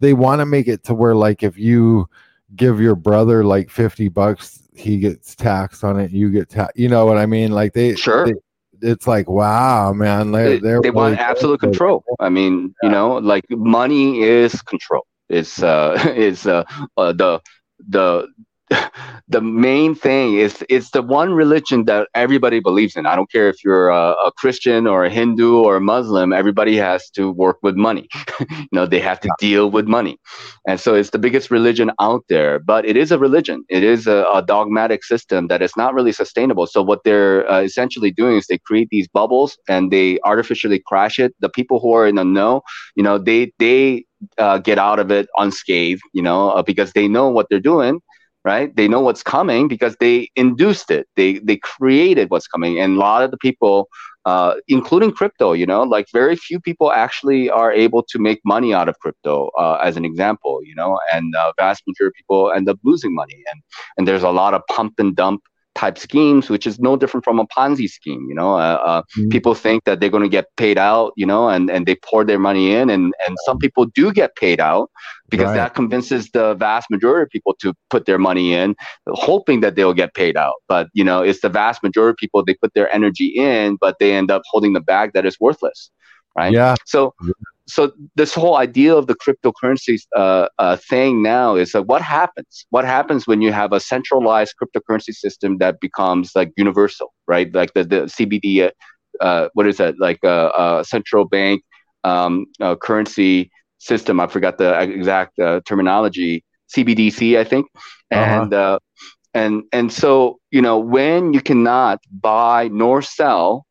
They 0.00 0.14
want 0.14 0.40
to 0.40 0.46
make 0.46 0.68
it 0.68 0.84
to 0.84 0.94
where 0.94 1.14
like 1.14 1.42
if 1.42 1.58
you 1.58 2.08
give 2.56 2.80
your 2.80 2.94
brother 2.94 3.44
like 3.44 3.70
50 3.70 4.08
bucks, 4.08 4.62
he 4.74 4.98
gets 4.98 5.34
taxed 5.34 5.84
on 5.84 5.98
it, 5.98 6.10
you 6.10 6.30
get 6.30 6.48
taxed. 6.48 6.78
You 6.78 6.88
know 6.88 7.04
what 7.06 7.18
I 7.18 7.26
mean? 7.26 7.52
Like 7.52 7.72
they 7.72 7.94
sure. 7.96 8.26
They, 8.26 8.34
it's 8.80 9.08
like 9.08 9.28
wow, 9.28 9.92
man. 9.92 10.30
They're, 10.30 10.60
they, 10.60 10.78
they 10.80 10.90
want 10.90 11.18
absolute 11.18 11.60
control. 11.60 12.04
I 12.20 12.28
mean, 12.28 12.74
yeah. 12.82 12.88
you 12.88 12.92
know, 12.92 13.16
like 13.16 13.44
money 13.50 14.22
is 14.22 14.62
control. 14.62 15.04
It's 15.28 15.62
uh, 15.62 15.96
it's 16.16 16.46
uh, 16.46 16.64
uh 16.96 17.12
the 17.12 17.40
the 17.88 18.28
the 19.28 19.40
main 19.40 19.94
thing 19.94 20.34
is 20.34 20.64
it's 20.68 20.90
the 20.90 21.02
one 21.02 21.32
religion 21.32 21.84
that 21.86 22.08
everybody 22.14 22.60
believes 22.60 22.96
in. 22.96 23.06
I 23.06 23.16
don't 23.16 23.30
care 23.30 23.48
if 23.48 23.64
you're 23.64 23.88
a, 23.88 24.12
a 24.26 24.32
Christian 24.36 24.86
or 24.86 25.04
a 25.04 25.10
Hindu 25.10 25.56
or 25.58 25.76
a 25.76 25.80
Muslim. 25.80 26.32
Everybody 26.32 26.76
has 26.76 27.08
to 27.10 27.30
work 27.30 27.58
with 27.62 27.76
money. 27.76 28.08
you 28.40 28.68
know, 28.72 28.86
they 28.86 29.00
have 29.00 29.20
to 29.20 29.30
deal 29.38 29.70
with 29.70 29.86
money, 29.86 30.18
and 30.66 30.78
so 30.80 30.94
it's 30.94 31.10
the 31.10 31.18
biggest 31.18 31.50
religion 31.50 31.90
out 32.00 32.24
there. 32.28 32.58
But 32.58 32.84
it 32.84 32.96
is 32.96 33.10
a 33.10 33.18
religion. 33.18 33.64
It 33.68 33.82
is 33.82 34.06
a, 34.06 34.24
a 34.32 34.42
dogmatic 34.42 35.02
system 35.04 35.48
that 35.48 35.62
is 35.62 35.72
not 35.76 35.94
really 35.94 36.12
sustainable. 36.12 36.66
So 36.66 36.82
what 36.82 37.04
they're 37.04 37.50
uh, 37.50 37.60
essentially 37.62 38.10
doing 38.10 38.36
is 38.36 38.46
they 38.46 38.58
create 38.58 38.88
these 38.90 39.08
bubbles 39.08 39.58
and 39.68 39.90
they 39.90 40.18
artificially 40.24 40.82
crash 40.86 41.18
it. 41.18 41.34
The 41.40 41.48
people 41.48 41.80
who 41.80 41.92
are 41.94 42.06
in 42.06 42.16
the 42.16 42.24
know, 42.24 42.62
you 42.96 43.02
know, 43.02 43.18
they 43.18 43.52
they 43.58 44.04
uh, 44.36 44.58
get 44.58 44.78
out 44.78 44.98
of 44.98 45.10
it 45.10 45.28
unscathed. 45.38 46.02
You 46.12 46.22
know, 46.22 46.50
uh, 46.50 46.62
because 46.62 46.92
they 46.92 47.08
know 47.08 47.28
what 47.30 47.46
they're 47.48 47.60
doing 47.60 48.00
right? 48.44 48.74
They 48.74 48.88
know 48.88 49.00
what's 49.00 49.22
coming 49.22 49.68
because 49.68 49.96
they 50.00 50.30
induced 50.36 50.90
it. 50.90 51.06
They 51.16 51.38
they 51.38 51.56
created 51.56 52.30
what's 52.30 52.46
coming, 52.46 52.78
and 52.80 52.96
a 52.96 52.98
lot 52.98 53.22
of 53.22 53.30
the 53.30 53.36
people, 53.38 53.88
uh, 54.24 54.54
including 54.68 55.12
crypto, 55.12 55.52
you 55.52 55.66
know, 55.66 55.82
like 55.82 56.06
very 56.12 56.36
few 56.36 56.60
people 56.60 56.92
actually 56.92 57.50
are 57.50 57.72
able 57.72 58.02
to 58.04 58.18
make 58.18 58.40
money 58.44 58.72
out 58.74 58.88
of 58.88 58.98
crypto, 59.00 59.50
uh, 59.58 59.78
as 59.82 59.96
an 59.96 60.04
example, 60.04 60.60
you 60.64 60.74
know, 60.74 60.98
and 61.12 61.34
uh, 61.36 61.52
vast 61.58 61.82
majority 61.86 62.12
of 62.14 62.18
people 62.18 62.52
end 62.52 62.68
up 62.68 62.78
losing 62.84 63.14
money, 63.14 63.42
and 63.52 63.62
and 63.96 64.08
there's 64.08 64.22
a 64.22 64.30
lot 64.30 64.54
of 64.54 64.62
pump 64.68 64.94
and 64.98 65.16
dump 65.16 65.42
type 65.78 65.96
schemes, 65.96 66.50
which 66.50 66.66
is 66.66 66.80
no 66.80 66.96
different 66.96 67.24
from 67.24 67.38
a 67.38 67.46
Ponzi 67.46 67.88
scheme. 67.88 68.26
You 68.28 68.34
know, 68.34 68.54
uh, 68.54 68.80
uh, 68.90 69.02
mm-hmm. 69.02 69.28
people 69.28 69.54
think 69.54 69.84
that 69.84 70.00
they're 70.00 70.10
going 70.16 70.24
to 70.24 70.28
get 70.28 70.46
paid 70.56 70.76
out, 70.76 71.12
you 71.16 71.24
know, 71.24 71.48
and, 71.48 71.70
and 71.70 71.86
they 71.86 71.94
pour 71.94 72.24
their 72.24 72.38
money 72.38 72.74
in, 72.74 72.90
and 72.90 73.14
and 73.24 73.36
some 73.46 73.58
people 73.58 73.84
do 73.86 74.12
get 74.12 74.34
paid 74.34 74.60
out 74.60 74.90
because 75.28 75.46
right. 75.46 75.54
that 75.54 75.74
convinces 75.74 76.30
the 76.30 76.54
vast 76.54 76.90
majority 76.90 77.22
of 77.22 77.30
people 77.30 77.54
to 77.60 77.72
put 77.90 78.06
their 78.06 78.18
money 78.18 78.54
in, 78.54 78.74
hoping 79.06 79.60
that 79.60 79.76
they'll 79.76 79.94
get 79.94 80.14
paid 80.14 80.36
out. 80.36 80.56
But 80.66 80.88
you 80.94 81.04
know, 81.04 81.22
it's 81.22 81.40
the 81.40 81.48
vast 81.48 81.82
majority 81.82 82.10
of 82.10 82.16
people 82.16 82.44
they 82.44 82.54
put 82.54 82.74
their 82.74 82.92
energy 82.92 83.28
in, 83.36 83.76
but 83.80 83.98
they 84.00 84.12
end 84.14 84.30
up 84.32 84.42
holding 84.50 84.72
the 84.72 84.80
bag 84.80 85.12
that 85.14 85.24
is 85.24 85.38
worthless, 85.38 85.90
right? 86.38 86.52
Yeah. 86.52 86.74
So 86.86 87.14
so 87.68 87.92
this 88.16 88.34
whole 88.34 88.56
idea 88.56 88.94
of 88.96 89.06
the 89.06 89.14
cryptocurrency 89.14 90.00
uh, 90.16 90.48
uh, 90.58 90.76
thing 90.76 91.22
now 91.22 91.54
is 91.54 91.74
like 91.74 91.84
what 91.84 92.02
happens 92.02 92.66
what 92.70 92.84
happens 92.84 93.26
when 93.26 93.42
you 93.42 93.52
have 93.52 93.72
a 93.72 93.80
centralized 93.80 94.54
cryptocurrency 94.60 95.14
system 95.24 95.58
that 95.58 95.78
becomes 95.80 96.32
like 96.34 96.50
universal 96.56 97.12
right 97.26 97.54
like 97.54 97.72
the, 97.74 97.84
the 97.84 98.00
cbd 98.16 98.46
uh, 98.66 98.70
uh, 99.24 99.48
what 99.54 99.66
is 99.66 99.76
that 99.76 99.94
like 99.98 100.18
a, 100.24 100.28
uh, 100.28 100.50
uh, 100.62 100.82
central 100.82 101.24
bank 101.24 101.62
um, 102.04 102.46
currency 102.80 103.50
system 103.78 104.18
i 104.18 104.26
forgot 104.26 104.56
the 104.58 104.70
exact 104.80 105.36
terminology 105.66 106.42
cbdc 106.74 107.38
i 107.38 107.44
think 107.44 107.66
uh-huh. 107.76 108.42
and 108.42 108.54
uh-huh. 108.54 108.78
and 109.34 109.62
and 109.72 109.92
so 109.92 110.38
you 110.50 110.62
know 110.62 110.78
when 110.78 111.34
you 111.34 111.42
cannot 111.50 111.98
buy 112.10 112.68
nor 112.72 113.02
sell 113.02 113.66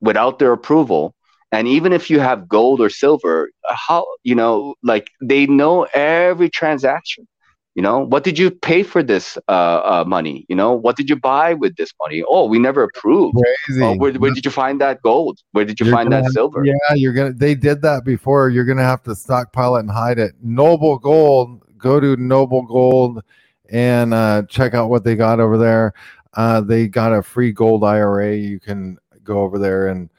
without 0.00 0.38
their 0.38 0.52
approval 0.52 1.14
and 1.52 1.68
even 1.68 1.92
if 1.92 2.10
you 2.10 2.18
have 2.18 2.48
gold 2.48 2.80
or 2.80 2.90
silver 2.90 3.50
how 3.68 4.04
you 4.24 4.34
know 4.34 4.74
like 4.82 5.10
they 5.20 5.46
know 5.46 5.86
every 5.94 6.50
transaction 6.50 7.26
you 7.74 7.82
know? 7.82 8.00
What 8.00 8.22
did 8.22 8.38
you 8.38 8.50
pay 8.50 8.82
for 8.82 9.02
this 9.02 9.38
uh, 9.48 9.50
uh, 9.50 10.04
money 10.06 10.44
you 10.48 10.56
know? 10.56 10.72
What 10.72 10.96
did 10.96 11.08
you 11.08 11.16
buy 11.16 11.54
with 11.54 11.76
this 11.76 11.92
money? 12.00 12.22
Oh 12.26 12.46
we 12.46 12.58
never 12.58 12.82
approved. 12.82 13.38
Oh, 13.80 13.96
where, 13.96 14.12
where, 14.12 14.34
did 14.34 14.44
you 14.44 14.50
find 14.50 14.80
that 14.80 15.00
gold? 15.02 15.38
Where 15.52 15.64
did 15.64 15.80
you 15.80 15.86
you're 15.86 15.94
find 15.94 16.12
that 16.12 16.30
silver? 16.32 16.64
Yeah 16.64 16.74
you're 16.94 17.12
gonna 17.12 17.32
they 17.32 17.54
did 17.54 17.82
that 17.82 18.04
before. 18.04 18.50
You're 18.50 18.64
gonna 18.64 18.82
have 18.82 19.02
to 19.04 19.14
stockpile 19.14 19.76
it 19.76 19.80
and 19.80 19.90
hide 19.90 20.18
it. 20.18 20.32
Noble 20.42 20.98
gold 20.98 21.62
go 21.78 21.98
to 21.98 22.16
noble 22.16 22.62
gold 22.62 23.22
and 23.70 24.12
uh, 24.12 24.42
check 24.48 24.74
out 24.74 24.90
what 24.90 25.02
they 25.02 25.16
got 25.16 25.40
over 25.40 25.56
there. 25.56 25.94
Uh, 26.34 26.60
they 26.60 26.86
got 26.86 27.12
a 27.12 27.22
free 27.22 27.52
gold 27.52 27.84
ira 27.84 28.34
you 28.34 28.60
can 28.60 28.98
go 29.24 29.40
over 29.40 29.58
there 29.58 29.88
and 29.88 30.10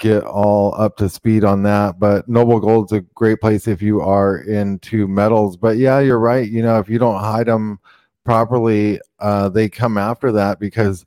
get 0.00 0.24
all 0.24 0.74
up 0.80 0.96
to 0.96 1.08
speed 1.08 1.44
on 1.44 1.62
that. 1.62 2.00
But 2.00 2.28
Noble 2.28 2.58
Gold's 2.58 2.92
a 2.92 3.02
great 3.14 3.40
place 3.40 3.68
if 3.68 3.80
you 3.80 4.00
are 4.00 4.38
into 4.38 5.06
metals. 5.06 5.56
But 5.56 5.76
yeah, 5.76 6.00
you're 6.00 6.18
right. 6.18 6.48
You 6.48 6.62
know, 6.62 6.80
if 6.80 6.88
you 6.88 6.98
don't 6.98 7.20
hide 7.20 7.46
them 7.46 7.78
properly, 8.24 9.00
uh, 9.20 9.50
they 9.50 9.68
come 9.68 9.96
after 9.96 10.32
that 10.32 10.58
because 10.58 11.04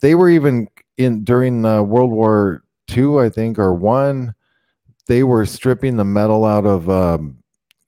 they 0.00 0.14
were 0.14 0.30
even 0.30 0.68
in 0.96 1.24
during 1.24 1.64
uh, 1.64 1.82
World 1.82 2.10
War 2.10 2.64
II, 2.96 3.18
I 3.18 3.28
think, 3.28 3.58
or 3.58 3.74
one. 3.74 4.34
They 5.06 5.24
were 5.24 5.44
stripping 5.44 5.96
the 5.96 6.04
metal 6.04 6.44
out 6.44 6.64
of, 6.64 6.88
um, 6.88 7.38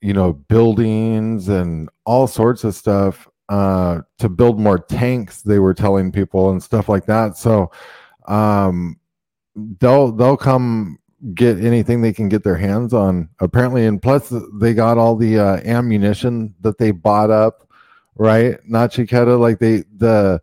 you 0.01 0.13
know, 0.13 0.33
buildings 0.33 1.47
and 1.47 1.89
all 2.05 2.27
sorts 2.27 2.65
of 2.65 2.75
stuff 2.75 3.27
uh, 3.47 4.01
to 4.19 4.27
build 4.27 4.59
more 4.59 4.77
tanks. 4.77 5.41
They 5.41 5.59
were 5.59 5.73
telling 5.73 6.11
people 6.11 6.51
and 6.51 6.61
stuff 6.61 6.89
like 6.89 7.05
that. 7.05 7.37
So, 7.37 7.71
um, 8.27 8.99
they'll 9.55 10.11
they'll 10.11 10.37
come 10.37 10.97
get 11.33 11.63
anything 11.63 12.01
they 12.01 12.13
can 12.13 12.29
get 12.29 12.43
their 12.43 12.57
hands 12.57 12.93
on 12.93 13.29
apparently. 13.39 13.85
And 13.85 14.01
plus 14.01 14.33
they 14.53 14.73
got 14.73 14.97
all 14.97 15.15
the 15.15 15.39
uh, 15.39 15.57
ammunition 15.65 16.53
that 16.61 16.77
they 16.77 16.91
bought 16.91 17.31
up 17.31 17.65
right? 18.15 18.57
Nachiketa 18.69 19.39
like 19.39 19.59
they 19.59 19.83
the 19.97 20.41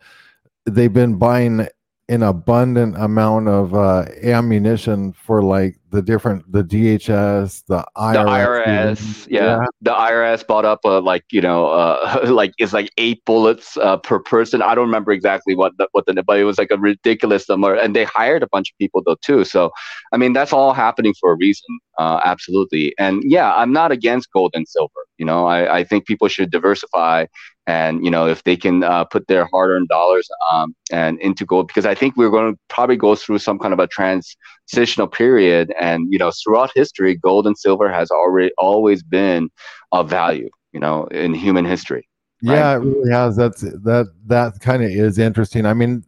they've 0.66 0.92
been 0.92 1.16
buying 1.16 1.66
an 2.12 2.22
abundant 2.22 2.94
amount 2.98 3.48
of 3.48 3.74
uh, 3.74 4.04
ammunition 4.22 5.14
for 5.14 5.42
like 5.42 5.78
the 5.92 6.02
different 6.02 6.50
the 6.52 6.62
DHS, 6.62 7.64
the 7.68 7.82
IRS. 7.96 8.12
The 8.12 8.24
IRS, 8.24 9.26
yeah. 9.30 9.44
yeah. 9.44 9.64
The 9.80 9.92
IRS 9.92 10.46
bought 10.46 10.66
up 10.66 10.80
uh, 10.84 11.00
like 11.00 11.24
you 11.32 11.40
know 11.40 11.68
uh, 11.68 12.26
like 12.28 12.52
it's 12.58 12.74
like 12.74 12.90
eight 12.98 13.24
bullets 13.24 13.78
uh, 13.78 13.96
per 13.96 14.18
person. 14.18 14.60
I 14.60 14.74
don't 14.74 14.84
remember 14.84 15.10
exactly 15.12 15.54
what 15.54 15.72
the, 15.78 15.88
what 15.92 16.04
the 16.04 16.22
but 16.22 16.38
it 16.38 16.44
was 16.44 16.58
like 16.58 16.70
a 16.70 16.76
ridiculous 16.76 17.48
number, 17.48 17.74
and 17.74 17.96
they 17.96 18.04
hired 18.04 18.42
a 18.42 18.48
bunch 18.48 18.70
of 18.70 18.76
people 18.76 19.02
though 19.06 19.16
too. 19.22 19.44
So 19.44 19.70
I 20.12 20.18
mean 20.18 20.34
that's 20.34 20.52
all 20.52 20.74
happening 20.74 21.14
for 21.18 21.32
a 21.32 21.36
reason, 21.36 21.78
uh, 21.98 22.20
absolutely. 22.26 22.94
And 22.98 23.22
yeah, 23.24 23.54
I'm 23.54 23.72
not 23.72 23.90
against 23.90 24.30
gold 24.32 24.50
and 24.52 24.68
silver. 24.68 24.92
You 25.16 25.24
know, 25.24 25.46
I, 25.46 25.78
I 25.78 25.84
think 25.84 26.06
people 26.06 26.28
should 26.28 26.50
diversify 26.50 27.24
and 27.66 28.04
you 28.04 28.10
know 28.10 28.26
if 28.26 28.42
they 28.44 28.56
can 28.56 28.82
uh, 28.82 29.04
put 29.04 29.26
their 29.28 29.46
hard-earned 29.46 29.88
dollars 29.88 30.28
um, 30.50 30.74
and 30.90 31.20
into 31.20 31.44
gold 31.44 31.66
because 31.66 31.86
i 31.86 31.94
think 31.94 32.16
we're 32.16 32.30
going 32.30 32.52
to 32.52 32.58
probably 32.68 32.96
go 32.96 33.14
through 33.14 33.38
some 33.38 33.58
kind 33.58 33.72
of 33.72 33.78
a 33.78 33.86
transitional 33.86 35.06
period 35.06 35.72
and 35.80 36.12
you 36.12 36.18
know 36.18 36.32
throughout 36.42 36.70
history 36.74 37.16
gold 37.16 37.46
and 37.46 37.56
silver 37.56 37.90
has 37.90 38.10
already 38.10 38.50
always 38.58 39.02
been 39.02 39.50
of 39.92 40.08
value 40.08 40.48
you 40.72 40.80
know 40.80 41.04
in 41.06 41.34
human 41.34 41.64
history 41.64 42.08
right? 42.42 42.56
yeah 42.56 42.76
it 42.76 42.80
really 42.80 43.10
has 43.10 43.36
that's 43.36 43.60
that 43.60 44.12
that 44.26 44.58
kind 44.60 44.82
of 44.82 44.90
is 44.90 45.18
interesting 45.18 45.66
i 45.66 45.74
mean 45.74 46.04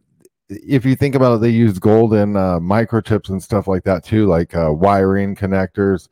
if 0.49 0.85
you 0.85 0.95
think 0.95 1.15
about 1.15 1.35
it 1.35 1.41
they 1.41 1.49
use 1.49 1.79
gold 1.79 2.13
in 2.13 2.35
uh, 2.35 2.59
microchips 2.59 3.29
and 3.29 3.41
stuff 3.41 3.67
like 3.67 3.83
that 3.83 4.03
too 4.03 4.27
like 4.27 4.55
uh, 4.55 4.71
wiring 4.71 5.35
connectors 5.35 6.07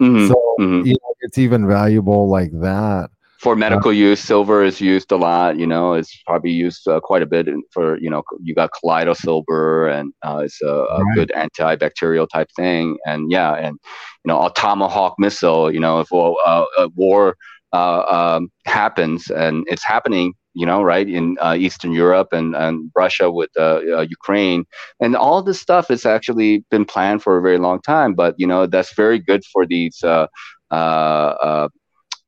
mm-hmm. 0.00 0.26
so 0.26 0.34
mm-hmm. 0.58 0.86
You 0.86 0.92
know, 0.92 1.14
it's 1.20 1.38
even 1.38 1.66
valuable 1.66 2.28
like 2.28 2.50
that 2.60 3.10
for 3.40 3.56
medical 3.56 3.90
use, 3.90 4.20
silver 4.20 4.62
is 4.62 4.82
used 4.82 5.10
a 5.10 5.16
lot. 5.16 5.58
You 5.58 5.66
know, 5.66 5.94
it's 5.94 6.14
probably 6.26 6.50
used 6.50 6.86
uh, 6.86 7.00
quite 7.00 7.22
a 7.22 7.26
bit 7.26 7.48
for 7.72 7.98
you 7.98 8.10
know 8.10 8.22
you 8.42 8.54
got 8.54 8.70
colloidal 8.78 9.14
silver, 9.14 9.88
and 9.88 10.12
uh, 10.22 10.42
it's 10.44 10.60
a, 10.60 10.66
a 10.66 11.02
right. 11.02 11.14
good 11.14 11.32
antibacterial 11.34 12.28
type 12.28 12.48
thing. 12.54 12.98
And 13.06 13.32
yeah, 13.32 13.54
and 13.54 13.78
you 14.24 14.28
know, 14.28 14.44
a 14.44 14.52
tomahawk 14.52 15.14
missile. 15.18 15.72
You 15.72 15.80
know, 15.80 16.00
if 16.00 16.12
uh, 16.12 16.66
a 16.76 16.88
war 16.94 17.36
uh, 17.72 18.02
um, 18.02 18.50
happens, 18.66 19.30
and 19.30 19.64
it's 19.68 19.84
happening. 19.84 20.34
You 20.52 20.66
know, 20.66 20.82
right 20.82 21.08
in 21.08 21.38
uh, 21.40 21.54
Eastern 21.56 21.92
Europe 21.92 22.32
and, 22.32 22.56
and 22.56 22.90
Russia 22.96 23.30
with 23.30 23.50
uh, 23.56 24.00
Ukraine, 24.00 24.64
and 25.00 25.16
all 25.16 25.42
this 25.42 25.60
stuff 25.60 25.88
has 25.88 26.04
actually 26.04 26.64
been 26.72 26.84
planned 26.84 27.22
for 27.22 27.38
a 27.38 27.40
very 27.40 27.56
long 27.58 27.80
time. 27.80 28.14
But 28.14 28.34
you 28.36 28.48
know, 28.48 28.66
that's 28.66 28.92
very 28.94 29.20
good 29.20 29.44
for 29.44 29.64
these 29.64 30.02
uh, 30.02 30.26
uh, 30.70 31.68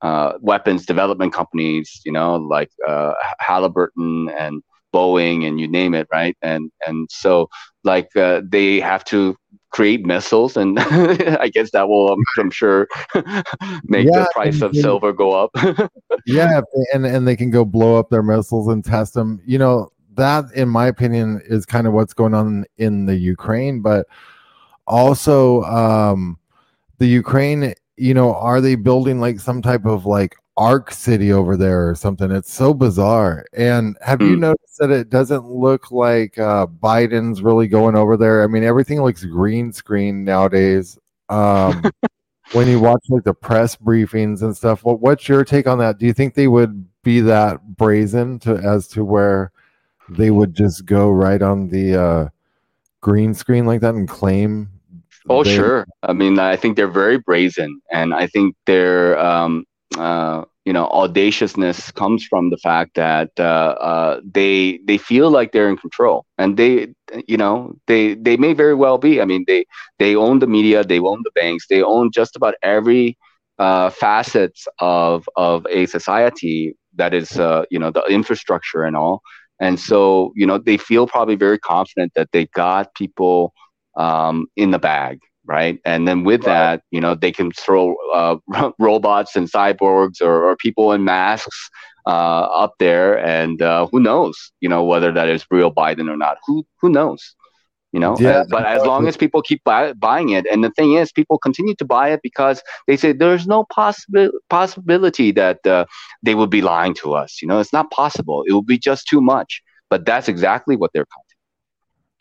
uh, 0.02 0.32
weapons 0.40 0.84
development 0.84 1.32
companies, 1.32 2.00
you 2.04 2.12
know, 2.12 2.36
like 2.36 2.70
uh, 2.86 3.14
Halliburton 3.38 4.30
and 4.36 4.62
Boeing 4.92 5.46
and 5.46 5.58
you 5.58 5.68
name 5.68 5.94
it, 5.94 6.06
right? 6.12 6.36
And 6.42 6.70
and 6.86 7.08
so 7.10 7.48
like 7.84 8.14
uh, 8.16 8.42
they 8.46 8.80
have 8.80 9.04
to 9.06 9.36
create 9.70 10.04
missiles, 10.04 10.56
and 10.56 10.78
I 10.80 11.48
guess 11.48 11.70
that 11.72 11.88
will, 11.88 12.12
I'm, 12.12 12.22
I'm 12.38 12.50
sure, 12.50 12.86
make 13.84 14.06
yeah, 14.06 14.20
the 14.20 14.30
price 14.32 14.60
of 14.60 14.76
silver 14.76 15.12
go 15.12 15.32
up. 15.32 15.50
yeah, 16.26 16.60
and 16.92 17.06
and 17.06 17.26
they 17.26 17.36
can 17.36 17.50
go 17.50 17.64
blow 17.64 17.98
up 17.98 18.10
their 18.10 18.22
missiles 18.22 18.68
and 18.68 18.84
test 18.84 19.14
them. 19.14 19.40
You 19.44 19.58
know, 19.58 19.90
that 20.14 20.44
in 20.54 20.68
my 20.68 20.86
opinion 20.86 21.40
is 21.46 21.66
kind 21.66 21.86
of 21.86 21.92
what's 21.92 22.14
going 22.14 22.34
on 22.34 22.64
in 22.76 23.06
the 23.06 23.16
Ukraine, 23.16 23.80
but 23.80 24.06
also 24.86 25.62
um, 25.62 26.38
the 26.98 27.06
Ukraine 27.06 27.74
you 27.96 28.14
know, 28.14 28.34
are 28.34 28.60
they 28.60 28.74
building 28.74 29.20
like 29.20 29.40
some 29.40 29.62
type 29.62 29.84
of 29.84 30.06
like 30.06 30.36
Ark 30.56 30.90
City 30.90 31.32
over 31.32 31.56
there 31.56 31.88
or 31.88 31.94
something? 31.94 32.30
It's 32.30 32.52
so 32.52 32.74
bizarre. 32.74 33.44
And 33.52 33.96
have 34.02 34.18
mm. 34.18 34.28
you 34.28 34.34
hmm. 34.34 34.40
noticed 34.40 34.78
that 34.78 34.90
it 34.90 35.10
doesn't 35.10 35.46
look 35.46 35.90
like 35.90 36.38
uh, 36.38 36.66
Biden's 36.66 37.42
really 37.42 37.68
going 37.68 37.96
over 37.96 38.16
there? 38.16 38.42
I 38.42 38.46
mean, 38.46 38.64
everything 38.64 39.02
looks 39.02 39.24
green 39.24 39.72
screen 39.72 40.24
nowadays. 40.24 40.98
Um, 41.28 41.82
when 42.52 42.68
you 42.68 42.80
watch 42.80 43.04
like 43.08 43.24
the 43.24 43.34
press 43.34 43.76
briefings 43.76 44.42
and 44.42 44.56
stuff, 44.56 44.84
what, 44.84 45.00
what's 45.00 45.28
your 45.28 45.44
take 45.44 45.66
on 45.66 45.78
that? 45.78 45.98
Do 45.98 46.06
you 46.06 46.12
think 46.12 46.34
they 46.34 46.48
would 46.48 46.86
be 47.02 47.20
that 47.20 47.76
brazen 47.76 48.38
to 48.40 48.56
as 48.56 48.86
to 48.88 49.04
where 49.04 49.52
they 50.08 50.30
would 50.30 50.54
just 50.54 50.84
go 50.84 51.10
right 51.10 51.42
on 51.42 51.68
the 51.68 52.00
uh, 52.00 52.28
green 53.00 53.34
screen 53.34 53.66
like 53.66 53.80
that 53.80 53.94
and 53.94 54.08
claim 54.08 54.68
Oh, 55.28 55.42
they, 55.42 55.44
sure. 55.44 55.86
I 56.02 56.12
mean, 56.12 56.38
I 56.38 56.56
think 56.56 56.76
they're 56.76 56.88
very 56.90 57.18
brazen, 57.18 57.80
and 57.92 58.14
I 58.14 58.26
think 58.26 58.54
their 58.66 59.18
um, 59.18 59.64
uh, 59.98 60.44
you 60.64 60.72
know 60.72 60.86
audaciousness 60.86 61.90
comes 61.92 62.24
from 62.24 62.50
the 62.50 62.56
fact 62.58 62.94
that 62.96 63.30
uh, 63.38 63.42
uh, 63.42 64.20
they 64.24 64.80
they 64.86 64.98
feel 64.98 65.30
like 65.30 65.52
they're 65.52 65.68
in 65.68 65.76
control, 65.76 66.26
and 66.38 66.56
they 66.56 66.88
you 67.26 67.36
know 67.36 67.74
they 67.86 68.14
they 68.14 68.36
may 68.36 68.52
very 68.52 68.74
well 68.74 68.98
be. 68.98 69.20
I 69.20 69.24
mean, 69.24 69.44
they 69.46 69.64
they 69.98 70.14
own 70.16 70.38
the 70.40 70.46
media, 70.46 70.82
they 70.84 70.98
own 70.98 71.20
the 71.24 71.32
banks, 71.34 71.66
they 71.68 71.82
own 71.82 72.10
just 72.12 72.36
about 72.36 72.54
every 72.62 73.16
uh, 73.58 73.90
facets 73.90 74.66
of 74.80 75.28
of 75.36 75.66
a 75.70 75.86
society 75.86 76.74
that 76.96 77.14
is 77.14 77.38
uh, 77.38 77.64
you 77.70 77.78
know 77.78 77.90
the 77.90 78.02
infrastructure 78.08 78.82
and 78.84 78.96
all 78.96 79.22
and 79.60 79.78
so 79.78 80.32
you 80.34 80.46
know 80.46 80.58
they 80.58 80.76
feel 80.76 81.06
probably 81.06 81.34
very 81.36 81.58
confident 81.58 82.12
that 82.14 82.28
they 82.32 82.46
got 82.54 82.94
people 82.94 83.52
um, 83.96 84.46
in 84.56 84.70
the 84.70 84.78
bag 84.78 85.20
right? 85.44 85.78
And 85.84 86.06
then 86.06 86.24
with 86.24 86.44
right. 86.46 86.52
that 86.52 86.82
you 86.90 87.00
know 87.00 87.14
they 87.14 87.32
can 87.32 87.52
throw 87.52 87.94
uh, 88.14 88.36
robots 88.78 89.36
and 89.36 89.50
cyborgs 89.50 90.20
or, 90.20 90.44
or 90.44 90.56
people 90.56 90.92
in 90.92 91.04
masks 91.04 91.70
uh, 92.06 92.10
up 92.64 92.74
there 92.78 93.18
and 93.18 93.62
uh, 93.62 93.86
who 93.90 94.00
knows 94.00 94.52
you 94.60 94.68
know 94.68 94.84
whether 94.84 95.12
that 95.12 95.28
is 95.28 95.44
real 95.50 95.72
biden 95.72 96.10
or 96.10 96.16
not. 96.16 96.38
Who 96.46 96.64
who 96.80 96.88
knows 96.88 97.34
you 97.92 98.00
know? 98.00 98.16
Yeah, 98.18 98.44
but 98.48 98.64
as 98.64 98.84
long 98.84 99.06
as 99.06 99.16
people 99.16 99.42
keep 99.42 99.62
buy, 99.64 99.92
buying 99.92 100.30
it 100.30 100.46
and 100.46 100.64
the 100.64 100.70
thing 100.70 100.94
is 100.94 101.12
people 101.12 101.38
continue 101.38 101.74
to 101.74 101.84
buy 101.84 102.10
it 102.10 102.20
because 102.22 102.62
they 102.86 102.96
say 102.96 103.12
there's 103.12 103.46
no 103.46 103.64
possible 103.64 104.30
possibility 104.48 105.30
that 105.32 105.64
uh, 105.66 105.84
they 106.22 106.34
would 106.34 106.50
be 106.50 106.62
lying 106.62 106.94
to 106.94 107.12
us 107.14 107.42
you 107.42 107.48
know? 107.48 107.60
It's 107.60 107.72
not 107.72 107.90
possible. 107.90 108.44
It 108.46 108.52
would 108.52 108.66
be 108.66 108.78
just 108.78 109.06
too 109.08 109.20
much. 109.20 109.62
But 109.90 110.06
that's 110.06 110.26
exactly 110.26 110.74
what 110.74 110.90
they're 110.94 111.04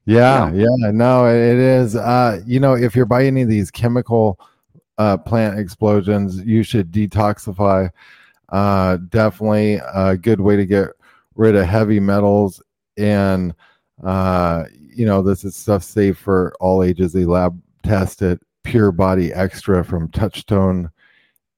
counting 0.07 0.59
yeah 0.59 0.67
yeah 0.81 0.91
no 0.91 1.27
it 1.27 1.57
is 1.57 1.95
uh 1.95 2.41
you 2.45 2.59
know 2.59 2.73
if 2.73 2.95
you're 2.95 3.05
buying 3.05 3.27
any 3.27 3.41
of 3.43 3.49
these 3.49 3.71
chemical 3.71 4.39
uh 4.97 5.17
plant 5.17 5.59
explosions 5.59 6.41
you 6.41 6.63
should 6.63 6.91
detoxify 6.91 7.89
uh 8.49 8.97
definitely 9.09 9.79
a 9.93 10.17
good 10.17 10.41
way 10.41 10.55
to 10.55 10.65
get 10.65 10.89
rid 11.35 11.55
of 11.55 11.65
heavy 11.65 11.99
metals 11.99 12.61
and 12.97 13.53
uh 14.03 14.63
you 14.93 15.05
know, 15.05 15.21
this 15.21 15.43
is 15.43 15.55
stuff 15.55 15.83
safe 15.83 16.17
for 16.17 16.53
all 16.59 16.83
ages. 16.83 17.13
They 17.13 17.25
lab 17.25 17.59
test 17.83 18.21
it. 18.21 18.41
Pure 18.63 18.91
Body 18.91 19.33
Extra 19.33 19.83
from 19.83 20.09
Touchstone 20.09 20.89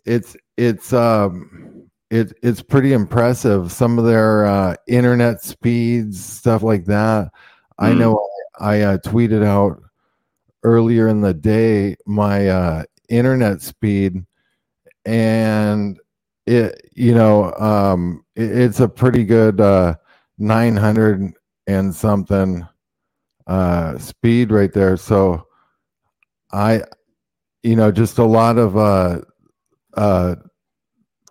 it's 0.04 0.36
it's 0.58 0.94
um, 0.94 1.88
it 2.10 2.34
it's 2.42 2.64
pretty 2.64 2.94
impressive. 2.94 3.72
Some 3.72 4.00
of 4.00 4.06
their 4.06 4.48
uh, 4.48 4.78
internet 4.88 5.44
speeds, 5.44 6.26
stuff 6.26 6.64
like 6.64 6.86
that. 6.86 7.26
Mm. 7.26 7.30
I 7.78 7.92
hmm. 7.92 8.00
know 8.00 8.30
I, 8.60 8.78
I 8.78 8.82
uh, 8.82 8.98
tweeted 8.98 9.46
out 9.46 9.80
earlier 10.64 11.08
in 11.08 11.22
the 11.22 11.36
day 11.36 11.96
my 12.08 12.48
uh, 12.48 12.84
internet 13.10 13.62
speed 13.62 14.26
and 15.06 16.00
it 16.48 16.90
you 16.96 17.14
know 17.14 17.54
um 17.54 18.26
it, 18.36 18.58
it's 18.58 18.80
a 18.80 18.90
pretty 18.90 19.24
good 19.24 19.62
uh 19.62 19.96
900 20.40 21.34
and 21.70 21.94
something 21.94 22.68
uh 23.48 23.98
speed 23.98 24.52
right 24.52 24.74
there 24.74 24.98
so 24.98 25.46
i 26.52 26.82
you 27.64 27.76
know 27.76 27.92
just 27.92 28.18
a 28.18 28.24
lot 28.24 28.58
of 28.58 28.78
uh 28.78 29.20
uh 29.96 30.36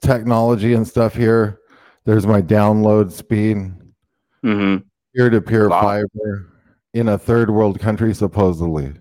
technology 0.01 0.75
and 0.75 0.87
stuff 0.87 1.15
here 1.15 1.61
there's 2.05 2.27
my 2.27 2.41
download 2.41 3.11
speed 3.11 3.57
mm-hmm. 4.45 4.77
peer-to-peer 5.15 5.69
fiber 5.69 6.49
in 6.95 7.09
a 7.09 7.19
third 7.19 7.51
world 7.51 7.79
country 7.79 8.15
supposedly 8.15 8.93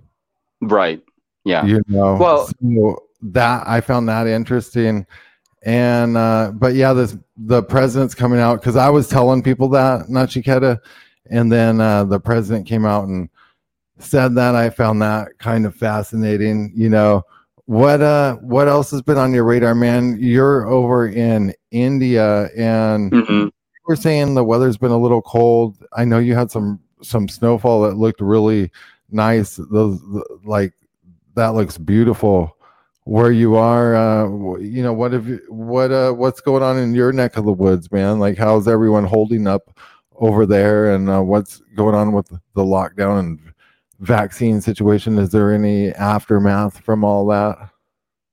Right. 0.61 1.01
Yeah. 1.45 1.65
You 1.65 1.81
know. 1.87 2.15
Well, 2.15 2.47
so 2.47 3.03
that 3.21 3.63
I 3.67 3.81
found 3.81 4.09
that 4.09 4.27
interesting. 4.27 5.05
And 5.63 6.17
uh, 6.17 6.51
but 6.53 6.75
yeah, 6.75 6.93
this 6.93 7.17
the 7.35 7.63
president's 7.63 8.15
coming 8.15 8.39
out 8.39 8.61
because 8.61 8.75
I 8.75 8.89
was 8.89 9.07
telling 9.07 9.43
people 9.43 9.69
that 9.69 10.07
Nachiketa, 10.07 10.79
and 11.29 11.51
then 11.51 11.81
uh, 11.81 12.03
the 12.03 12.19
president 12.19 12.67
came 12.67 12.85
out 12.85 13.07
and 13.07 13.29
said 13.99 14.35
that. 14.35 14.55
I 14.55 14.69
found 14.69 15.01
that 15.01 15.37
kind 15.39 15.65
of 15.65 15.75
fascinating. 15.75 16.71
You 16.75 16.89
know 16.89 17.23
what? 17.65 18.01
Uh, 18.01 18.35
what 18.35 18.67
else 18.67 18.91
has 18.91 19.01
been 19.01 19.17
on 19.17 19.33
your 19.33 19.43
radar, 19.43 19.75
man? 19.75 20.17
You're 20.19 20.67
over 20.67 21.07
in 21.07 21.53
India, 21.71 22.49
and 22.55 23.11
mm-hmm. 23.11 23.47
we're 23.87 23.95
saying 23.95 24.35
the 24.35 24.43
weather's 24.43 24.77
been 24.77 24.91
a 24.91 24.97
little 24.97 25.21
cold. 25.21 25.77
I 25.93 26.05
know 26.05 26.19
you 26.19 26.35
had 26.35 26.51
some 26.51 26.79
some 27.01 27.27
snowfall 27.27 27.83
that 27.83 27.95
looked 27.95 28.21
really 28.21 28.71
nice. 29.09 29.59
Those 29.71 29.99
like 30.43 30.73
that 31.35 31.53
looks 31.53 31.77
beautiful. 31.77 32.53
Where 33.03 33.31
you 33.31 33.55
are, 33.55 33.95
uh, 33.95 34.57
you 34.57 34.83
know, 34.83 34.91
what 34.91 35.13
have 35.13 35.29
you, 35.29 35.39
what 35.47 35.93
uh, 35.93 36.11
what's 36.11 36.41
going 36.41 36.61
on 36.61 36.77
in 36.77 36.93
your 36.93 37.13
neck 37.13 37.37
of 37.37 37.45
the 37.45 37.53
woods, 37.53 37.89
man? 37.89 38.19
Like, 38.19 38.37
how's 38.37 38.67
everyone 38.67 39.05
holding 39.05 39.47
up 39.47 39.79
over 40.17 40.45
there, 40.45 40.93
and 40.93 41.09
uh, 41.09 41.21
what's 41.21 41.61
going 41.75 41.95
on 41.95 42.11
with 42.11 42.27
the 42.29 42.63
lockdown 42.63 43.19
and 43.19 43.39
vaccine 43.99 44.61
situation? 44.61 45.17
Is 45.17 45.29
there 45.29 45.53
any 45.53 45.91
aftermath 45.93 46.79
from 46.79 47.03
all 47.03 47.25
that? 47.27 47.69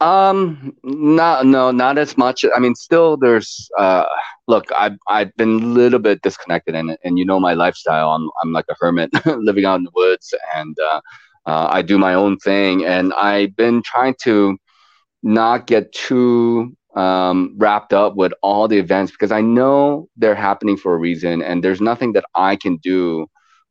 Um, 0.01 0.76
not 0.82 1.47
no, 1.47 1.70
not 1.70 1.99
as 1.99 2.18
much. 2.18 2.45
I 2.55 2.59
mean, 2.59 2.74
still 2.74 3.16
there's 3.16 3.70
uh 3.78 4.05
look, 4.49 4.66
I've 4.76 4.99
I've 5.09 5.35
been 5.37 5.62
a 5.62 5.66
little 5.66 5.99
bit 5.99 6.20
disconnected 6.22 6.74
and 6.74 6.97
and 7.05 7.18
you 7.18 7.24
know 7.24 7.41
my 7.41 7.55
lifestyle. 7.55 8.11
I'm 8.11 8.28
I'm 8.43 8.53
like 8.53 8.66
a 8.68 8.74
hermit 8.78 9.11
living 9.26 9.64
out 9.64 9.76
in 9.76 9.85
the 9.85 9.91
woods 9.95 10.35
and 10.55 10.76
uh, 10.78 11.01
uh 11.47 11.68
I 11.70 11.82
do 11.82 11.97
my 11.97 12.14
own 12.14 12.39
thing 12.39 12.85
and 12.85 13.14
I've 13.14 13.57
been 13.57 13.82
trying 13.82 14.16
to 14.24 14.59
not 15.22 15.66
get 15.66 15.93
too 15.93 16.76
um, 16.97 17.55
wrapped 17.59 17.92
up 17.92 18.16
with 18.16 18.32
all 18.42 18.68
the 18.68 18.78
events 18.78 19.12
because 19.12 19.32
I 19.32 19.40
know 19.40 20.09
they're 20.16 20.34
happening 20.34 20.76
for 20.76 20.95
a 20.95 20.99
reason 20.99 21.42
and 21.42 21.62
there's 21.62 21.80
nothing 21.80 22.12
that 22.12 22.24
I 22.34 22.57
can 22.57 22.76
do 22.78 23.26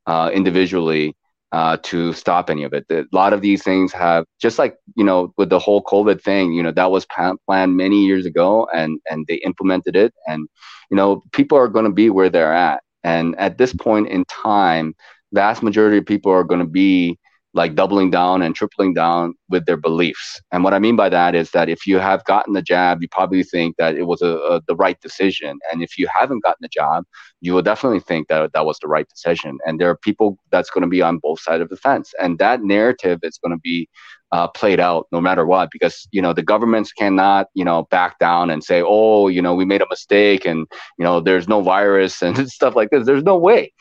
uh, 0.05 0.29
individually 0.33 1.15
uh, 1.53 1.77
to 1.83 2.13
stop 2.13 2.49
any 2.49 2.63
of 2.63 2.73
it. 2.73 2.83
a 2.89 3.05
lot 3.11 3.31
of 3.31 3.41
these 3.41 3.63
things 3.63 3.93
have 3.93 4.25
just 4.41 4.57
like 4.57 4.75
you 4.95 5.03
know 5.03 5.31
with 5.37 5.49
the 5.49 5.59
whole 5.59 5.83
COVID 5.83 6.21
thing, 6.21 6.51
you 6.51 6.63
know 6.63 6.71
that 6.71 6.89
was 6.89 7.05
planned 7.05 7.77
many 7.77 8.03
years 8.03 8.25
ago, 8.25 8.67
and 8.73 8.99
and 9.09 9.25
they 9.27 9.35
implemented 9.35 9.95
it, 9.95 10.13
and 10.27 10.47
you 10.89 10.97
know 10.97 11.21
people 11.31 11.55
are 11.57 11.67
going 11.67 11.85
to 11.85 11.91
be 11.91 12.09
where 12.09 12.29
they're 12.29 12.53
at, 12.53 12.81
and 13.03 13.35
at 13.37 13.59
this 13.59 13.71
point 13.71 14.07
in 14.07 14.25
time, 14.25 14.95
vast 15.31 15.61
majority 15.61 15.97
of 15.99 16.05
people 16.07 16.31
are 16.31 16.43
going 16.43 16.59
to 16.59 16.65
be 16.65 17.19
like 17.53 17.75
doubling 17.75 18.09
down 18.09 18.41
and 18.41 18.55
tripling 18.55 18.93
down 18.93 19.35
with 19.49 19.65
their 19.65 19.77
beliefs. 19.77 20.41
And 20.51 20.63
what 20.63 20.73
I 20.73 20.79
mean 20.79 20.95
by 20.95 21.09
that 21.09 21.35
is 21.35 21.51
that 21.51 21.69
if 21.69 21.85
you 21.85 21.99
have 21.99 22.23
gotten 22.25 22.53
the 22.53 22.61
jab, 22.61 23.01
you 23.01 23.07
probably 23.09 23.43
think 23.43 23.77
that 23.77 23.95
it 23.95 24.03
was 24.03 24.21
a, 24.21 24.37
a, 24.37 24.61
the 24.67 24.75
right 24.75 24.99
decision. 25.01 25.59
And 25.71 25.83
if 25.83 25.97
you 25.97 26.07
haven't 26.07 26.43
gotten 26.43 26.61
the 26.61 26.67
job, 26.67 27.05
you 27.41 27.53
will 27.53 27.61
definitely 27.61 27.99
think 27.99 28.27
that 28.27 28.53
that 28.53 28.65
was 28.65 28.79
the 28.79 28.87
right 28.87 29.07
decision. 29.07 29.59
And 29.67 29.79
there 29.79 29.89
are 29.89 29.97
people 29.97 30.37
that's 30.49 30.71
going 30.71 30.81
to 30.81 30.87
be 30.87 31.01
on 31.03 31.19
both 31.19 31.41
sides 31.41 31.61
of 31.61 31.69
the 31.69 31.77
fence. 31.77 32.11
And 32.19 32.39
that 32.39 32.63
narrative 32.63 33.19
is 33.21 33.37
going 33.37 33.55
to 33.55 33.61
be 33.61 33.87
uh, 34.31 34.47
played 34.47 34.79
out 34.79 35.05
no 35.11 35.21
matter 35.21 35.45
what, 35.45 35.69
because, 35.71 36.07
you 36.11 36.21
know, 36.21 36.33
the 36.33 36.41
governments 36.41 36.91
cannot, 36.91 37.47
you 37.53 37.63
know, 37.63 37.83
back 37.91 38.17
down 38.17 38.49
and 38.49 38.63
say, 38.63 38.81
oh, 38.83 39.27
you 39.27 39.43
know, 39.43 39.53
we 39.53 39.63
made 39.63 39.83
a 39.83 39.87
mistake 39.91 40.43
and, 40.43 40.65
you 40.97 41.05
know, 41.05 41.19
there's 41.19 41.47
no 41.47 41.61
virus 41.61 42.21
and 42.23 42.49
stuff 42.49 42.75
like 42.75 42.89
this. 42.89 43.05
There's 43.05 43.23
no 43.23 43.37
way 43.37 43.71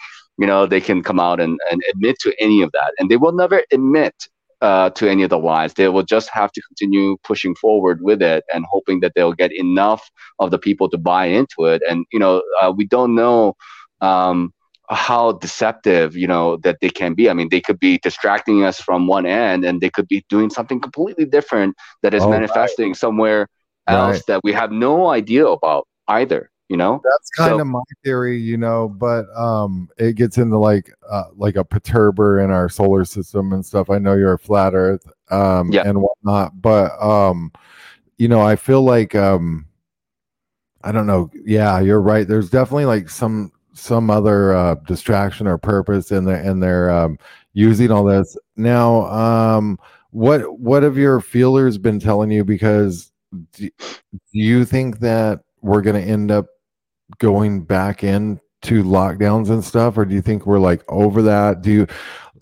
you 0.43 0.49
know 0.49 0.67
they 0.67 0.81
can 0.81 1.05
come 1.05 1.21
out 1.21 1.39
and, 1.39 1.57
and 1.71 1.81
admit 1.93 2.17
to 2.19 2.35
any 2.41 2.63
of 2.63 2.73
that. 2.73 2.93
And 2.99 3.09
they 3.09 3.17
will 3.17 3.31
never 3.31 3.63
admit 3.71 4.15
uh, 4.61 4.91
to 4.91 5.09
any 5.09 5.23
of 5.23 5.31
the 5.31 5.39
lies. 5.39 5.73
They 5.75 5.89
will 5.89 6.03
just 6.03 6.29
have 6.31 6.51
to 6.53 6.63
continue 6.63 7.17
pushing 7.23 7.55
forward 7.55 8.03
with 8.03 8.21
it 8.23 8.43
and 8.53 8.65
hoping 8.69 8.99
that 9.01 9.13
they'll 9.15 9.35
get 9.45 9.53
enough 9.53 10.11
of 10.41 10.51
the 10.51 10.59
people 10.59 10.89
to 10.91 10.99
buy 10.99 11.27
into 11.27 11.67
it. 11.67 11.81
And 11.89 12.05
you 12.13 12.19
know 12.19 12.43
uh, 12.61 12.73
we 12.77 12.85
don't 12.87 13.15
know 13.15 13.55
um, 14.01 14.53
how 14.91 15.33
deceptive 15.47 16.17
you 16.17 16.27
know 16.27 16.57
that 16.65 16.79
they 16.81 16.91
can 16.91 17.15
be. 17.15 17.31
I 17.31 17.35
mean 17.35 17.49
they 17.51 17.61
could 17.61 17.79
be 17.79 17.99
distracting 17.99 18.65
us 18.65 18.81
from 18.81 19.07
one 19.07 19.27
end 19.27 19.65
and 19.65 19.81
they 19.81 19.91
could 19.91 20.09
be 20.09 20.25
doing 20.29 20.51
something 20.51 20.81
completely 20.81 21.25
different 21.25 21.77
that 22.03 22.15
is 22.15 22.25
oh, 22.25 22.31
manifesting 22.31 22.89
right. 22.89 22.97
somewhere 22.97 23.47
else 23.87 24.17
right. 24.17 24.27
that 24.27 24.41
we 24.43 24.53
have 24.53 24.73
no 24.73 25.11
idea 25.11 25.47
about 25.47 25.87
either 26.09 26.52
you 26.73 26.79
know? 26.79 27.01
That's 27.05 27.31
kind 27.31 27.53
so, 27.53 27.61
of 27.61 27.67
my 27.69 27.83
theory 28.03 28.39
you 28.39 28.57
know 28.57 28.89
but 28.89 29.27
um 29.37 29.89
it 29.99 30.17
gets 30.17 30.39
into 30.39 30.59
like 30.59 30.91
uh, 31.09 31.25
like 31.37 31.57
a 31.57 31.65
perturber 31.65 32.43
in 32.43 32.51
our 32.51 32.69
solar 32.69 33.05
system 33.05 33.53
and 33.53 33.65
stuff. 33.65 33.91
I 33.91 33.99
know 33.99 34.15
you're 34.15 34.33
a 34.33 34.39
flat 34.39 34.75
earth 34.75 35.07
um 35.31 35.71
yeah. 35.71 35.83
and 35.87 36.01
whatnot 36.01 36.61
but 36.61 37.01
um 37.01 37.53
you 38.19 38.29
know 38.29 38.41
i 38.41 38.57
feel 38.57 38.83
like 38.83 39.15
um 39.15 39.67
i 40.83 40.91
don't 40.91 41.07
know. 41.07 41.31
Yeah 41.45 41.79
you're 41.81 42.01
right. 42.01 42.27
There's 42.27 42.51
definitely 42.51 42.87
like 42.87 43.09
some 43.09 43.53
some 43.75 44.11
other 44.11 44.55
uh, 44.55 44.75
distraction 44.87 45.47
or 45.47 45.59
purpose 45.59 46.13
in 46.13 46.25
they're 46.25 46.37
and 46.37 46.63
they're 46.63 46.91
um, 46.91 47.19
using 47.53 47.91
all 47.91 48.05
this. 48.05 48.37
Now 48.57 49.07
um, 49.07 49.79
what 50.11 50.59
what 50.59 50.83
have 50.83 50.97
your 50.97 51.21
feelers 51.21 51.79
been 51.79 51.99
telling 51.99 52.31
you? 52.31 52.45
Because 52.45 53.13
do, 53.53 53.71
do 54.11 54.19
you 54.33 54.65
think 54.65 55.01
that 55.01 55.41
we're 55.63 55.83
going 55.83 56.01
to 56.01 56.09
end 56.09 56.31
up 56.31 56.47
going 57.19 57.65
back 57.65 58.05
in 58.05 58.41
to 58.63 58.83
lockdowns 58.85 59.51
and 59.51 59.65
stuff 59.65 59.99
or 59.99 60.05
do 60.05 60.15
you 60.15 60.23
think 60.23 60.47
we're 60.47 60.59
like 60.59 60.83
over 60.89 61.23
that? 61.23 61.63
Do 61.63 61.71
you 61.71 61.87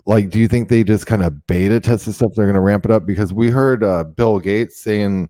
like 0.05 0.29
do 0.29 0.39
you 0.39 0.47
think 0.47 0.69
they 0.69 0.83
just 0.83 1.05
kind 1.05 1.23
of 1.23 1.45
beta 1.47 1.79
test 1.79 2.05
the 2.05 2.13
stuff 2.13 2.31
they're 2.35 2.45
going 2.45 2.55
to 2.55 2.61
ramp 2.61 2.85
it 2.85 2.91
up? 2.91 3.05
Because 3.05 3.33
we 3.33 3.49
heard 3.49 3.83
uh, 3.83 4.03
bill 4.03 4.39
gates 4.39 4.81
saying 4.81 5.29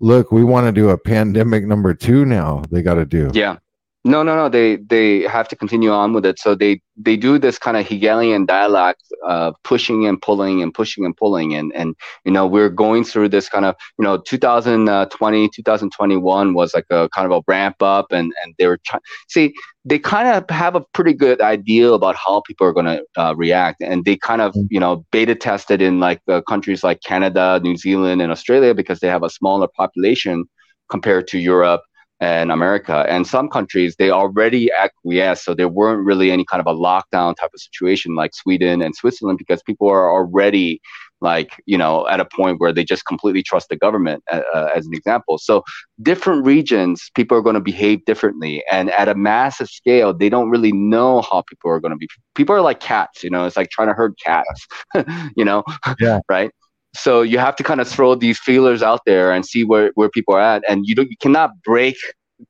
look 0.00 0.32
we 0.32 0.44
want 0.44 0.66
to 0.66 0.72
do 0.72 0.90
a 0.90 0.98
pandemic 0.98 1.64
number 1.64 1.94
two 1.94 2.24
now 2.24 2.62
they 2.70 2.82
got 2.82 2.94
to 2.94 3.04
do. 3.04 3.30
Yeah 3.34 3.58
no, 4.06 4.22
no, 4.22 4.36
no. 4.36 4.50
They 4.50 4.76
they 4.76 5.22
have 5.22 5.48
to 5.48 5.56
continue 5.56 5.90
on 5.90 6.12
with 6.12 6.26
it. 6.26 6.38
So 6.38 6.54
they 6.54 6.82
they 6.94 7.16
do 7.16 7.38
this 7.38 7.58
kind 7.58 7.78
of 7.78 7.86
Hegelian 7.88 8.44
dialogue, 8.44 8.96
uh, 9.26 9.52
pushing 9.64 10.06
and 10.06 10.20
pulling 10.20 10.62
and 10.62 10.74
pushing 10.74 11.06
and 11.06 11.16
pulling, 11.16 11.54
and 11.54 11.72
and 11.74 11.96
you 12.26 12.30
know 12.30 12.46
we're 12.46 12.68
going 12.68 13.04
through 13.04 13.30
this 13.30 13.48
kind 13.48 13.64
of 13.64 13.74
you 13.98 14.04
know 14.04 14.18
2020 14.18 15.48
2021 15.48 16.52
was 16.52 16.74
like 16.74 16.84
a 16.90 17.08
kind 17.14 17.32
of 17.32 17.38
a 17.38 17.42
ramp 17.48 17.76
up, 17.80 18.12
and 18.12 18.30
and 18.42 18.54
they 18.58 18.66
were 18.66 18.78
trying. 18.84 19.00
See, 19.28 19.54
they 19.86 19.98
kind 19.98 20.28
of 20.28 20.44
have 20.54 20.74
a 20.74 20.82
pretty 20.92 21.14
good 21.14 21.40
idea 21.40 21.90
about 21.90 22.14
how 22.14 22.42
people 22.42 22.66
are 22.66 22.74
going 22.74 22.86
to 22.86 23.02
uh, 23.16 23.34
react, 23.34 23.80
and 23.80 24.04
they 24.04 24.18
kind 24.18 24.42
of 24.42 24.52
mm. 24.52 24.66
you 24.70 24.80
know 24.80 25.02
beta 25.12 25.34
tested 25.34 25.80
in 25.80 25.98
like 25.98 26.20
uh, 26.28 26.42
countries 26.42 26.84
like 26.84 27.00
Canada, 27.00 27.58
New 27.62 27.78
Zealand, 27.78 28.20
and 28.20 28.30
Australia 28.30 28.74
because 28.74 29.00
they 29.00 29.08
have 29.08 29.22
a 29.22 29.30
smaller 29.30 29.66
population 29.66 30.44
compared 30.90 31.26
to 31.28 31.38
Europe 31.38 31.80
and 32.20 32.52
America. 32.52 33.04
And 33.08 33.26
some 33.26 33.48
countries, 33.48 33.96
they 33.96 34.10
already 34.10 34.70
acquiesced. 34.72 35.44
So 35.44 35.54
there 35.54 35.68
weren't 35.68 36.04
really 36.04 36.30
any 36.30 36.44
kind 36.44 36.60
of 36.60 36.66
a 36.66 36.78
lockdown 36.78 37.36
type 37.36 37.50
of 37.52 37.60
situation 37.60 38.14
like 38.14 38.34
Sweden 38.34 38.82
and 38.82 38.94
Switzerland 38.94 39.38
because 39.38 39.62
people 39.62 39.88
are 39.88 40.10
already 40.10 40.80
like, 41.20 41.62
you 41.64 41.78
know, 41.78 42.06
at 42.08 42.20
a 42.20 42.24
point 42.24 42.60
where 42.60 42.72
they 42.72 42.84
just 42.84 43.06
completely 43.06 43.42
trust 43.42 43.68
the 43.70 43.76
government, 43.76 44.22
uh, 44.30 44.42
uh 44.52 44.68
as 44.76 44.86
an 44.86 44.94
example. 44.94 45.38
So 45.38 45.64
different 46.02 46.44
regions, 46.44 47.10
people 47.14 47.36
are 47.36 47.42
going 47.42 47.54
to 47.54 47.60
behave 47.60 48.04
differently. 48.04 48.62
And 48.70 48.90
at 48.90 49.08
a 49.08 49.14
massive 49.14 49.68
scale, 49.68 50.12
they 50.12 50.28
don't 50.28 50.50
really 50.50 50.72
know 50.72 51.22
how 51.22 51.42
people 51.48 51.70
are 51.70 51.80
going 51.80 51.92
to 51.92 51.96
be. 51.96 52.08
People 52.34 52.54
are 52.54 52.60
like 52.60 52.80
cats, 52.80 53.24
you 53.24 53.30
know, 53.30 53.46
it's 53.46 53.56
like 53.56 53.70
trying 53.70 53.88
to 53.88 53.94
herd 53.94 54.14
cats, 54.24 54.66
you 55.36 55.44
know, 55.44 55.64
yeah. 55.98 56.20
right? 56.28 56.50
So 56.94 57.22
you 57.22 57.38
have 57.38 57.56
to 57.56 57.62
kind 57.62 57.80
of 57.80 57.88
throw 57.88 58.14
these 58.14 58.38
feelers 58.38 58.82
out 58.82 59.00
there 59.04 59.32
and 59.32 59.44
see 59.44 59.64
where, 59.64 59.90
where 59.94 60.08
people 60.08 60.34
are 60.34 60.40
at. 60.40 60.62
And 60.68 60.86
you 60.86 60.94
don't 60.94 61.10
you 61.10 61.16
cannot 61.20 61.50
break 61.62 61.96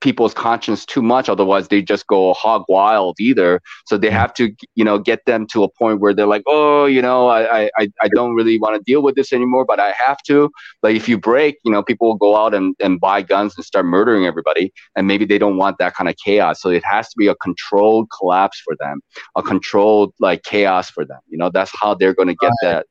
people's 0.00 0.34
conscience 0.34 0.84
too 0.84 1.02
much. 1.02 1.28
Otherwise 1.28 1.68
they 1.68 1.82
just 1.82 2.06
go 2.06 2.32
hog 2.34 2.64
wild 2.68 3.16
either. 3.20 3.60
So 3.86 3.96
they 3.98 4.10
have 4.10 4.32
to 4.34 4.50
you 4.74 4.84
know 4.84 4.98
get 4.98 5.24
them 5.26 5.46
to 5.48 5.62
a 5.62 5.68
point 5.68 6.00
where 6.00 6.14
they're 6.14 6.26
like 6.26 6.42
oh 6.46 6.86
you 6.86 7.02
know 7.02 7.28
i 7.28 7.70
i, 7.78 7.88
I 8.00 8.08
don't 8.14 8.34
really 8.34 8.58
want 8.58 8.76
to 8.76 8.82
deal 8.82 9.02
with 9.02 9.14
this 9.14 9.32
anymore 9.32 9.64
but 9.64 9.78
i 9.80 9.92
have 9.92 10.18
to. 10.26 10.50
Like 10.82 10.96
if 10.96 11.08
you 11.08 11.18
break 11.18 11.58
you 11.64 11.72
know 11.72 11.82
people 11.82 12.08
will 12.08 12.16
go 12.16 12.36
out 12.36 12.54
and, 12.54 12.74
and 12.80 13.00
buy 13.00 13.22
guns 13.22 13.54
and 13.56 13.64
start 13.64 13.86
murdering 13.86 14.26
everybody. 14.26 14.72
And 14.96 15.06
maybe 15.06 15.24
they 15.24 15.38
don't 15.38 15.56
want 15.56 15.78
that 15.78 15.94
kind 15.94 16.08
of 16.08 16.16
chaos. 16.16 16.60
So 16.60 16.70
it 16.70 16.84
has 16.84 17.08
to 17.10 17.16
be 17.16 17.28
a 17.28 17.34
controlled 17.36 18.08
collapse 18.18 18.60
for 18.64 18.74
them 18.78 19.00
a 19.36 19.42
controlled 19.42 20.12
like 20.18 20.42
chaos 20.42 20.90
for 20.90 21.04
them. 21.04 21.20
You 21.28 21.38
know 21.38 21.50
that's 21.50 21.72
how 21.78 21.94
they're 21.94 22.14
going 22.14 22.28
to 22.28 22.36
get 22.36 22.52
that 22.62 22.86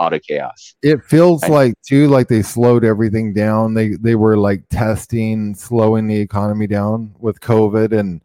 out 0.00 0.14
of 0.14 0.22
chaos. 0.22 0.74
It 0.82 1.04
feels 1.04 1.46
like 1.48 1.74
too 1.82 2.08
like 2.08 2.28
they 2.28 2.42
slowed 2.42 2.84
everything 2.84 3.32
down. 3.32 3.74
They 3.74 3.90
they 3.90 4.14
were 4.14 4.36
like 4.36 4.68
testing, 4.68 5.54
slowing 5.54 6.06
the 6.06 6.18
economy 6.20 6.66
down 6.66 7.14
with 7.18 7.40
COVID 7.40 7.98
and 7.98 8.22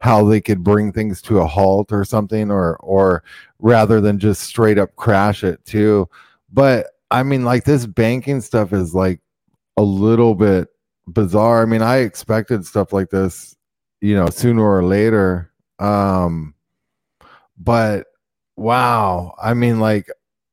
how 0.00 0.24
they 0.24 0.40
could 0.40 0.64
bring 0.64 0.92
things 0.92 1.20
to 1.22 1.40
a 1.40 1.46
halt 1.46 1.92
or 1.92 2.04
something 2.04 2.50
or 2.50 2.76
or 2.76 3.22
rather 3.58 4.00
than 4.00 4.18
just 4.18 4.42
straight 4.42 4.78
up 4.78 4.94
crash 4.96 5.44
it 5.44 5.64
too. 5.64 6.08
But 6.52 6.86
I 7.10 7.22
mean 7.22 7.44
like 7.44 7.64
this 7.64 7.86
banking 7.86 8.40
stuff 8.40 8.72
is 8.72 8.94
like 8.94 9.20
a 9.76 9.82
little 9.82 10.34
bit 10.34 10.68
bizarre. 11.06 11.62
I 11.62 11.66
mean, 11.66 11.82
I 11.82 11.98
expected 11.98 12.64
stuff 12.64 12.92
like 12.92 13.10
this, 13.10 13.56
you 14.00 14.14
know, 14.14 14.28
sooner 14.30 14.62
or 14.62 14.84
later. 14.84 15.52
Um 15.78 16.54
but 17.58 18.06
wow. 18.56 19.34
I 19.42 19.52
mean 19.54 19.80
like 19.80 20.08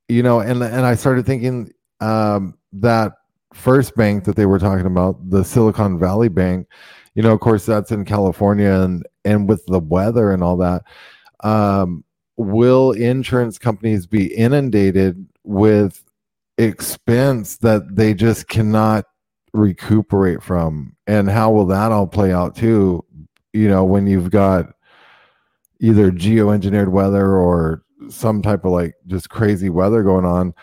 you 0.10 0.24
know, 0.24 0.39
and 0.39 0.64
and 0.64 0.86
I 0.86 0.95
started 0.95 1.26
thinking 1.26 1.72
um, 1.99 2.58
that 2.74 3.14
first 3.53 3.95
bank 3.95 4.24
that 4.26 4.36
they 4.36 4.45
were 4.45 4.60
talking 4.60 4.86
about, 4.86 5.30
the 5.30 5.43
Silicon 5.43 5.99
Valley 5.99 6.30
Bank, 6.30 6.68
you 7.16 7.24
know, 7.24 7.34
of 7.34 7.39
course, 7.39 7.66
that's 7.66 7.91
in 7.91 8.05
California, 8.05 8.72
and 8.72 9.05
and 9.26 9.49
with 9.49 9.66
the 9.66 9.80
weather 9.80 10.32
and 10.32 10.43
all 10.43 10.58
that, 10.58 10.84
um, 11.43 12.03
will 12.38 12.91
insurance 12.91 13.58
companies 13.58 14.08
be 14.08 14.28
inundated 14.34 15.26
with 15.43 16.03
expense 16.58 17.58
that 17.58 17.95
they 17.95 18.14
just 18.14 18.47
cannot 18.47 19.05
recuperate 19.53 20.41
from, 20.41 20.95
and 21.05 21.30
how 21.30 21.51
will 21.51 21.66
that 21.66 21.91
all 21.91 22.08
play 22.08 22.32
out 22.32 22.55
too? 22.55 23.03
You 23.53 23.68
know, 23.68 23.84
when 23.84 24.08
you've 24.08 24.30
got 24.30 24.68
either 25.80 26.12
geoengineered 26.12 26.89
weather 26.89 27.36
or 27.36 27.84
some 28.10 28.41
type 28.41 28.66
of 28.66 28.72
like 28.72 28.93
just 29.08 29.30
crazy 29.30 29.70
weather 29.70 30.04
going 30.04 30.26
on 30.26 30.54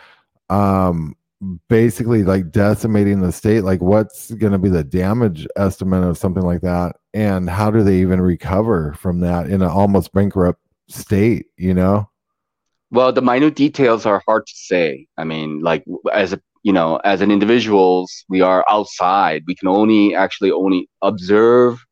um 0.49 1.15
basically 1.67 2.23
like 2.23 2.51
decimating 2.51 3.21
the 3.21 3.31
state 3.31 3.61
like 3.61 3.81
what's 3.81 4.31
going 4.31 4.53
to 4.53 4.57
be 4.57 4.69
the 4.69 4.83
damage 4.83 5.47
estimate 5.57 6.03
of 6.03 6.17
something 6.17 6.43
like 6.43 6.61
that? 6.61 6.95
And 7.13 7.49
how 7.49 7.71
do 7.71 7.83
they 7.83 7.97
even 7.97 8.21
recover 8.21 8.93
from 8.93 9.19
that 9.19 9.47
in 9.47 9.61
an 9.61 9.69
almost 9.69 10.13
bankrupt 10.13 10.61
state 10.87 11.47
you 11.57 11.73
know? 11.73 12.09
Well 12.91 13.11
the 13.11 13.21
minute 13.21 13.55
details 13.55 14.05
are 14.05 14.23
hard 14.25 14.45
to 14.47 14.53
say. 14.55 15.07
I 15.17 15.23
mean 15.23 15.59
like 15.61 15.83
as 16.13 16.33
a 16.33 16.41
you 16.63 16.73
know 16.73 16.97
as 17.03 17.21
an 17.21 17.31
individuals 17.31 18.25
we 18.29 18.41
are 18.41 18.63
outside. 18.69 19.43
We 19.45 19.55
can 19.55 19.67
only 19.67 20.15
actually 20.15 20.51
only 20.51 20.89
observe 21.01 21.83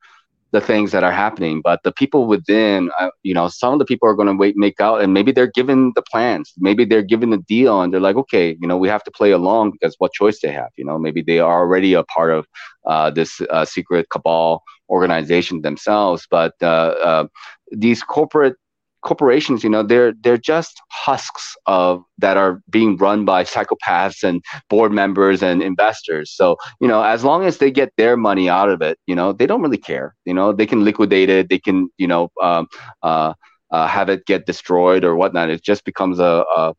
the 0.54 0.62
things 0.62 0.92
that 0.92 1.04
are 1.04 1.12
happening 1.12 1.62
but 1.62 1.82
the 1.84 1.92
people 1.92 2.28
within 2.28 2.90
uh, 3.00 3.10
you 3.24 3.34
know 3.34 3.48
some 3.48 3.74
of 3.74 3.80
the 3.80 3.86
people 3.86 4.08
are 4.08 4.14
going 4.14 4.28
to 4.28 4.36
wait 4.36 4.56
make 4.56 4.80
out 4.80 5.02
and 5.02 5.14
maybe 5.14 5.32
they're 5.32 5.52
given 5.60 5.92
the 5.96 6.04
plans. 6.04 6.54
Maybe 6.58 6.86
they're 6.86 7.02
given 7.14 7.32
the 7.32 7.40
deal 7.56 7.82
and 7.82 7.92
they're 7.92 8.08
like 8.10 8.16
okay 8.16 8.56
you 8.62 8.68
know 8.68 8.78
we 8.78 8.88
have 8.88 9.04
to 9.04 9.12
play 9.12 9.32
along 9.32 9.72
because 9.72 9.96
what 9.98 10.14
choice 10.14 10.40
they 10.42 10.52
have 10.52 10.70
you 10.78 10.86
know? 10.86 10.98
Maybe 11.00 11.22
they 11.22 11.40
are 11.40 11.60
already 11.62 11.94
a 11.94 12.04
part 12.04 12.32
of 12.32 12.46
uh, 12.86 13.10
this 13.10 13.42
uh, 13.50 13.66
secret 13.66 14.08
cabal 14.12 14.64
organization 14.90 15.62
themselves 15.62 16.28
but 16.30 16.54
uh, 16.62 16.94
uh, 17.10 17.26
these 17.72 18.04
corporate 18.04 18.56
corporations, 19.04 19.64
you 19.64 19.70
know, 19.70 19.84
they're 19.84 20.14
they're 20.24 20.38
just 20.38 20.82
husks 20.92 21.56
of 21.66 22.04
that 22.20 22.38
are 22.38 22.62
being 22.70 22.98
run 22.98 23.26
by 23.26 23.44
psychopaths 23.44 24.24
and 24.24 24.44
board 24.70 24.92
members 24.92 25.44
and 25.44 25.62
investors. 25.62 26.32
So, 26.32 26.58
you 26.82 26.88
know, 26.88 27.04
as 27.04 27.24
long 27.24 27.46
as 27.46 27.58
they 27.58 27.72
get 27.72 27.92
their 27.98 28.18
money 28.18 28.50
out 28.50 28.70
of 28.70 28.82
it, 28.82 28.98
you 29.08 29.16
know, 29.16 29.34
they 29.34 29.46
don't 29.46 29.62
really 29.62 29.78
care. 29.78 30.16
You 30.26 30.34
know, 30.34 30.54
they 30.54 30.66
can 30.66 30.84
liquidate 30.84 31.30
it, 31.30 31.50
they 31.50 31.60
can, 31.60 31.90
you 31.98 32.08
know, 32.08 32.30
um, 32.42 32.68
uh, 33.04 33.34
uh, 33.72 33.88
have 33.88 34.10
it 34.10 34.26
get 34.26 34.46
destroyed 34.46 35.04
or 35.04 35.16
whatnot. 35.16 35.50
It 35.50 35.64
just 35.64 35.86
becomes 35.86 36.20
a, 36.20 36.46
a 36.56 36.74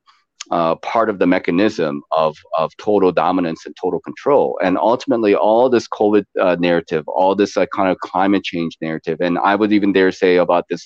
uh, 0.51 0.77
part 0.77 1.09
of 1.09 1.19
the 1.19 1.27
mechanism 1.27 2.03
of, 2.13 2.37
of 2.59 2.77
total 2.77 3.13
dominance 3.13 3.67
and 3.67 3.75
total 3.81 4.01
control. 4.01 4.59
And 4.63 4.79
ultimately, 4.79 5.35
all 5.35 5.69
this 5.69 5.89
COVID 5.89 6.25
uh, 6.41 6.57
narrative, 6.59 7.07
all 7.09 7.35
this 7.35 7.57
uh, 7.57 7.67
kind 7.67 7.91
of 7.91 7.99
climate 7.99 8.45
change 8.45 8.77
narrative, 8.81 9.19
and 9.21 9.39
I 9.39 9.55
would 9.55 9.73
even 9.73 9.93
dare 9.93 10.13
say 10.13 10.37
about 10.37 10.67
this 10.69 10.85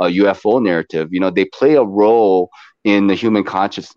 UFO 0.00 0.56
uh, 0.56 0.60
narrative, 0.60 1.08
you 1.10 1.20
know, 1.20 1.30
they 1.30 1.46
play 1.46 1.74
a 1.74 1.84
role 1.84 2.50
in 2.84 3.06
the 3.06 3.14
human 3.14 3.44
conscious 3.44 3.94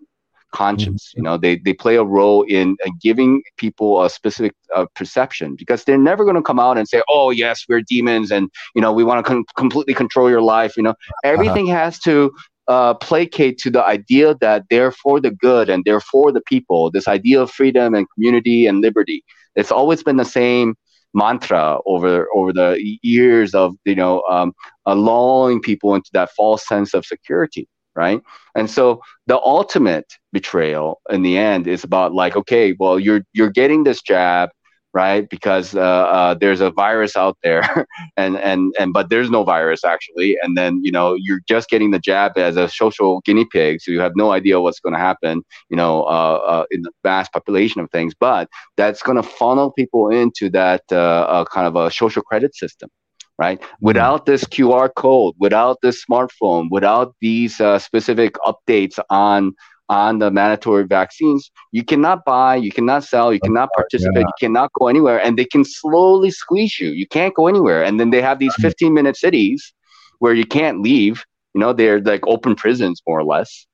conscience 0.52 1.08
mm-hmm. 1.08 1.20
you 1.20 1.22
know 1.24 1.36
they, 1.36 1.56
they 1.56 1.72
play 1.72 1.96
a 1.96 2.04
role 2.04 2.42
in 2.42 2.76
uh, 2.86 2.90
giving 3.00 3.42
people 3.56 4.04
a 4.04 4.10
specific 4.10 4.54
uh, 4.74 4.86
perception 4.94 5.56
because 5.56 5.84
they're 5.84 5.98
never 5.98 6.24
going 6.24 6.36
to 6.36 6.42
come 6.42 6.60
out 6.60 6.78
and 6.78 6.86
say 6.86 7.02
oh 7.08 7.30
yes 7.30 7.64
we're 7.68 7.80
demons 7.80 8.30
and 8.30 8.50
you 8.74 8.82
know 8.82 8.92
we 8.92 9.02
want 9.02 9.24
to 9.24 9.28
com- 9.28 9.44
completely 9.56 9.94
control 9.94 10.30
your 10.30 10.42
life 10.42 10.76
you 10.76 10.82
know 10.82 10.90
uh-huh. 10.90 11.20
everything 11.24 11.70
uh-huh. 11.70 11.84
has 11.84 11.98
to 11.98 12.30
uh, 12.68 12.94
placate 12.94 13.58
to 13.58 13.70
the 13.70 13.84
idea 13.84 14.34
that 14.40 14.64
they're 14.70 14.92
for 14.92 15.20
the 15.20 15.30
good 15.30 15.68
and 15.68 15.84
they're 15.84 16.00
for 16.00 16.32
the 16.32 16.42
people. 16.42 16.90
This 16.90 17.08
idea 17.08 17.40
of 17.40 17.50
freedom 17.50 17.94
and 17.94 18.06
community 18.14 18.66
and 18.66 18.80
liberty. 18.80 19.24
It's 19.56 19.72
always 19.72 20.02
been 20.02 20.16
the 20.16 20.24
same 20.24 20.76
mantra 21.14 21.78
over 21.86 22.26
over 22.34 22.52
the 22.52 22.98
years 23.02 23.54
of 23.54 23.74
you 23.84 23.94
know 23.94 24.22
um, 24.30 24.52
lulling 24.86 25.60
people 25.60 25.94
into 25.94 26.10
that 26.12 26.30
false 26.30 26.66
sense 26.66 26.94
of 26.94 27.04
security 27.04 27.68
right 27.94 28.22
and 28.54 28.70
so 28.70 29.00
the 29.26 29.38
ultimate 29.40 30.06
betrayal 30.32 31.00
in 31.10 31.22
the 31.22 31.36
end 31.36 31.66
is 31.66 31.84
about 31.84 32.14
like 32.14 32.34
okay 32.34 32.74
well 32.78 32.98
you're 32.98 33.22
you're 33.34 33.50
getting 33.50 33.84
this 33.84 34.00
jab 34.00 34.48
right? 34.94 35.28
Because 35.28 35.74
uh, 35.74 35.80
uh, 35.80 36.34
there's 36.34 36.60
a 36.60 36.70
virus 36.70 37.16
out 37.16 37.38
there, 37.42 37.86
and 38.16 38.36
and 38.38 38.74
and 38.78 38.92
but 38.92 39.08
there's 39.10 39.30
no 39.30 39.44
virus 39.44 39.84
actually, 39.84 40.36
and 40.42 40.56
then 40.56 40.80
you 40.82 40.92
know 40.92 41.14
you're 41.14 41.40
just 41.48 41.68
getting 41.70 41.90
the 41.90 41.98
jab 41.98 42.36
as 42.36 42.56
a 42.56 42.68
social 42.68 43.20
guinea 43.24 43.46
pig, 43.50 43.80
so 43.80 43.90
you 43.90 44.00
have 44.00 44.12
no 44.16 44.32
idea 44.32 44.60
what's 44.60 44.80
going 44.80 44.92
to 44.92 44.98
happen, 44.98 45.42
you 45.68 45.76
know, 45.76 46.02
uh, 46.02 46.40
uh, 46.46 46.64
in 46.70 46.82
the 46.82 46.90
vast 47.02 47.32
population 47.32 47.80
of 47.80 47.90
things. 47.90 48.14
But 48.18 48.48
that's 48.76 49.02
going 49.02 49.16
to 49.16 49.22
funnel 49.22 49.72
people 49.72 50.10
into 50.10 50.50
that 50.50 50.82
uh, 50.90 50.96
uh, 50.96 51.44
kind 51.46 51.66
of 51.66 51.76
a 51.76 51.90
social 51.90 52.22
credit 52.22 52.54
system. 52.54 52.90
Right. 53.38 53.60
Mm-hmm. 53.60 53.86
Without 53.86 54.26
this 54.26 54.44
QR 54.44 54.90
code, 54.94 55.34
without 55.38 55.78
this 55.82 56.04
smartphone, 56.04 56.68
without 56.70 57.14
these 57.20 57.56
specific 57.78 58.34
updates 58.46 58.98
on 59.08 59.54
on 59.92 60.18
the 60.18 60.30
mandatory 60.30 60.84
vaccines, 60.84 61.50
you 61.70 61.84
cannot 61.84 62.24
buy, 62.24 62.56
you 62.56 62.72
cannot 62.72 63.04
sell, 63.04 63.32
you 63.32 63.40
cannot 63.40 63.68
participate, 63.74 64.24
yeah. 64.26 64.32
you 64.32 64.38
cannot 64.40 64.70
go 64.78 64.88
anywhere, 64.88 65.20
and 65.20 65.38
they 65.38 65.44
can 65.44 65.64
slowly 65.64 66.30
squeeze 66.30 66.80
you. 66.80 66.88
You 66.88 67.06
can't 67.06 67.34
go 67.34 67.46
anywhere, 67.46 67.84
and 67.84 68.00
then 68.00 68.10
they 68.10 68.22
have 68.22 68.38
these 68.38 68.54
15 68.56 68.94
minute 68.94 69.16
cities 69.16 69.72
where 70.18 70.34
you 70.34 70.46
can't 70.46 70.80
leave. 70.80 71.24
You 71.54 71.60
know, 71.60 71.72
they're 71.72 72.00
like 72.00 72.26
open 72.26 72.54
prisons 72.54 73.02
more 73.06 73.20
or 73.20 73.24
less. 73.24 73.66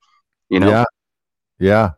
You 0.48 0.60
know. 0.60 0.70
Yeah. 0.70 0.84
Yeah. 1.58 1.90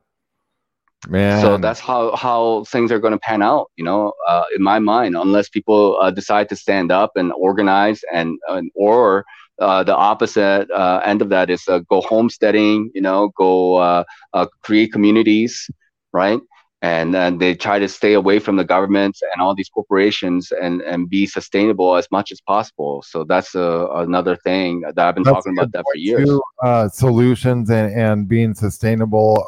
Man. 1.08 1.40
So 1.40 1.56
that's 1.56 1.80
how 1.80 2.14
how 2.14 2.64
things 2.64 2.92
are 2.92 2.98
going 2.98 3.16
to 3.18 3.18
pan 3.18 3.40
out, 3.40 3.70
you 3.76 3.84
know, 3.84 4.12
uh, 4.28 4.44
in 4.54 4.62
my 4.62 4.78
mind, 4.78 5.16
unless 5.16 5.48
people 5.48 5.98
uh, 6.02 6.10
decide 6.10 6.50
to 6.50 6.56
stand 6.56 6.92
up 6.92 7.12
and 7.16 7.32
organize 7.32 8.04
and, 8.12 8.38
and 8.48 8.70
or 8.74 9.24
uh, 9.60 9.84
the 9.84 9.94
opposite 9.94 10.70
uh, 10.70 11.00
end 11.04 11.22
of 11.22 11.28
that 11.28 11.50
is 11.50 11.62
uh, 11.68 11.80
go 11.90 12.00
homesteading, 12.00 12.90
you 12.94 13.00
know, 13.00 13.30
go 13.36 13.76
uh, 13.76 14.04
uh, 14.32 14.46
create 14.62 14.92
communities, 14.92 15.70
right? 16.12 16.40
And 16.82 17.12
then 17.12 17.36
they 17.36 17.54
try 17.54 17.78
to 17.78 17.86
stay 17.88 18.14
away 18.14 18.38
from 18.38 18.56
the 18.56 18.64
governments 18.64 19.20
and 19.20 19.42
all 19.42 19.54
these 19.54 19.68
corporations 19.68 20.50
and, 20.50 20.80
and 20.80 21.10
be 21.10 21.26
sustainable 21.26 21.94
as 21.96 22.08
much 22.10 22.32
as 22.32 22.40
possible. 22.40 23.04
So 23.06 23.22
that's 23.22 23.54
another 23.54 24.36
thing 24.36 24.80
that 24.80 24.98
I've 24.98 25.14
been 25.14 25.24
that's 25.24 25.34
talking 25.34 25.58
about 25.58 25.72
that 25.72 25.84
for 25.84 25.98
years. 25.98 26.26
Too, 26.26 26.88
solutions 26.90 27.68
and, 27.68 27.92
and 27.92 28.26
being 28.26 28.54
sustainable 28.54 29.46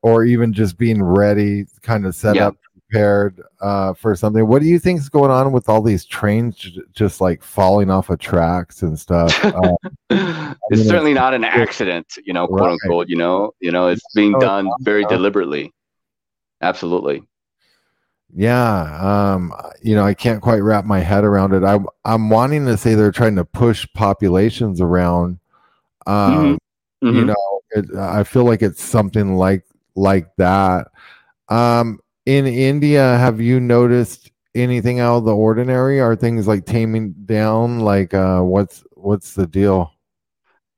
or 0.00 0.24
even 0.24 0.54
just 0.54 0.78
being 0.78 1.02
ready, 1.02 1.66
kind 1.82 2.06
of 2.06 2.14
set 2.14 2.36
yeah. 2.36 2.46
up 2.46 2.56
prepared 2.88 3.42
uh, 3.60 3.94
for 3.94 4.14
something. 4.16 4.46
What 4.46 4.62
do 4.62 4.68
you 4.68 4.78
think 4.78 5.00
is 5.00 5.08
going 5.08 5.30
on 5.30 5.52
with 5.52 5.68
all 5.68 5.82
these 5.82 6.04
trains 6.04 6.56
j- 6.56 6.80
just 6.92 7.20
like 7.20 7.42
falling 7.42 7.90
off 7.90 8.10
of 8.10 8.18
tracks 8.18 8.82
and 8.82 8.98
stuff? 8.98 9.34
Uh, 10.10 10.54
it's 10.70 10.86
certainly 10.86 11.12
not 11.12 11.34
an 11.34 11.44
accident, 11.44 12.16
you 12.24 12.32
know, 12.32 12.46
quote 12.46 12.60
right. 12.60 12.70
unquote. 12.70 13.08
You 13.08 13.16
know, 13.16 13.52
you 13.60 13.70
know, 13.70 13.88
it's 13.88 14.02
being 14.14 14.34
oh, 14.34 14.40
done 14.40 14.70
very 14.80 15.04
deliberately. 15.04 15.72
Absolutely. 16.60 17.22
Yeah, 18.34 19.32
um, 19.34 19.52
you 19.82 19.94
know, 19.94 20.04
I 20.04 20.14
can't 20.14 20.42
quite 20.42 20.58
wrap 20.58 20.84
my 20.84 21.00
head 21.00 21.24
around 21.24 21.54
it. 21.54 21.64
I'm 21.64 21.86
I'm 22.04 22.30
wanting 22.30 22.66
to 22.66 22.76
say 22.76 22.94
they're 22.94 23.12
trying 23.12 23.36
to 23.36 23.44
push 23.44 23.86
populations 23.94 24.80
around. 24.80 25.38
Um, 26.06 26.58
mm-hmm. 27.02 27.06
Mm-hmm. 27.06 27.16
You 27.18 27.24
know, 27.26 27.60
it, 27.70 27.96
I 27.96 28.24
feel 28.24 28.44
like 28.44 28.62
it's 28.62 28.82
something 28.82 29.34
like 29.36 29.64
like 29.94 30.28
that. 30.36 30.88
Um, 31.48 32.00
in 32.28 32.46
India, 32.46 33.16
have 33.16 33.40
you 33.40 33.58
noticed 33.58 34.30
anything 34.54 35.00
out 35.00 35.16
of 35.16 35.24
the 35.24 35.34
ordinary? 35.34 35.98
Are 35.98 36.14
things 36.14 36.46
like 36.46 36.66
taming 36.66 37.14
down? 37.24 37.80
Like, 37.80 38.12
uh, 38.12 38.42
what's 38.42 38.84
what's 38.92 39.32
the 39.32 39.46
deal? 39.46 39.92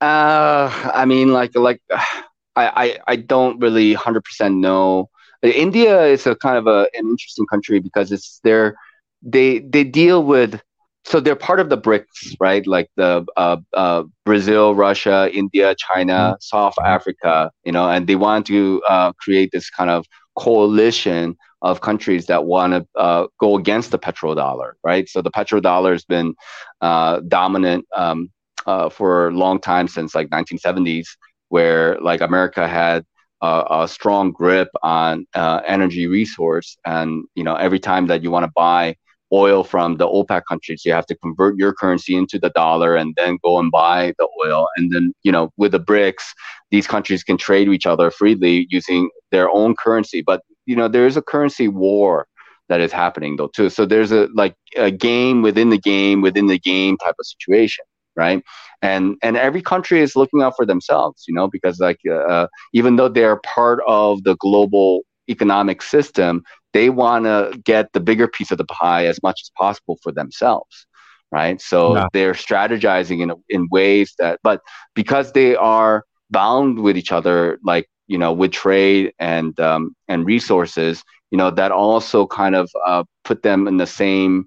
Uh, 0.01 0.71
I 0.95 1.05
mean, 1.07 1.33
like, 1.33 1.57
like, 1.57 1.83
I, 1.91 2.07
I, 2.55 2.99
I 3.09 3.17
don't 3.17 3.59
really 3.59 3.95
hundred 3.95 4.23
percent 4.23 4.59
know. 4.59 5.11
India 5.43 6.05
is 6.05 6.25
a 6.25 6.37
kind 6.37 6.57
of 6.57 6.69
a, 6.69 6.87
an 6.95 7.09
interesting 7.09 7.47
country 7.47 7.81
because 7.81 8.13
it's 8.13 8.39
their 8.45 8.77
they 9.21 9.59
they 9.59 9.83
deal 9.83 10.23
with 10.23 10.63
so 11.05 11.19
they're 11.19 11.35
part 11.35 11.59
of 11.59 11.71
the 11.71 11.79
BRICS, 11.79 12.37
right? 12.39 12.65
Like 12.65 12.91
the 12.97 13.27
uh, 13.37 13.57
uh, 13.73 14.05
Brazil, 14.25 14.77
Russia, 14.77 15.29
India, 15.33 15.75
China, 15.75 16.13
mm-hmm. 16.13 16.41
South 16.41 16.75
Africa, 16.85 17.51
you 17.65 17.73
know, 17.73 17.89
and 17.91 18.07
they 18.07 18.17
want 18.17 18.47
to 18.47 18.83
uh, 18.89 19.13
create 19.15 19.51
this 19.51 19.69
kind 19.71 19.91
of 19.91 20.07
coalition 20.41 21.37
of 21.63 21.81
countries 21.81 22.27
that 22.27 22.45
want 22.45 22.73
to 22.73 23.01
uh, 23.01 23.27
go 23.39 23.57
against 23.57 23.91
the 23.93 23.99
petrodollar, 23.99 24.73
right? 24.85 25.09
So 25.09 25.23
the 25.23 25.31
petrodollar 25.31 25.93
has 25.93 26.05
been 26.05 26.35
uh, 26.81 27.21
dominant 27.29 27.87
um, 27.97 28.31
uh, 28.67 28.89
for 28.91 29.29
a 29.29 29.33
long 29.33 29.61
time 29.61 29.89
since 29.89 30.15
like 30.15 30.31
1970s, 30.31 31.09
where 31.49 31.99
like 32.01 32.21
America 32.21 32.67
had 32.69 33.05
a 33.43 33.87
strong 33.89 34.33
grip 34.33 34.69
on 34.83 35.27
uh, 35.35 35.61
energy 35.67 36.07
resource, 36.07 36.77
and 36.85 37.25
you 37.35 37.45
know 37.45 37.57
every 37.57 37.79
time 37.79 38.07
that 38.09 38.23
you 38.23 38.31
want 38.31 38.45
to 38.45 38.53
buy 38.55 38.97
oil 39.33 39.65
from 39.65 39.97
the 39.97 40.07
OPEC 40.07 40.43
countries, 40.49 40.85
you 40.85 40.93
have 40.93 41.07
to 41.07 41.17
convert 41.17 41.57
your 41.57 41.73
currency 41.73 42.17
into 42.17 42.39
the 42.39 42.51
dollar 42.51 42.97
and 42.97 43.15
then 43.17 43.39
go 43.43 43.59
and 43.59 43.71
buy 43.71 44.13
the 44.19 44.29
oil. 44.45 44.69
And 44.77 44.93
then, 44.93 45.13
you 45.23 45.33
know, 45.33 45.51
with 45.57 45.73
the 45.73 45.81
BRICS, 45.81 46.23
these 46.71 46.87
countries 46.87 47.23
can 47.23 47.37
trade 47.37 47.69
with 47.69 47.77
each 47.77 47.87
other 47.87 48.11
freely 48.11 48.67
using 48.71 49.11
their 49.31 49.51
own 49.51 49.75
currency. 49.77 50.23
But, 50.23 50.43
you 50.67 50.77
know, 50.77 50.89
there 50.89 51.07
is 51.07 51.17
a 51.17 51.23
currency 51.23 51.69
war 51.69 52.27
that 52.71 52.81
is 52.81 52.93
happening 52.93 53.37
though 53.37 53.49
too. 53.49 53.69
So 53.69 53.85
there's 53.85 54.13
a 54.13 54.29
like 54.35 54.55
a 54.77 54.91
game 54.91 55.43
within 55.43 55.69
the 55.71 55.79
game 55.79 56.23
within 56.23 56.47
the 56.47 56.59
game 56.59 56.97
type 56.97 57.17
of 57.19 57.27
situation, 57.27 57.85
right? 58.17 58.43
And 58.81 59.17
and 59.23 59.37
every 59.37 59.61
country 59.61 60.01
is 60.01 60.17
looking 60.17 60.41
out 60.41 60.55
for 60.57 60.65
themselves, 60.65 61.25
you 61.29 61.35
know, 61.35 61.49
because 61.49 61.81
like 61.81 61.99
uh, 62.11 62.47
even 62.73 62.97
though 62.97 63.09
they're 63.09 63.41
part 63.41 63.81
of 63.87 64.23
the 64.23 64.37
global 64.37 65.01
economic 65.29 65.83
system, 65.83 66.43
they 66.73 66.91
want 66.91 67.25
to 67.25 67.59
get 67.65 67.93
the 67.93 68.01
bigger 68.01 68.29
piece 68.29 68.51
of 68.51 68.59
the 68.59 68.65
pie 68.65 69.07
as 69.07 69.23
much 69.23 69.41
as 69.43 69.51
possible 69.59 69.99
for 70.03 70.13
themselves 70.13 70.87
right 71.33 71.61
so 71.61 71.95
yeah. 71.95 72.09
they're 72.13 72.33
strategizing 72.35 73.23
in 73.23 73.33
in 73.49 73.69
ways 73.71 74.15
that 74.19 74.41
but 74.43 74.61
because 74.95 75.33
they 75.33 75.55
are 75.57 76.05
bound 76.31 76.79
with 76.79 76.97
each 76.97 77.13
other 77.13 77.59
like 77.65 77.89
you 78.07 78.19
know 78.19 78.33
with 78.33 78.53
trade 78.53 79.13
and 79.19 79.59
um, 79.61 79.95
and 80.09 80.27
resources 80.27 81.03
you 81.31 81.39
know 81.39 81.51
that 81.51 81.73
also 81.73 82.27
kind 82.27 82.55
of 82.55 82.71
uh, 82.87 83.05
put 83.25 83.43
them 83.43 83.69
in 83.69 83.77
the 83.77 83.87
same 83.87 84.47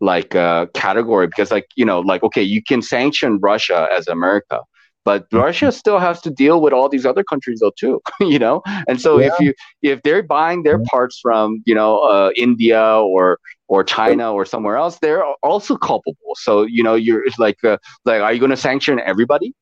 like 0.00 0.34
uh, 0.34 0.66
category 0.74 1.26
because 1.26 1.50
like 1.50 1.66
you 1.76 1.84
know 1.84 2.00
like 2.00 2.22
okay 2.22 2.42
you 2.42 2.62
can 2.62 2.82
sanction 2.82 3.38
russia 3.40 3.88
as 3.96 4.06
america 4.08 4.60
but 5.04 5.24
mm-hmm. 5.24 5.38
Russia 5.38 5.72
still 5.72 5.98
has 5.98 6.20
to 6.22 6.30
deal 6.30 6.60
with 6.60 6.72
all 6.72 6.88
these 6.88 7.06
other 7.06 7.24
countries 7.24 7.60
though 7.60 7.72
too, 7.78 8.00
you 8.20 8.38
know. 8.38 8.62
And 8.88 9.00
so 9.00 9.18
yeah. 9.18 9.28
if 9.28 9.40
you 9.40 9.54
if 9.82 10.02
they're 10.02 10.22
buying 10.22 10.62
their 10.62 10.78
parts 10.84 11.18
from 11.20 11.62
you 11.66 11.74
know 11.74 11.98
uh, 12.00 12.30
India 12.36 12.82
or 12.82 13.38
or 13.68 13.84
China 13.84 14.32
or 14.32 14.44
somewhere 14.44 14.76
else, 14.76 14.98
they're 14.98 15.24
also 15.42 15.76
culpable. 15.76 16.34
So 16.34 16.62
you 16.62 16.82
know 16.82 16.94
you're 16.94 17.24
like 17.38 17.62
uh, 17.64 17.78
like 18.04 18.20
are 18.20 18.32
you 18.32 18.40
going 18.40 18.50
to 18.50 18.56
sanction 18.56 19.00
everybody? 19.00 19.54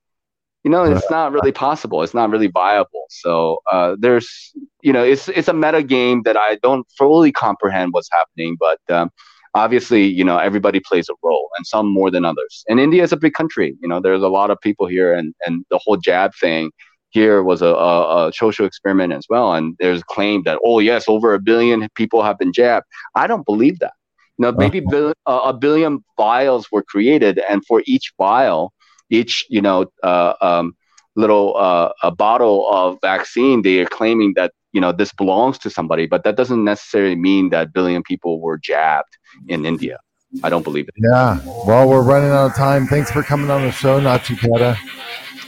You 0.64 0.72
know, 0.72 0.84
it's 0.84 1.08
not 1.08 1.32
really 1.32 1.52
possible. 1.52 2.02
It's 2.02 2.14
not 2.14 2.30
really 2.30 2.48
viable. 2.48 3.04
So 3.10 3.60
uh, 3.70 3.96
there's 3.98 4.52
you 4.82 4.92
know 4.92 5.04
it's 5.04 5.28
it's 5.28 5.48
a 5.48 5.54
meta 5.54 5.82
game 5.82 6.22
that 6.24 6.36
I 6.36 6.56
don't 6.56 6.86
fully 6.98 7.32
comprehend 7.32 7.92
what's 7.92 8.10
happening, 8.10 8.56
but. 8.58 8.80
Um, 8.88 9.10
obviously, 9.54 10.04
you 10.04 10.24
know, 10.24 10.38
everybody 10.38 10.80
plays 10.80 11.08
a 11.08 11.14
role 11.22 11.48
and 11.56 11.66
some 11.66 11.88
more 11.92 12.10
than 12.10 12.24
others. 12.24 12.64
And 12.68 12.78
India 12.80 13.02
is 13.02 13.12
a 13.12 13.16
big 13.16 13.34
country. 13.34 13.76
You 13.80 13.88
know, 13.88 14.00
there's 14.00 14.22
a 14.22 14.28
lot 14.28 14.50
of 14.50 14.60
people 14.60 14.86
here 14.86 15.14
and, 15.14 15.34
and 15.46 15.64
the 15.70 15.78
whole 15.82 15.96
jab 15.96 16.32
thing 16.40 16.70
here 17.10 17.42
was 17.42 17.62
a, 17.62 17.68
a, 17.68 18.28
a 18.28 18.32
social 18.32 18.66
experiment 18.66 19.12
as 19.12 19.26
well. 19.28 19.54
And 19.54 19.76
there's 19.78 20.00
a 20.00 20.04
claim 20.04 20.42
that, 20.44 20.58
oh, 20.64 20.78
yes, 20.78 21.04
over 21.08 21.34
a 21.34 21.40
billion 21.40 21.88
people 21.94 22.22
have 22.22 22.38
been 22.38 22.52
jabbed. 22.52 22.86
I 23.14 23.26
don't 23.26 23.46
believe 23.46 23.78
that. 23.78 23.92
You 24.38 24.44
know, 24.44 24.52
maybe 24.52 24.80
uh, 24.94 25.12
a 25.26 25.52
billion 25.52 26.04
vials 26.16 26.70
were 26.70 26.84
created, 26.84 27.40
and 27.50 27.64
for 27.66 27.82
each 27.86 28.12
vial, 28.16 28.72
each 29.10 29.44
you 29.48 29.60
know 29.60 29.86
uh, 30.04 30.34
um, 30.40 30.76
little 31.18 31.56
uh, 31.56 31.90
a 32.02 32.10
bottle 32.10 32.66
of 32.70 32.98
vaccine, 33.02 33.62
they 33.62 33.80
are 33.80 33.86
claiming 33.86 34.32
that 34.36 34.52
you 34.72 34.80
know 34.80 34.92
this 34.92 35.12
belongs 35.12 35.58
to 35.58 35.70
somebody, 35.70 36.06
but 36.06 36.24
that 36.24 36.36
doesn't 36.36 36.64
necessarily 36.64 37.16
mean 37.16 37.50
that 37.50 37.72
billion 37.72 38.02
people 38.02 38.40
were 38.40 38.58
jabbed 38.58 39.18
in 39.48 39.66
India. 39.66 39.98
I 40.42 40.50
don't 40.50 40.62
believe 40.62 40.88
it. 40.88 40.94
Yeah. 40.98 41.40
Well, 41.66 41.88
we're 41.88 42.02
running 42.02 42.30
out 42.30 42.46
of 42.50 42.54
time. 42.54 42.86
Thanks 42.86 43.10
for 43.10 43.22
coming 43.22 43.50
on 43.50 43.62
the 43.62 43.72
show, 43.72 43.98
Nachiketa. 43.98 44.76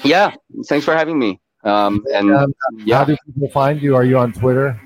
Yeah. 0.03 0.33
Thanks 0.67 0.87
for 0.87 0.95
having 0.95 1.19
me. 1.19 1.39
Um, 1.65 2.03
and 2.15 2.33
um, 2.33 2.55
yeah. 2.79 2.99
how 2.99 3.05
do 3.05 3.17
people 3.27 3.51
find 3.51 3.83
you? 3.83 3.95
Are 3.95 4.05
you 4.05 4.17
on 4.17 4.33
Twitter? 4.33 4.81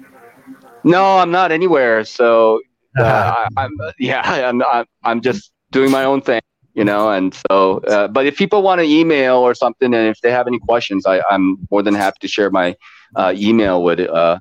No, 0.82 1.18
I'm 1.18 1.30
not 1.30 1.52
anywhere. 1.52 2.04
So 2.04 2.60
uh, 2.98 3.46
I, 3.56 3.64
am 3.64 3.70
yeah, 3.98 4.22
I'm, 4.48 4.62
I'm 4.62 4.86
I'm 5.02 5.20
just 5.20 5.52
doing 5.70 5.90
my 5.90 6.04
own 6.04 6.20
thing, 6.20 6.40
you 6.74 6.84
know. 6.84 7.10
And 7.10 7.34
so, 7.50 7.78
uh, 7.88 8.08
but 8.08 8.26
if 8.26 8.36
people 8.36 8.62
want 8.62 8.80
to 8.80 8.86
email 8.86 9.36
or 9.36 9.54
something, 9.54 9.94
and 9.94 10.08
if 10.08 10.20
they 10.20 10.30
have 10.30 10.46
any 10.46 10.58
questions, 10.58 11.06
I, 11.06 11.22
I'm 11.30 11.56
more 11.70 11.82
than 11.82 11.94
happy 11.94 12.18
to 12.20 12.28
share 12.28 12.50
my 12.50 12.76
uh, 13.16 13.32
email 13.36 13.82
with 13.82 14.00
uh, 14.00 14.38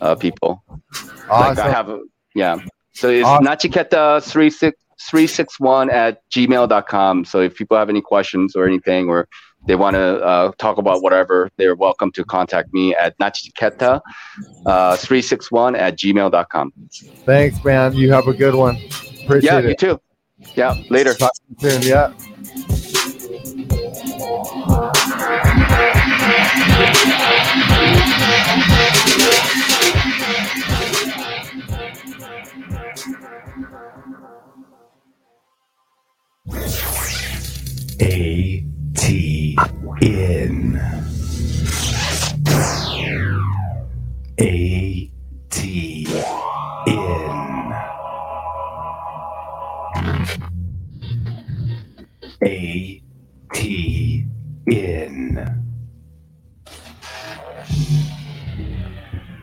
uh, 0.00 0.14
people. 0.16 0.62
Awesome. 1.30 1.56
Like 1.56 1.58
I 1.58 1.70
have, 1.70 1.98
yeah. 2.34 2.58
So 2.92 3.08
it's 3.10 3.26
Awesome. 3.26 3.46
nachiketa 3.46 4.22
361 4.24 5.90
at 5.90 6.28
gmail.com. 6.30 7.24
So 7.24 7.40
if 7.40 7.54
people 7.54 7.76
have 7.76 7.88
any 7.88 8.00
questions 8.00 8.56
or 8.56 8.66
anything, 8.66 9.08
or 9.08 9.28
they 9.66 9.76
want 9.76 9.94
to 9.94 10.20
uh, 10.24 10.52
talk 10.58 10.78
about 10.78 11.02
whatever, 11.02 11.50
they're 11.58 11.74
welcome 11.76 12.10
to 12.12 12.24
contact 12.24 12.72
me 12.72 12.94
at 12.96 13.16
nachiketa 13.18 14.00
uh, 14.66 14.96
361 14.96 15.76
at 15.76 15.96
gmail.com. 15.96 16.72
Thanks, 17.24 17.62
man. 17.64 17.92
You 17.92 18.12
have 18.12 18.26
a 18.26 18.34
good 18.34 18.54
one. 18.54 18.76
Appreciate 19.24 19.42
Yeah, 19.44 19.58
you 19.60 19.68
it. 19.70 19.78
too. 19.78 20.00
Yeah, 20.54 20.74
later. 20.90 21.14
Talk 21.14 21.32
to 21.34 21.40
you 21.48 21.70
soon. 21.70 21.82
Yeah. 21.82 22.12
A 38.00 38.64
T 38.94 39.56
N 40.02 40.97
A 52.44 53.02
T 53.52 54.24
N 54.70 55.64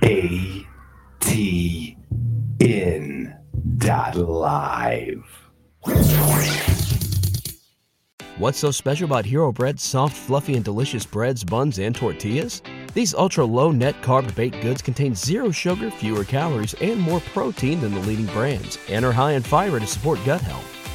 A 0.02 0.68
T 1.20 1.98
N 2.62 3.38
dot 3.78 4.16
live. 4.16 5.26
What's 8.38 8.58
so 8.58 8.72
special 8.72 9.06
about 9.06 9.26
Hero 9.26 9.52
Bread's 9.52 9.84
soft, 9.84 10.16
fluffy, 10.16 10.56
and 10.56 10.64
delicious 10.64 11.06
breads, 11.06 11.44
buns, 11.44 11.80
and 11.80 11.94
tortillas? 11.94 12.62
These 12.94 13.14
ultra 13.14 13.44
low 13.44 13.72
net 13.72 14.02
carb 14.02 14.34
baked 14.36 14.62
goods 14.62 14.82
contain 14.82 15.16
zero 15.16 15.52
sugar, 15.52 15.92
fewer 15.92 16.24
calories, 16.24 16.74
and 16.76 17.00
more 17.00 17.20
protein 17.20 17.82
than 17.82 17.94
the 17.94 18.00
leading 18.02 18.28
brands, 18.28 18.78
and 18.90 19.04
are 19.04 19.12
high 19.12 19.34
in 19.34 19.44
fiber 19.44 19.82
to 19.82 19.88
support 19.88 20.20
gut 20.26 20.42
health. 20.42 20.75